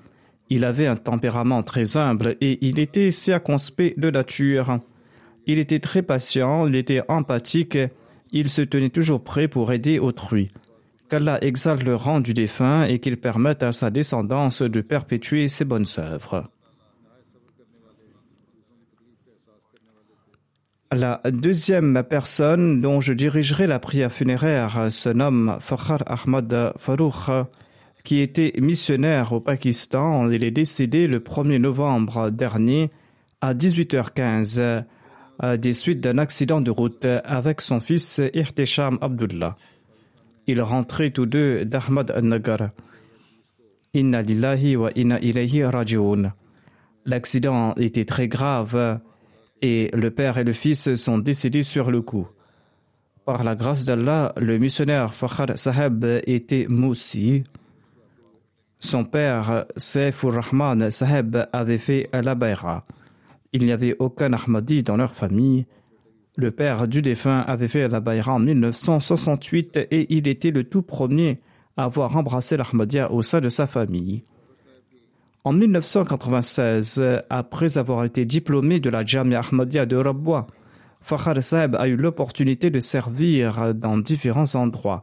Il 0.51 0.65
avait 0.65 0.87
un 0.87 0.97
tempérament 0.97 1.63
très 1.63 1.97
humble 1.97 2.37
et 2.41 2.59
il 2.67 2.79
était 2.79 3.11
circonspect 3.11 3.99
de 3.99 4.11
nature. 4.11 4.79
Il 5.47 5.59
était 5.59 5.79
très 5.79 6.03
patient, 6.03 6.67
il 6.67 6.77
était 6.77 7.03
empathique, 7.09 7.79
il 8.33 8.49
se 8.49 8.63
tenait 8.63 8.91
toujours 8.91 9.23
prêt 9.23 9.49
pour 9.49 9.73
aider 9.73 9.99
autrui. 9.99 10.51
Qu'Allah 11.09 11.39
exalte 11.43 11.85
le 11.85 11.95
rang 11.95 12.21
du 12.21 12.35
défunt 12.35 12.85
et 12.85 12.99
qu'il 12.99 13.17
permette 13.17 13.63
à 13.63 13.73
sa 13.73 13.91
descendance 13.91 14.63
de 14.63 14.81
perpétuer 14.81 15.49
ses 15.49 15.65
bonnes 15.65 15.87
œuvres. 15.97 16.45
La 20.91 21.21
deuxième 21.31 22.03
personne 22.09 22.81
dont 22.81 23.03
je 23.03 23.13
dirigerai 23.13 23.67
la 23.67 23.79
prière 23.79 24.11
funéraire 24.11 24.89
se 24.91 25.11
nomme 25.11 25.59
Fakhar 25.61 26.03
Ahmad 26.07 26.73
Farouk 26.79 27.47
qui 28.09 28.21
était 28.21 28.55
missionnaire 28.59 29.35
au 29.35 29.41
Pakistan. 29.41 30.31
Il 30.31 30.43
est 30.43 30.51
décédé 30.51 31.07
le 31.07 31.19
1er 31.21 31.59
novembre 31.59 32.31
dernier 32.31 32.91
à 33.43 33.53
18h15 33.53 34.85
des 35.59 35.73
suites 35.75 36.01
d'un 36.01 36.17
accident 36.17 36.63
de 36.63 36.71
route 36.71 37.05
avec 37.05 37.61
son 37.61 37.81
fils 37.81 38.23
Ihtisham 38.33 38.97
Abdullah. 39.03 39.59
Ils 40.47 40.63
rentraient 40.63 41.11
tous 41.11 41.27
deux 41.27 41.67
d'Ahmad 41.67 42.11
al-Nagar. 42.11 42.71
Inna 43.93 44.23
wa 44.23 44.91
inna 44.97 45.21
ilayhi 45.21 45.65
raji'un. 45.65 46.33
L'accident 47.05 47.75
était 47.75 48.07
très 48.07 48.27
grave 48.27 49.01
et 49.61 49.91
le 49.93 50.11
père 50.11 50.39
et 50.39 50.45
le 50.45 50.55
fils 50.55 50.95
sont 50.95 51.19
décédés 51.19 51.63
sur 51.63 51.91
le 51.91 52.01
coup. 52.01 52.27
Par 53.27 53.45
la 53.45 53.55
grâce 53.55 53.85
d'Allah, 53.85 54.33
le 54.39 54.57
missionnaire 54.57 55.13
Fakhar 55.13 55.59
Saheb 55.59 56.07
était 56.27 56.65
moussi. 56.71 57.45
Son 58.81 59.05
père, 59.05 59.66
Saifur 59.76 60.35
Rahman 60.35 60.91
Saheb, 60.91 61.37
avait 61.53 61.79
fait 61.79 62.09
la 62.12 62.35
bayra. 62.35 62.85
Il 63.53 63.64
n'y 63.64 63.72
avait 63.72 63.97
aucun 63.99 64.33
Ahmadi 64.33 64.83
dans 64.83 64.97
leur 64.97 65.14
famille. 65.14 65.66
Le 66.37 66.51
père 66.53 66.87
du 66.87 67.03
défunt 67.03 67.41
avait 67.41 67.66
fait 67.66 67.89
la 67.89 68.01
bayra 68.01 68.35
en 68.35 68.39
1968 68.39 69.76
et 69.91 70.14
il 70.14 70.29
était 70.29 70.53
le 70.53 70.64
tout 70.64 70.83
premier 70.83 71.41
à 71.76 71.85
avoir 71.85 72.16
embrassé 72.16 72.57
l'Ahmadiyya 72.57 73.11
au 73.11 73.22
sein 73.22 73.41
de 73.41 73.49
sa 73.49 73.66
famille. 73.66 74.22
En 75.45 75.53
1996, 75.53 77.03
après 77.31 77.79
avoir 77.79 78.05
été 78.05 78.24
diplômé 78.24 78.81
de 78.81 78.91
la 78.91 79.05
Jamia 79.05 79.41
Ahmadiyya 79.41 79.87
de 79.87 79.97
Rabwa, 79.97 80.47
Fakhar 81.01 81.43
Saeb 81.43 81.74
a 81.76 81.89
eu 81.89 81.97
l'opportunité 81.97 82.70
de 82.70 82.81
servir 82.81 83.74
dans 83.74 83.99
différents 83.99 84.55
endroits. 84.55 85.03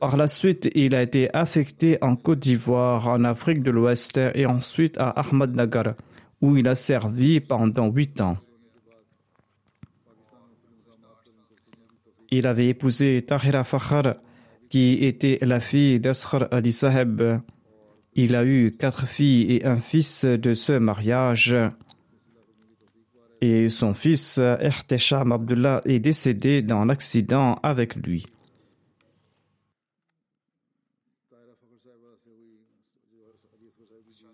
Par 0.00 0.16
la 0.16 0.28
suite, 0.28 0.70
il 0.74 0.94
a 0.94 1.02
été 1.02 1.28
affecté 1.34 1.98
en 2.02 2.14
Côte 2.14 2.38
d'Ivoire, 2.38 3.08
en 3.08 3.24
Afrique 3.24 3.64
de 3.64 3.72
l'Ouest 3.72 4.20
et 4.34 4.46
ensuite 4.46 4.96
à 4.98 5.10
Ahmadnagar, 5.10 5.94
où 6.40 6.56
il 6.56 6.68
a 6.68 6.76
servi 6.76 7.40
pendant 7.40 7.90
huit 7.90 8.20
ans. 8.20 8.36
Il 12.30 12.46
avait 12.46 12.68
épousé 12.68 13.24
Tahira 13.26 13.64
Fakhar, 13.64 14.16
qui 14.68 15.04
était 15.04 15.38
la 15.42 15.60
fille 15.60 15.98
d'Askhar 15.98 16.46
Ali 16.52 16.72
Saheb. 16.72 17.40
Il 18.14 18.36
a 18.36 18.44
eu 18.44 18.76
quatre 18.78 19.06
filles 19.06 19.52
et 19.52 19.64
un 19.64 19.78
fils 19.78 20.24
de 20.24 20.54
ce 20.54 20.72
mariage. 20.72 21.56
Et 23.40 23.68
son 23.68 23.94
fils, 23.94 24.38
Ehtesham 24.38 25.32
Abdullah, 25.32 25.80
est 25.86 26.00
décédé 26.00 26.62
dans 26.62 26.84
l'accident 26.84 27.54
avec 27.62 27.96
lui. 27.96 28.26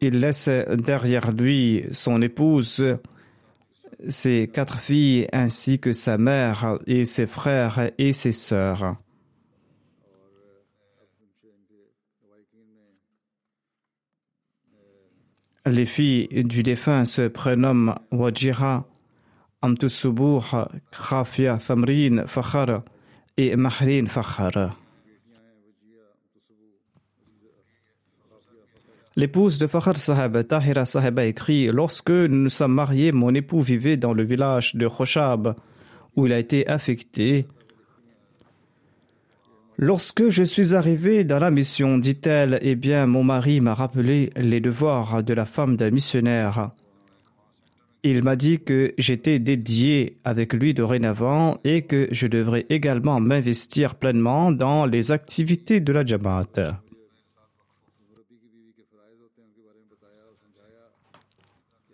Il 0.07 0.21
laisse 0.21 0.51
derrière 0.69 1.33
lui 1.33 1.87
son 1.93 2.21
épouse, 2.21 2.85
ses 4.07 4.51
quatre 4.53 4.79
filles 4.79 5.27
ainsi 5.33 5.79
que 5.79 5.95
sa 5.95 6.19
mère 6.19 6.79
et 6.87 7.07
ses 7.07 7.27
frères 7.27 7.91
et 7.97 8.13
ses 8.13 8.33
sœurs. 8.33 8.97
Les 15.65 15.87
filles 15.87 16.29
du 16.45 16.63
défunt 16.63 17.07
se 17.07 17.29
prénomment 17.29 17.95
Wajira, 18.13 18.87
Amtusubuh, 19.63 20.43
Krafia 20.91 21.57
Thamrin 21.57 22.27
Fakhar 22.27 22.83
et 23.39 23.57
Mahrin 23.57 24.07
Fakhar. 24.07 24.84
L'épouse 29.17 29.59
de 29.59 29.69
Fakhar 29.69 29.97
Saheb, 29.97 30.43
Tahira 30.49 30.83
a 30.83 31.25
écrit 31.25 31.69
Lorsque 31.69 32.11
nous 32.11 32.43
nous 32.43 32.49
sommes 32.49 32.75
mariés, 32.75 33.13
mon 33.13 33.33
époux 33.33 33.61
vivait 33.61 33.97
dans 33.97 34.13
le 34.13 34.25
village 34.25 34.75
de 34.75 34.89
Khoshab, 34.89 35.55
où 36.17 36.27
il 36.27 36.33
a 36.33 36.39
été 36.39 36.67
affecté 36.67 37.47
Lorsque 39.77 40.29
je 40.31 40.43
suis 40.43 40.75
arrivé 40.75 41.25
dans 41.25 41.39
la 41.39 41.51
mission, 41.51 41.99
dit-elle, 41.99 42.59
eh 42.63 42.75
bien, 42.75 43.07
mon 43.07 43.25
mari 43.25 43.61
m'a 43.61 43.75
rappelé 43.75 44.31
les 44.37 44.61
devoirs 44.61 45.23
de 45.23 45.35
la 45.35 45.45
femme 45.47 45.77
d'un 45.77 45.91
missionnaire. 45.91 46.71
Il 48.05 48.23
m'a 48.23 48.37
dit 48.37 48.61
que 48.61 48.95
j'étais 48.99 49.39
dédié 49.39 50.19
avec 50.25 50.53
lui 50.53 50.75
dorénavant 50.75 51.59
et 51.65 51.83
que 51.83 52.07
je 52.13 52.27
devrais 52.27 52.67
également 52.69 53.19
m'investir 53.19 53.95
pleinement 53.95 54.53
dans 54.53 54.87
les 54.87 55.11
activités 55.11 55.81
de 55.81 55.93
la 55.93 56.05
Jamaat. 56.05 56.83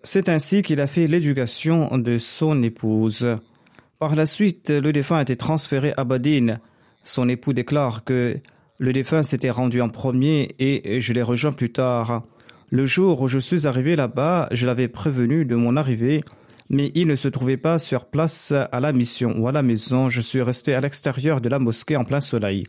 C'est 0.03 0.30
ainsi 0.30 0.62
qu'il 0.62 0.80
a 0.80 0.86
fait 0.86 1.07
l'éducation 1.07 1.98
de 1.98 2.16
son 2.16 2.62
épouse. 2.62 3.36
Par 3.98 4.16
la 4.16 4.24
suite, 4.24 4.70
le 4.70 4.92
défunt 4.92 5.18
a 5.18 5.22
été 5.22 5.36
transféré 5.36 5.92
à 5.98 6.05
Badin, 6.05 6.59
son 7.05 7.28
époux 7.28 7.53
déclare 7.53 8.03
que 8.03 8.38
le 8.78 8.92
défunt 8.94 9.22
s'était 9.22 9.51
rendu 9.51 9.82
en 9.82 9.90
premier 9.90 10.55
et 10.59 11.03
je 11.03 11.12
l'ai 11.12 11.22
rejoint 11.22 11.53
plus 11.53 11.70
tard. 11.70 12.22
Le 12.70 12.86
jour 12.86 13.20
où 13.20 13.28
je 13.28 13.38
suis 13.38 13.66
arrivé 13.66 13.94
là-bas, 13.94 14.48
je 14.53 14.66
l'avais 14.66 14.88
prévenu 14.88 15.44
de 15.44 15.55
mon 15.55 15.76
arrivée, 15.76 16.24
mais 16.70 16.92
il 16.94 17.07
ne 17.07 17.16
se 17.16 17.28
trouvait 17.28 17.59
pas 17.59 17.78
sur 17.78 18.07
place 18.07 18.53
à 18.53 18.80
la 18.80 18.92
mission 18.92 19.34
ou 19.38 19.48
à 19.48 19.53
la 19.53 19.62
maison. 19.62 20.09
Je 20.09 20.22
suis 20.22 20.40
resté 20.40 20.72
à 20.72 20.80
l'extérieur 20.80 21.42
de 21.42 21.51
la 21.51 21.59
mosquée 21.59 21.96
en 21.96 22.05
plein 22.05 22.20
soleil. 22.20 22.64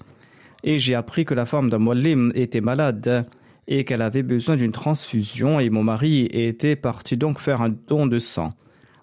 Et 0.65 0.79
j'ai 0.79 0.95
appris 0.95 1.23
que 1.23 1.33
la 1.33 1.45
femme 1.45 1.69
d'un 1.69 2.29
était 2.31 2.61
malade 2.61 3.25
et 3.67 3.85
qu'elle 3.85 4.01
avait 4.01 4.23
besoin 4.23 4.55
d'une 4.55 4.71
transfusion 4.71 5.59
et 5.59 5.69
mon 5.69 5.83
mari 5.83 6.27
était 6.31 6.75
parti 6.75 7.17
donc 7.17 7.39
faire 7.39 7.61
un 7.61 7.69
don 7.69 8.07
de 8.07 8.19
sang. 8.19 8.49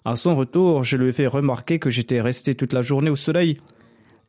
À 0.05 0.15
son 0.15 0.35
retour, 0.35 0.83
je 0.83 0.97
lui 0.97 1.09
ai 1.09 1.11
fait 1.11 1.27
remarquer 1.27 1.79
que 1.79 1.89
j'étais 1.89 2.21
resté 2.21 2.55
toute 2.55 2.73
la 2.73 2.81
journée 2.81 3.09
au 3.09 3.15
soleil 3.15 3.57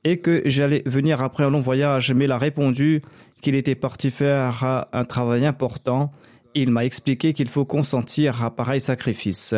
et 0.05 0.19
que 0.19 0.43
j'allais 0.47 0.83
venir 0.87 1.23
après 1.23 1.45
un 1.45 1.51
long 1.51 1.61
voyage, 1.61 2.13
mais 2.13 2.25
il 2.25 2.33
a 2.33 2.39
répondu 2.39 3.03
qu'il 3.41 3.55
était 3.55 3.75
parti 3.75 4.11
faire 4.11 4.87
un 4.93 5.05
travail 5.05 5.47
important. 5.47 6.11
Il 6.55 6.71
m'a 6.71 6.85
expliqué 6.85 7.33
qu'il 7.33 7.49
faut 7.49 7.65
consentir 7.65 8.43
à 8.43 8.55
pareil 8.55 8.81
sacrifice. 8.81 9.55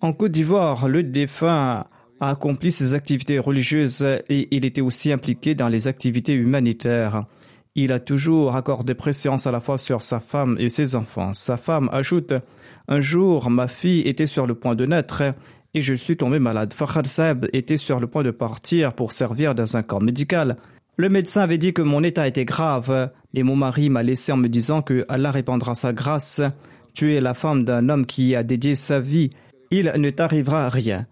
En 0.00 0.12
Côte 0.12 0.32
d'Ivoire, 0.32 0.88
le 0.88 1.02
défunt 1.02 1.86
a 2.20 2.30
accompli 2.30 2.72
ses 2.72 2.94
activités 2.94 3.38
religieuses 3.38 4.02
et 4.28 4.48
il 4.50 4.64
était 4.64 4.80
aussi 4.80 5.12
impliqué 5.12 5.54
dans 5.54 5.68
les 5.68 5.88
activités 5.88 6.34
humanitaires. 6.34 7.24
Il 7.80 7.92
a 7.92 8.00
toujours 8.00 8.56
accordé 8.56 8.94
préséance 8.94 9.46
à 9.46 9.52
la 9.52 9.60
fois 9.60 9.78
sur 9.78 10.02
sa 10.02 10.18
femme 10.18 10.56
et 10.58 10.68
ses 10.68 10.96
enfants. 10.96 11.32
Sa 11.32 11.56
femme 11.56 11.88
ajoute 11.92 12.32
Un 12.88 12.98
jour, 12.98 13.50
ma 13.50 13.68
fille 13.68 14.00
était 14.00 14.26
sur 14.26 14.48
le 14.48 14.56
point 14.56 14.74
de 14.74 14.84
naître 14.84 15.22
et 15.74 15.80
je 15.80 15.94
suis 15.94 16.16
tombé 16.16 16.40
malade. 16.40 16.74
Fakhar 16.74 17.06
Saeb 17.06 17.46
était 17.52 17.76
sur 17.76 18.00
le 18.00 18.08
point 18.08 18.24
de 18.24 18.32
partir 18.32 18.94
pour 18.94 19.12
servir 19.12 19.54
dans 19.54 19.76
un 19.76 19.84
camp 19.84 20.00
médical. 20.00 20.56
Le 20.96 21.08
médecin 21.08 21.42
avait 21.42 21.56
dit 21.56 21.72
que 21.72 21.82
mon 21.82 22.02
état 22.02 22.26
était 22.26 22.44
grave, 22.44 23.12
et 23.32 23.44
mon 23.44 23.54
mari 23.54 23.90
m'a 23.90 24.02
laissé 24.02 24.32
en 24.32 24.38
me 24.38 24.48
disant 24.48 24.82
que 24.82 25.06
Allah 25.08 25.30
répandra 25.30 25.76
sa 25.76 25.92
grâce. 25.92 26.40
Tu 26.94 27.14
es 27.14 27.20
la 27.20 27.34
femme 27.34 27.64
d'un 27.64 27.88
homme 27.90 28.06
qui 28.06 28.34
a 28.34 28.42
dédié 28.42 28.74
sa 28.74 28.98
vie. 28.98 29.30
Il 29.70 29.92
ne 29.96 30.10
t'arrivera 30.10 30.68
rien. 30.68 31.06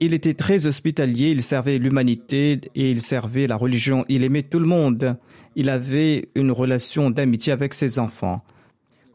Il 0.00 0.14
était 0.14 0.32
très 0.32 0.66
hospitalier, 0.66 1.28
il 1.28 1.42
servait 1.42 1.76
l'humanité 1.76 2.60
et 2.74 2.90
il 2.90 3.02
servait 3.02 3.46
la 3.46 3.56
religion. 3.56 4.06
Il 4.08 4.24
aimait 4.24 4.44
tout 4.44 4.58
le 4.58 4.66
monde. 4.66 5.18
Il 5.56 5.70
avait 5.70 6.28
une 6.34 6.52
relation 6.52 7.10
d'amitié 7.10 7.52
avec 7.52 7.74
ses 7.74 7.98
enfants. 7.98 8.44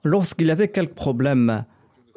Lorsqu'il 0.04 0.50
avait 0.50 0.70
quelques 0.70 0.96
problèmes, 0.96 1.66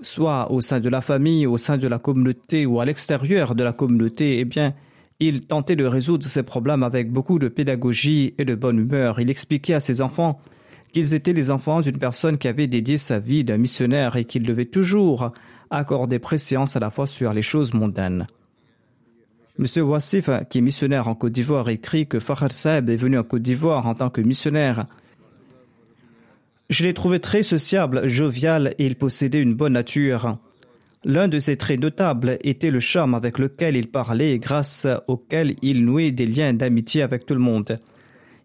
soit 0.00 0.50
au 0.50 0.62
sein 0.62 0.80
de 0.80 0.88
la 0.88 1.02
famille, 1.02 1.46
au 1.46 1.58
sein 1.58 1.76
de 1.76 1.86
la 1.86 1.98
communauté 1.98 2.64
ou 2.64 2.80
à 2.80 2.86
l'extérieur 2.86 3.54
de 3.54 3.62
la 3.62 3.74
communauté, 3.74 4.38
eh 4.38 4.46
bien, 4.46 4.74
il 5.20 5.42
tentait 5.42 5.76
de 5.76 5.84
résoudre 5.84 6.26
ces 6.26 6.42
problèmes 6.42 6.82
avec 6.82 7.12
beaucoup 7.12 7.38
de 7.38 7.48
pédagogie 7.48 8.34
et 8.38 8.46
de 8.46 8.54
bonne 8.54 8.78
humeur. 8.78 9.20
Il 9.20 9.30
expliquait 9.30 9.74
à 9.74 9.80
ses 9.80 10.00
enfants 10.00 10.40
qu'ils 10.94 11.12
étaient 11.12 11.34
les 11.34 11.50
enfants 11.50 11.82
d'une 11.82 11.98
personne 11.98 12.38
qui 12.38 12.48
avait 12.48 12.66
dédié 12.66 12.96
sa 12.96 13.18
vie 13.18 13.44
d'un 13.44 13.58
missionnaire 13.58 14.16
et 14.16 14.24
qu'il 14.24 14.42
devait 14.42 14.64
toujours 14.64 15.32
accorder 15.70 16.18
préséance 16.18 16.76
à 16.76 16.80
la 16.80 16.90
fois 16.90 17.06
sur 17.06 17.32
les 17.34 17.42
choses 17.42 17.74
mondaines. 17.74 18.26
M. 19.58 19.82
Wassif, 19.82 20.30
qui 20.50 20.58
est 20.58 20.62
missionnaire 20.62 21.08
en 21.08 21.14
Côte 21.14 21.32
d'Ivoire, 21.32 21.68
écrit 21.68 22.06
que 22.06 22.18
Fahad 22.18 22.52
Saeb 22.52 22.90
est 22.90 22.96
venu 22.96 23.18
en 23.18 23.22
Côte 23.22 23.42
d'Ivoire 23.42 23.86
en 23.86 23.94
tant 23.94 24.10
que 24.10 24.20
missionnaire 24.20 24.86
je 26.70 26.82
l'ai 26.82 26.94
trouvé 26.94 27.20
très 27.20 27.42
sociable, 27.42 28.08
jovial 28.08 28.74
et 28.78 28.86
il 28.86 28.96
possédait 28.96 29.42
une 29.42 29.54
bonne 29.54 29.74
nature. 29.74 30.36
L'un 31.04 31.28
de 31.28 31.38
ses 31.38 31.56
traits 31.56 31.78
notables 31.78 32.38
était 32.42 32.70
le 32.70 32.80
charme 32.80 33.14
avec 33.14 33.38
lequel 33.38 33.76
il 33.76 33.88
parlait 33.88 34.32
et 34.32 34.38
grâce 34.38 34.86
auquel 35.06 35.56
il 35.60 35.84
nouait 35.84 36.10
des 36.10 36.26
liens 36.26 36.54
d'amitié 36.54 37.02
avec 37.02 37.26
tout 37.26 37.34
le 37.34 37.40
monde. 37.40 37.76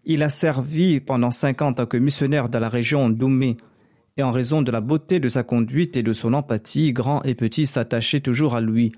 Il 0.04 0.22
a 0.22 0.28
servi 0.28 1.00
pendant 1.00 1.30
cinq 1.30 1.62
ans 1.62 1.68
en 1.68 1.72
tant 1.72 1.86
que 1.86 1.96
missionnaire 1.96 2.50
dans 2.50 2.60
la 2.60 2.68
région 2.68 3.08
d'Oumé. 3.08 3.56
Et 4.16 4.22
en 4.22 4.32
raison 4.32 4.60
de 4.60 4.70
la 4.70 4.82
beauté 4.82 5.18
de 5.18 5.30
sa 5.30 5.42
conduite 5.42 5.96
et 5.96 6.02
de 6.02 6.12
son 6.12 6.34
empathie, 6.34 6.92
grands 6.92 7.22
et 7.22 7.34
petits 7.34 7.66
s'attachaient 7.66 8.20
toujours 8.20 8.54
à 8.54 8.60
lui 8.60 8.92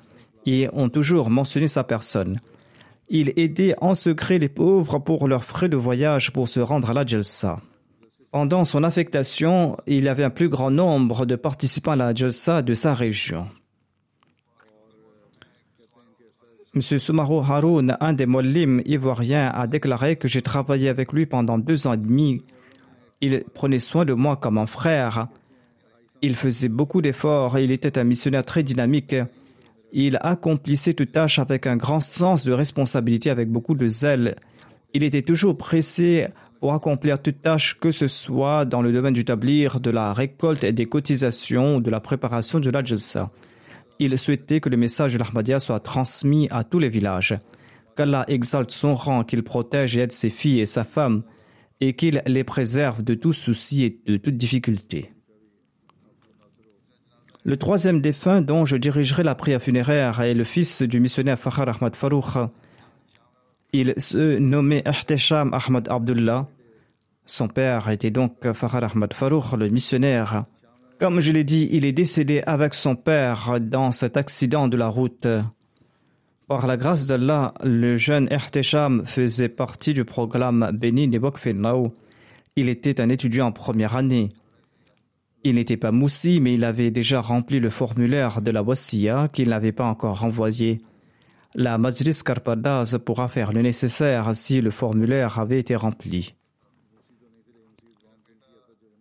et 0.47 0.69
ont 0.73 0.89
toujours 0.89 1.31
mentionné 1.31 1.69
sa 1.69 1.85
personne. 1.85 2.41
Il 3.09 3.33
aidait 3.37 3.75
en 3.81 3.95
secret 3.95 4.39
les 4.39 4.49
pauvres 4.49 4.99
pour 4.99 5.29
leurs 5.29 5.45
frais 5.45 5.69
de 5.69 5.77
voyage 5.77 6.33
pour 6.33 6.49
se 6.49 6.61
rendre 6.61 6.91
à 6.91 6.95
la 6.95 7.05
Jalsa. 7.05 7.61
Pendant 8.31 8.65
son 8.65 8.83
affectation, 8.85 9.77
il 9.87 10.09
avait 10.09 10.25
un 10.25 10.31
plus 10.31 10.49
grand 10.49 10.71
nombre 10.71 11.27
de 11.27 11.37
participants 11.37 11.93
à 11.93 11.97
la 11.97 12.15
Jalsa 12.15 12.63
de 12.63 12.73
sa 12.73 12.95
région. 12.95 13.47
M. 16.75 16.81
Sumaro 16.81 17.43
Haroun, 17.43 17.99
un 18.01 18.15
des 18.15 18.25
mollim 18.25 18.81
ivoiriens, 18.87 19.49
a 19.49 19.67
déclaré 19.67 20.17
que 20.17 20.27
j'ai 20.27 20.41
travaillé 20.41 20.89
avec 20.89 21.13
lui 21.13 21.27
pendant 21.27 21.59
deux 21.59 21.87
ans 21.87 21.93
et 21.93 21.99
demi. 21.99 22.43
Il 23.21 23.45
prenait 23.53 23.79
soin 23.79 24.07
de 24.07 24.15
moi 24.15 24.37
comme 24.37 24.57
un 24.57 24.67
frère. 24.67 25.29
Il 26.23 26.35
faisait 26.35 26.71
beaucoup 26.71 27.03
d'efforts 27.03 27.59
et 27.59 27.65
il 27.65 27.73
était 27.73 27.99
un 27.99 28.05
missionnaire 28.05 28.47
très 28.47 28.63
dynamique. 28.63 29.15
Il 29.93 30.19
accomplissait 30.23 30.95
toute 30.95 31.13
tâche 31.13 31.39
avec 31.39 31.67
un 31.67 31.77
grand 31.77 32.01
sens 32.01 32.47
de 32.47 32.53
responsabilité, 32.53 33.29
avec 33.29 33.51
beaucoup 33.51 33.75
de 33.75 33.89
zèle. 33.89 34.37
Il 34.95 35.03
était 35.03 35.21
toujours 35.21 35.59
pressé 35.59 36.29
pour 36.61 36.73
accomplir 36.73 37.21
toute 37.21 37.43
tâche, 37.43 37.79
que 37.79 37.91
ce 37.91 38.07
soit 38.07 38.65
dans 38.65 38.81
le 38.81 38.91
domaine 38.91 39.13
du 39.13 39.25
tablir, 39.25 39.81
de 39.81 39.91
la 39.91 40.15
récolte 40.15 40.65
et 40.65 40.73
des 40.73 40.87
cotisations, 40.87 41.77
ou 41.77 41.81
de 41.83 41.91
la 41.91 42.01
préparation 42.01 42.59
de 42.59 42.71
la. 42.71 42.83
Il 43.99 44.19
souhaitait 44.19 44.61
que 44.61 44.71
le 44.71 44.79
message 44.79 45.13
de 45.13 45.19
l'Ahmadiyya 45.19 45.61
soit 45.61 45.81
transmis 45.81 46.49
à 46.51 46.65
tous 46.65 46.79
les 46.79 46.89
villages. 46.89 47.39
Qu'Allah 47.95 48.25
exalte 48.29 48.71
son 48.71 48.95
rang, 48.95 49.25
qu'il 49.25 49.43
protège 49.43 49.97
et 49.99 50.01
aide 50.01 50.13
ses 50.13 50.31
filles 50.31 50.61
et 50.61 50.67
sa 50.67 50.85
femme, 50.85 51.23
et 51.81 51.95
qu'il 51.95 52.23
les 52.27 52.45
préserve 52.45 53.03
de 53.03 53.15
tout 53.15 53.35
souci 53.35 53.85
et 53.85 54.01
de 54.07 54.17
toute 54.17 54.39
difficulté. 54.39 55.13
Le 57.45 57.57
troisième 57.57 58.01
défunt 58.01 58.41
dont 58.41 58.65
je 58.65 58.77
dirigerai 58.77 59.25
la 59.25 59.35
prière 59.35 59.61
funéraire 59.61 60.21
est 60.21 60.35
le 60.35 60.45
fils 60.45 60.83
du 60.83 61.01
missionnaire 61.01 61.37
Fakhar 61.37 61.69
Ahmad 61.69 61.97
Farouk. 61.97 62.51
Il 63.73 63.95
se 63.97 64.39
nommait 64.39 64.85
Ihtesham 64.87 65.53
Ahmad 65.53 65.89
Abdullah. 65.89 66.47
Son 67.27 67.49
père 67.49 67.89
était 67.89 68.13
donc 68.13 68.53
Fakhar 68.53 68.85
Ahmad 68.85 69.13
Farouk, 69.13 69.53
le 69.59 69.69
missionnaire. 69.71 70.45
Comme 71.01 71.19
je 71.19 71.33
l'ai 71.33 71.43
dit, 71.43 71.69
il 71.73 71.85
est 71.85 71.93
décédé 71.93 72.45
avec 72.47 72.75
son 72.75 72.95
père 72.95 73.59
dans 73.61 73.91
cet 73.91 74.17
accident 74.17 74.69
de 74.69 74.77
la 74.77 74.87
route. 74.87 75.27
Par 76.47 76.69
la 76.69 76.77
grâce 76.77 77.07
d'Allah, 77.07 77.55
le 77.65 77.97
jeune 77.97 78.29
Ihtesham 78.31 79.05
faisait 79.05 79.49
partie 79.49 79.95
du 79.95 80.05
programme 80.05 80.71
Béni 80.73 81.09
Nebok 81.09 81.41
Il 82.55 82.69
était 82.69 83.01
un 83.01 83.09
étudiant 83.09 83.49
en 83.49 83.53
première 83.53 83.97
année. 83.97 84.29
Il 85.45 85.57
n'était 85.57 85.77
pas 85.77 85.91
moussi, 85.91 86.41
mais 86.41 86.55
il 86.55 86.65
avait 86.65 86.91
déjà 86.91 87.21
rempli 87.21 87.59
le 87.59 87.69
formulaire 87.69 88.43
de 88.43 88.51
la 88.51 88.63
Wasiya 88.63 89.29
qu'il 89.33 89.49
n'avait 89.49 89.73
pas 89.73 89.85
encore 89.85 90.21
renvoyé. 90.21 90.81
La 91.55 91.79
Majlis 91.79 92.23
Karpadaz 92.25 92.99
pourra 93.05 93.29
faire 93.29 93.53
le 93.53 93.61
nécessaire 93.63 94.35
si 94.35 94.61
le 94.61 94.71
formulaire 94.71 95.39
avait 95.41 95.59
été 95.59 95.75
rempli. 95.75 96.35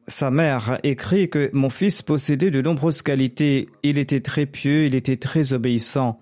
Sa 0.08 0.32
mère 0.32 0.80
écrit 0.84 1.30
que 1.30 1.50
mon 1.54 1.70
fils 1.70 2.02
possédait 2.02 2.52
de 2.52 2.62
nombreuses 2.62 3.04
qualités. 3.04 3.70
Il 3.84 3.98
était 3.98 4.20
très 4.20 4.48
pieux, 4.48 4.86
il 4.86 4.96
était 4.96 5.18
très 5.18 5.54
obéissant. 5.54 6.20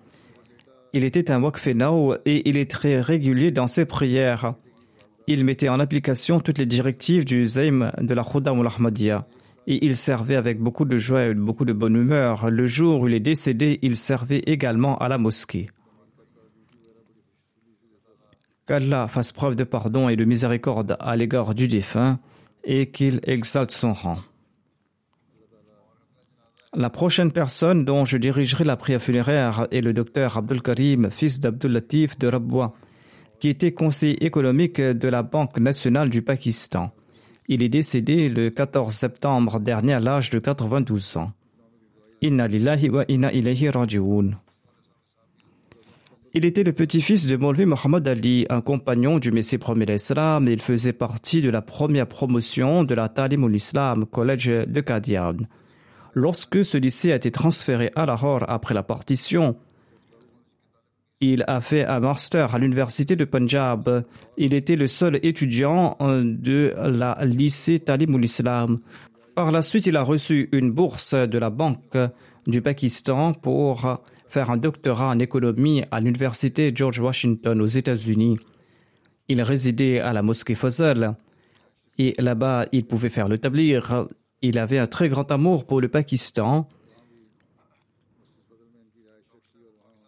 Il 0.92 1.04
était 1.04 1.30
un 1.30 1.42
wakfenao 1.42 2.16
et 2.26 2.48
il 2.48 2.56
est 2.56 2.70
très 2.70 3.00
régulier 3.00 3.50
dans 3.50 3.66
ses 3.66 3.86
prières. 3.86 4.54
Il 5.26 5.44
mettait 5.44 5.68
en 5.68 5.80
application 5.80 6.40
toutes 6.40 6.58
les 6.58 6.66
directives 6.66 7.24
du 7.24 7.46
Zaym 7.46 7.90
de 8.00 8.14
la 8.14 8.22
Khudam 8.22 8.60
al-Ahmadiyya 8.60 9.26
et 9.66 9.84
il 9.84 9.96
servait 9.96 10.36
avec 10.36 10.58
beaucoup 10.58 10.84
de 10.84 10.96
joie 10.96 11.24
et 11.24 11.34
beaucoup 11.34 11.64
de 11.64 11.72
bonne 11.72 11.96
humeur. 11.96 12.50
Le 12.50 12.66
jour 12.66 13.02
où 13.02 13.08
il 13.08 13.14
est 13.14 13.20
décédé, 13.20 13.78
il 13.82 13.96
servait 13.96 14.42
également 14.46 14.96
à 14.98 15.08
la 15.08 15.18
mosquée. 15.18 15.68
Qu'Allah 18.66 19.08
fasse 19.08 19.32
preuve 19.32 19.56
de 19.56 19.64
pardon 19.64 20.08
et 20.08 20.16
de 20.16 20.24
miséricorde 20.24 20.96
à 21.00 21.16
l'égard 21.16 21.54
du 21.54 21.66
défunt 21.66 22.20
et 22.64 22.90
qu'il 22.90 23.20
exalte 23.24 23.72
son 23.72 23.92
rang. 23.92 24.18
La 26.72 26.88
prochaine 26.88 27.32
personne 27.32 27.84
dont 27.84 28.04
je 28.04 28.16
dirigerai 28.16 28.62
la 28.62 28.76
prière 28.76 29.02
funéraire 29.02 29.66
est 29.72 29.80
le 29.80 29.92
docteur 29.92 30.36
Abdul 30.36 30.62
Karim, 30.62 31.10
fils 31.10 31.40
d'Abdul 31.40 31.72
Latif 31.72 32.16
de 32.16 32.28
Rabwa, 32.28 32.74
qui 33.40 33.48
était 33.48 33.72
conseiller 33.72 34.24
économique 34.24 34.80
de 34.80 35.08
la 35.08 35.24
Banque 35.24 35.58
nationale 35.58 36.08
du 36.08 36.22
Pakistan. 36.22 36.92
Il 37.52 37.64
est 37.64 37.68
décédé 37.68 38.28
le 38.28 38.48
14 38.48 38.94
septembre 38.94 39.58
dernier 39.58 39.94
à 39.94 40.00
l'âge 40.00 40.30
de 40.30 40.38
92 40.38 41.16
ans. 41.16 41.32
Il 42.22 42.40
était 46.44 46.62
le 46.62 46.72
petit-fils 46.72 47.26
de 47.26 47.36
Maulvi 47.36 47.66
Muhammad 47.66 48.06
Ali, 48.06 48.46
un 48.50 48.60
compagnon 48.60 49.18
du 49.18 49.32
Messie 49.32 49.58
premier 49.58 49.84
l'Islam, 49.84 50.46
et 50.46 50.52
il 50.52 50.62
faisait 50.62 50.92
partie 50.92 51.42
de 51.42 51.50
la 51.50 51.60
première 51.60 52.06
promotion 52.06 52.84
de 52.84 52.94
la 52.94 53.08
Talim 53.08 53.52
islam 53.52 54.06
College 54.06 54.66
de 54.68 54.80
Qadian. 54.80 55.38
Lorsque 56.14 56.64
ce 56.64 56.78
lycée 56.78 57.10
a 57.10 57.16
été 57.16 57.32
transféré 57.32 57.90
à 57.96 58.06
Lahore 58.06 58.44
après 58.46 58.74
la 58.74 58.84
partition, 58.84 59.56
il 61.20 61.44
a 61.46 61.60
fait 61.60 61.84
un 61.84 62.00
master 62.00 62.54
à 62.54 62.58
l'université 62.58 63.14
de 63.14 63.24
Punjab. 63.24 64.04
Il 64.38 64.54
était 64.54 64.76
le 64.76 64.86
seul 64.86 65.20
étudiant 65.22 65.96
euh, 66.00 66.22
de 66.24 66.74
la 66.76 67.18
lycée 67.24 67.78
Talimul 67.78 68.24
Islam. 68.24 68.80
Par 69.34 69.52
la 69.52 69.62
suite, 69.62 69.86
il 69.86 69.96
a 69.96 70.02
reçu 70.02 70.48
une 70.52 70.70
bourse 70.70 71.14
de 71.14 71.38
la 71.38 71.50
Banque 71.50 71.96
du 72.46 72.62
Pakistan 72.62 73.32
pour 73.32 74.00
faire 74.28 74.50
un 74.50 74.56
doctorat 74.56 75.08
en 75.08 75.18
économie 75.18 75.82
à 75.90 76.00
l'université 76.00 76.72
George 76.74 77.00
Washington 77.00 77.60
aux 77.60 77.66
États-Unis. 77.66 78.38
Il 79.28 79.42
résidait 79.42 80.00
à 80.00 80.12
la 80.12 80.22
mosquée 80.22 80.54
Fazal 80.54 81.16
et 81.98 82.14
là-bas, 82.18 82.66
il 82.72 82.86
pouvait 82.86 83.10
faire 83.10 83.28
le 83.28 83.38
tablir. 83.38 84.06
Il 84.40 84.58
avait 84.58 84.78
un 84.78 84.86
très 84.86 85.08
grand 85.08 85.30
amour 85.30 85.66
pour 85.66 85.80
le 85.80 85.88
Pakistan 85.88 86.68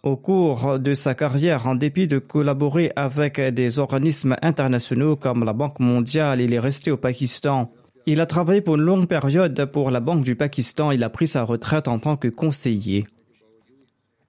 Au 0.03 0.16
cours 0.16 0.80
de 0.80 0.94
sa 0.94 1.14
carrière, 1.14 1.68
en 1.68 1.76
dépit 1.76 2.09
de 2.09 2.18
collaborer 2.18 2.90
avec 2.96 3.40
des 3.40 3.78
organismes 3.78 4.34
internationaux 4.42 5.14
comme 5.14 5.44
la 5.44 5.53
Banque 5.53 5.78
mondiale, 5.78 6.40
il 6.40 6.53
est 6.53 6.59
resté 6.59 6.90
au 6.90 6.96
Pakistan. 6.96 7.70
Il 8.07 8.20
a 8.20 8.26
travaillé 8.26 8.61
pour 8.62 8.74
une 8.74 8.82
longue 8.82 9.07
période 9.07 9.64
pour 9.66 9.92
la 9.92 10.00
Banque 10.00 10.24
du 10.24 10.34
Pakistan. 10.34 10.90
Il 10.90 11.05
a 11.05 11.09
pris 11.09 11.28
sa 11.28 11.44
retraite 11.44 11.86
en 11.86 12.00
tant 12.00 12.16
que 12.16 12.26
conseiller. 12.26 13.07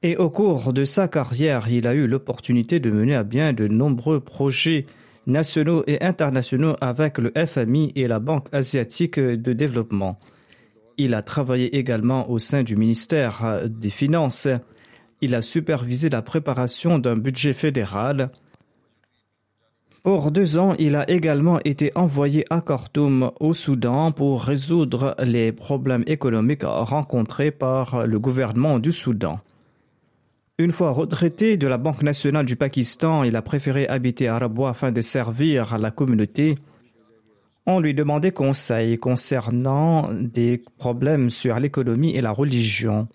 Et 0.03 0.15
au 0.15 0.30
cours 0.30 0.74
de 0.74 0.86
sa 0.86 1.07
carrière, 1.07 1.67
il 1.67 1.88
a 1.88 1.95
eu 1.95 2.05
l'opportunité 2.05 2.80
de 2.80 2.91
mener 2.91 3.15
à 3.15 3.24
bien 3.24 3.51
de 3.51 3.67
nombreux 3.67 4.19
projets 4.19 4.86
nationaux 5.26 5.84
et 5.88 6.03
internationaux 6.03 6.76
avec 6.82 7.17
le 7.17 7.34
FMI 7.36 7.93
et 7.95 8.07
la 8.07 8.19
Banque 8.19 8.45
asiatique 8.51 9.19
de 9.19 9.53
développement. 9.53 10.17
Il 10.99 11.15
a 11.15 11.24
travaillé 11.24 11.76
également 11.76 12.30
au 12.30 12.38
sein 12.38 12.61
du 12.61 12.76
ministère 12.76 13.61
des 13.67 13.89
Finances 13.89 14.47
il 15.24 15.36
a 15.36 15.41
supervisé 15.41 16.09
la 16.09 16.21
préparation 16.21 16.99
d'un 16.99 17.15
budget 17.15 17.53
fédéral. 17.53 18.30
Pour 20.03 20.32
deux 20.32 20.57
ans, 20.57 20.76
il 20.80 20.97
a 20.97 21.09
également 21.09 21.59
été 21.63 21.93
envoyé 21.95 22.45
à 22.49 22.59
Khartoum, 22.59 23.32
au 23.39 23.53
Soudan, 23.53 24.11
pour 24.11 24.43
résoudre 24.43 25.15
les 25.24 25.53
problèmes 25.53 26.03
économiques 26.07 26.65
rencontrés 26.65 27.51
par 27.51 28.05
le 28.05 28.19
gouvernement 28.19 28.80
du 28.80 28.91
Soudan. 28.91 29.39
Une 30.57 30.74
fois 30.74 30.91
retraité 30.91 31.55
de 31.55 31.67
la 31.67 31.78
Banque 31.78 32.03
nationale 32.03 32.45
du 32.45 32.57
Pakistan, 32.57 33.24
il 33.24 33.38
a 33.38 33.41
préféré 33.41 33.88
habiter 33.88 34.28
à 34.28 34.38
Rabwa 34.38 34.71
afin 34.71 34.91
de 34.91 34.99
servir 34.99 35.78
la 35.78 35.89
communauté. 35.89 36.55
On 37.65 37.80
lui 37.80 37.93
demandait 37.93 38.32
conseil 38.32 38.97
concernant 38.97 40.11
des 40.13 40.61
problèmes 40.78 41.30
sur 41.30 41.57
l'économie 41.57 42.13
et 42.13 42.21
la 42.21 42.32
religion. 42.32 43.07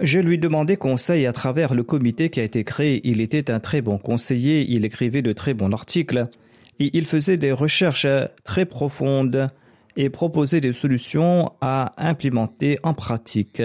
Je 0.00 0.18
lui 0.18 0.38
demandais 0.38 0.78
conseil 0.78 1.26
à 1.26 1.32
travers 1.32 1.74
le 1.74 1.82
comité 1.82 2.30
qui 2.30 2.40
a 2.40 2.42
été 2.42 2.64
créé. 2.64 3.02
Il 3.04 3.20
était 3.20 3.50
un 3.50 3.60
très 3.60 3.82
bon 3.82 3.98
conseiller, 3.98 4.64
il 4.66 4.86
écrivait 4.86 5.20
de 5.20 5.34
très 5.34 5.52
bons 5.52 5.70
articles 5.72 6.26
et 6.78 6.90
il 6.96 7.04
faisait 7.04 7.36
des 7.36 7.52
recherches 7.52 8.06
très 8.42 8.64
profondes 8.64 9.50
et 9.96 10.08
proposait 10.08 10.62
des 10.62 10.72
solutions 10.72 11.52
à 11.60 11.92
implémenter 11.98 12.78
en 12.82 12.94
pratique. 12.94 13.62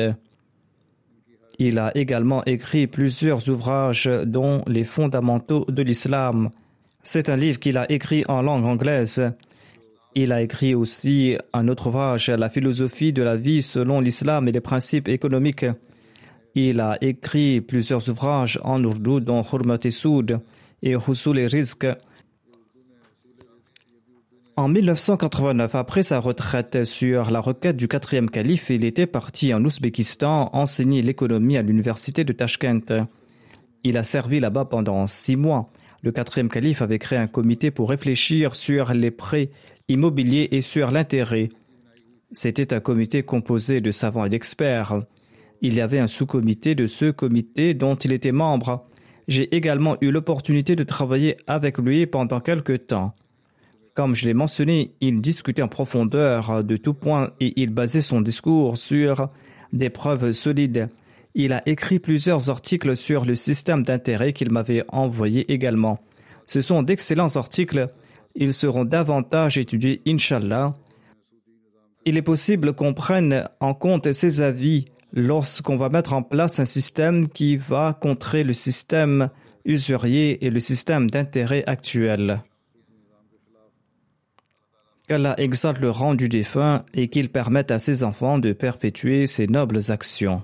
Il 1.57 1.79
a 1.79 1.95
également 1.95 2.43
écrit 2.43 2.87
plusieurs 2.87 3.47
ouvrages 3.47 4.11
dont 4.25 4.61
Les 4.67 4.83
fondamentaux 4.83 5.65
de 5.69 5.83
l'islam. 5.83 6.49
C'est 7.01 7.29
un 7.29 7.37
livre 7.37 7.59
qu'il 7.59 7.77
a 7.77 7.89
écrit 7.89 8.25
en 8.27 8.41
langue 8.41 8.65
anglaise. 8.65 9.31
Il 10.15 10.33
a 10.33 10.41
écrit 10.41 10.75
aussi 10.75 11.37
un 11.53 11.69
autre 11.69 11.87
ouvrage, 11.87 12.29
La 12.29 12.49
philosophie 12.49 13.13
de 13.13 13.23
la 13.23 13.37
vie 13.37 13.61
selon 13.61 14.01
l'islam 14.01 14.49
et 14.49 14.51
les 14.51 14.59
principes 14.59 15.07
économiques. 15.07 15.65
Il 16.55 16.79
a 16.79 16.97
écrit 17.01 17.59
plusieurs 17.59 18.07
ouvrages 18.09 18.59
en 18.63 18.81
ourdou, 18.81 19.19
dont 19.19 19.43
Hurmat 19.43 19.91
Soud 19.91 20.39
et 20.81 20.95
Husul 20.95 21.37
et 21.37 21.47
Rizq. 21.47 21.85
En 24.55 24.69
1989, 24.69 25.75
après 25.75 26.01
sa 26.01 26.19
retraite 26.19 26.85
sur 26.85 27.29
la 27.29 27.41
requête 27.41 27.75
du 27.75 27.89
quatrième 27.89 28.29
calife, 28.29 28.69
il 28.69 28.85
était 28.85 29.05
parti 29.05 29.53
en 29.53 29.65
Ouzbékistan 29.65 30.49
enseigner 30.53 31.01
l'économie 31.01 31.57
à 31.57 31.61
l'université 31.61 32.23
de 32.23 32.31
Tashkent. 32.31 33.05
Il 33.83 33.97
a 33.97 34.03
servi 34.05 34.39
là-bas 34.39 34.63
pendant 34.63 35.07
six 35.07 35.35
mois. 35.35 35.65
Le 36.03 36.13
quatrième 36.13 36.47
calife 36.47 36.81
avait 36.81 36.99
créé 36.99 37.19
un 37.19 37.27
comité 37.27 37.69
pour 37.69 37.89
réfléchir 37.89 38.55
sur 38.55 38.93
les 38.93 39.11
prêts 39.11 39.49
immobiliers 39.89 40.47
et 40.51 40.61
sur 40.61 40.89
l'intérêt. 40.89 41.49
C'était 42.31 42.73
un 42.73 42.79
comité 42.79 43.23
composé 43.23 43.81
de 43.81 43.91
savants 43.91 44.23
et 44.23 44.29
d'experts. 44.29 45.01
Il 45.61 45.73
y 45.73 45.81
avait 45.81 45.99
un 45.99 46.07
sous-comité 46.07 46.75
de 46.75 46.87
ce 46.87 47.11
comité 47.11 47.73
dont 47.73 47.95
il 47.95 48.11
était 48.11 48.31
membre. 48.31 48.85
J'ai 49.27 49.55
également 49.55 49.97
eu 50.01 50.11
l'opportunité 50.11 50.75
de 50.75 50.83
travailler 50.83 51.37
avec 51.47 51.77
lui 51.77 52.05
pendant 52.05 52.39
quelque 52.39 52.73
temps. 52.73 53.13
Comme 53.95 54.13
je 54.13 54.25
l'ai 54.25 54.33
mentionné, 54.33 54.91
il 54.99 55.21
discutait 55.21 55.61
en 55.61 55.69
profondeur 55.69 56.63
de 56.63 56.77
tout 56.77 56.93
point 56.93 57.31
et 57.39 57.53
il 57.61 57.69
basait 57.69 58.01
son 58.01 58.21
discours 58.21 58.77
sur 58.77 59.29
des 59.71 59.89
preuves 59.89 60.33
solides. 60.33 60.89
Il 61.33 61.53
a 61.53 61.63
écrit 61.65 61.99
plusieurs 61.99 62.49
articles 62.49 62.95
sur 62.95 63.25
le 63.25 63.35
système 63.35 63.83
d'intérêt 63.83 64.33
qu'il 64.33 64.51
m'avait 64.51 64.83
envoyé 64.89 65.51
également. 65.51 65.99
Ce 66.45 66.61
sont 66.61 66.83
d'excellents 66.83 67.35
articles. 67.35 67.89
Ils 68.35 68.53
seront 68.53 68.85
davantage 68.85 69.57
étudiés, 69.57 70.01
Inshallah. 70.07 70.73
Il 72.05 72.17
est 72.17 72.21
possible 72.21 72.73
qu'on 72.73 72.93
prenne 72.93 73.47
en 73.59 73.73
compte 73.73 74.11
ces 74.11 74.41
avis 74.41 74.85
lorsqu'on 75.15 75.77
va 75.77 75.89
mettre 75.89 76.13
en 76.13 76.21
place 76.21 76.59
un 76.59 76.65
système 76.65 77.27
qui 77.29 77.57
va 77.57 77.97
contrer 77.99 78.43
le 78.43 78.53
système 78.53 79.29
usurier 79.63 80.45
et 80.45 80.49
le 80.49 80.59
système 80.59 81.09
d'intérêt 81.09 81.63
actuel. 81.65 82.43
Qu'Allah 85.07 85.35
exalte 85.37 85.79
le 85.79 85.89
rang 85.89 86.15
du 86.15 86.29
défunt 86.29 86.81
et 86.93 87.07
qu'il 87.07 87.29
permette 87.29 87.71
à 87.71 87.79
ses 87.79 88.03
enfants 88.03 88.39
de 88.39 88.53
perpétuer 88.53 89.27
ses 89.27 89.47
nobles 89.47 89.91
actions. 89.91 90.43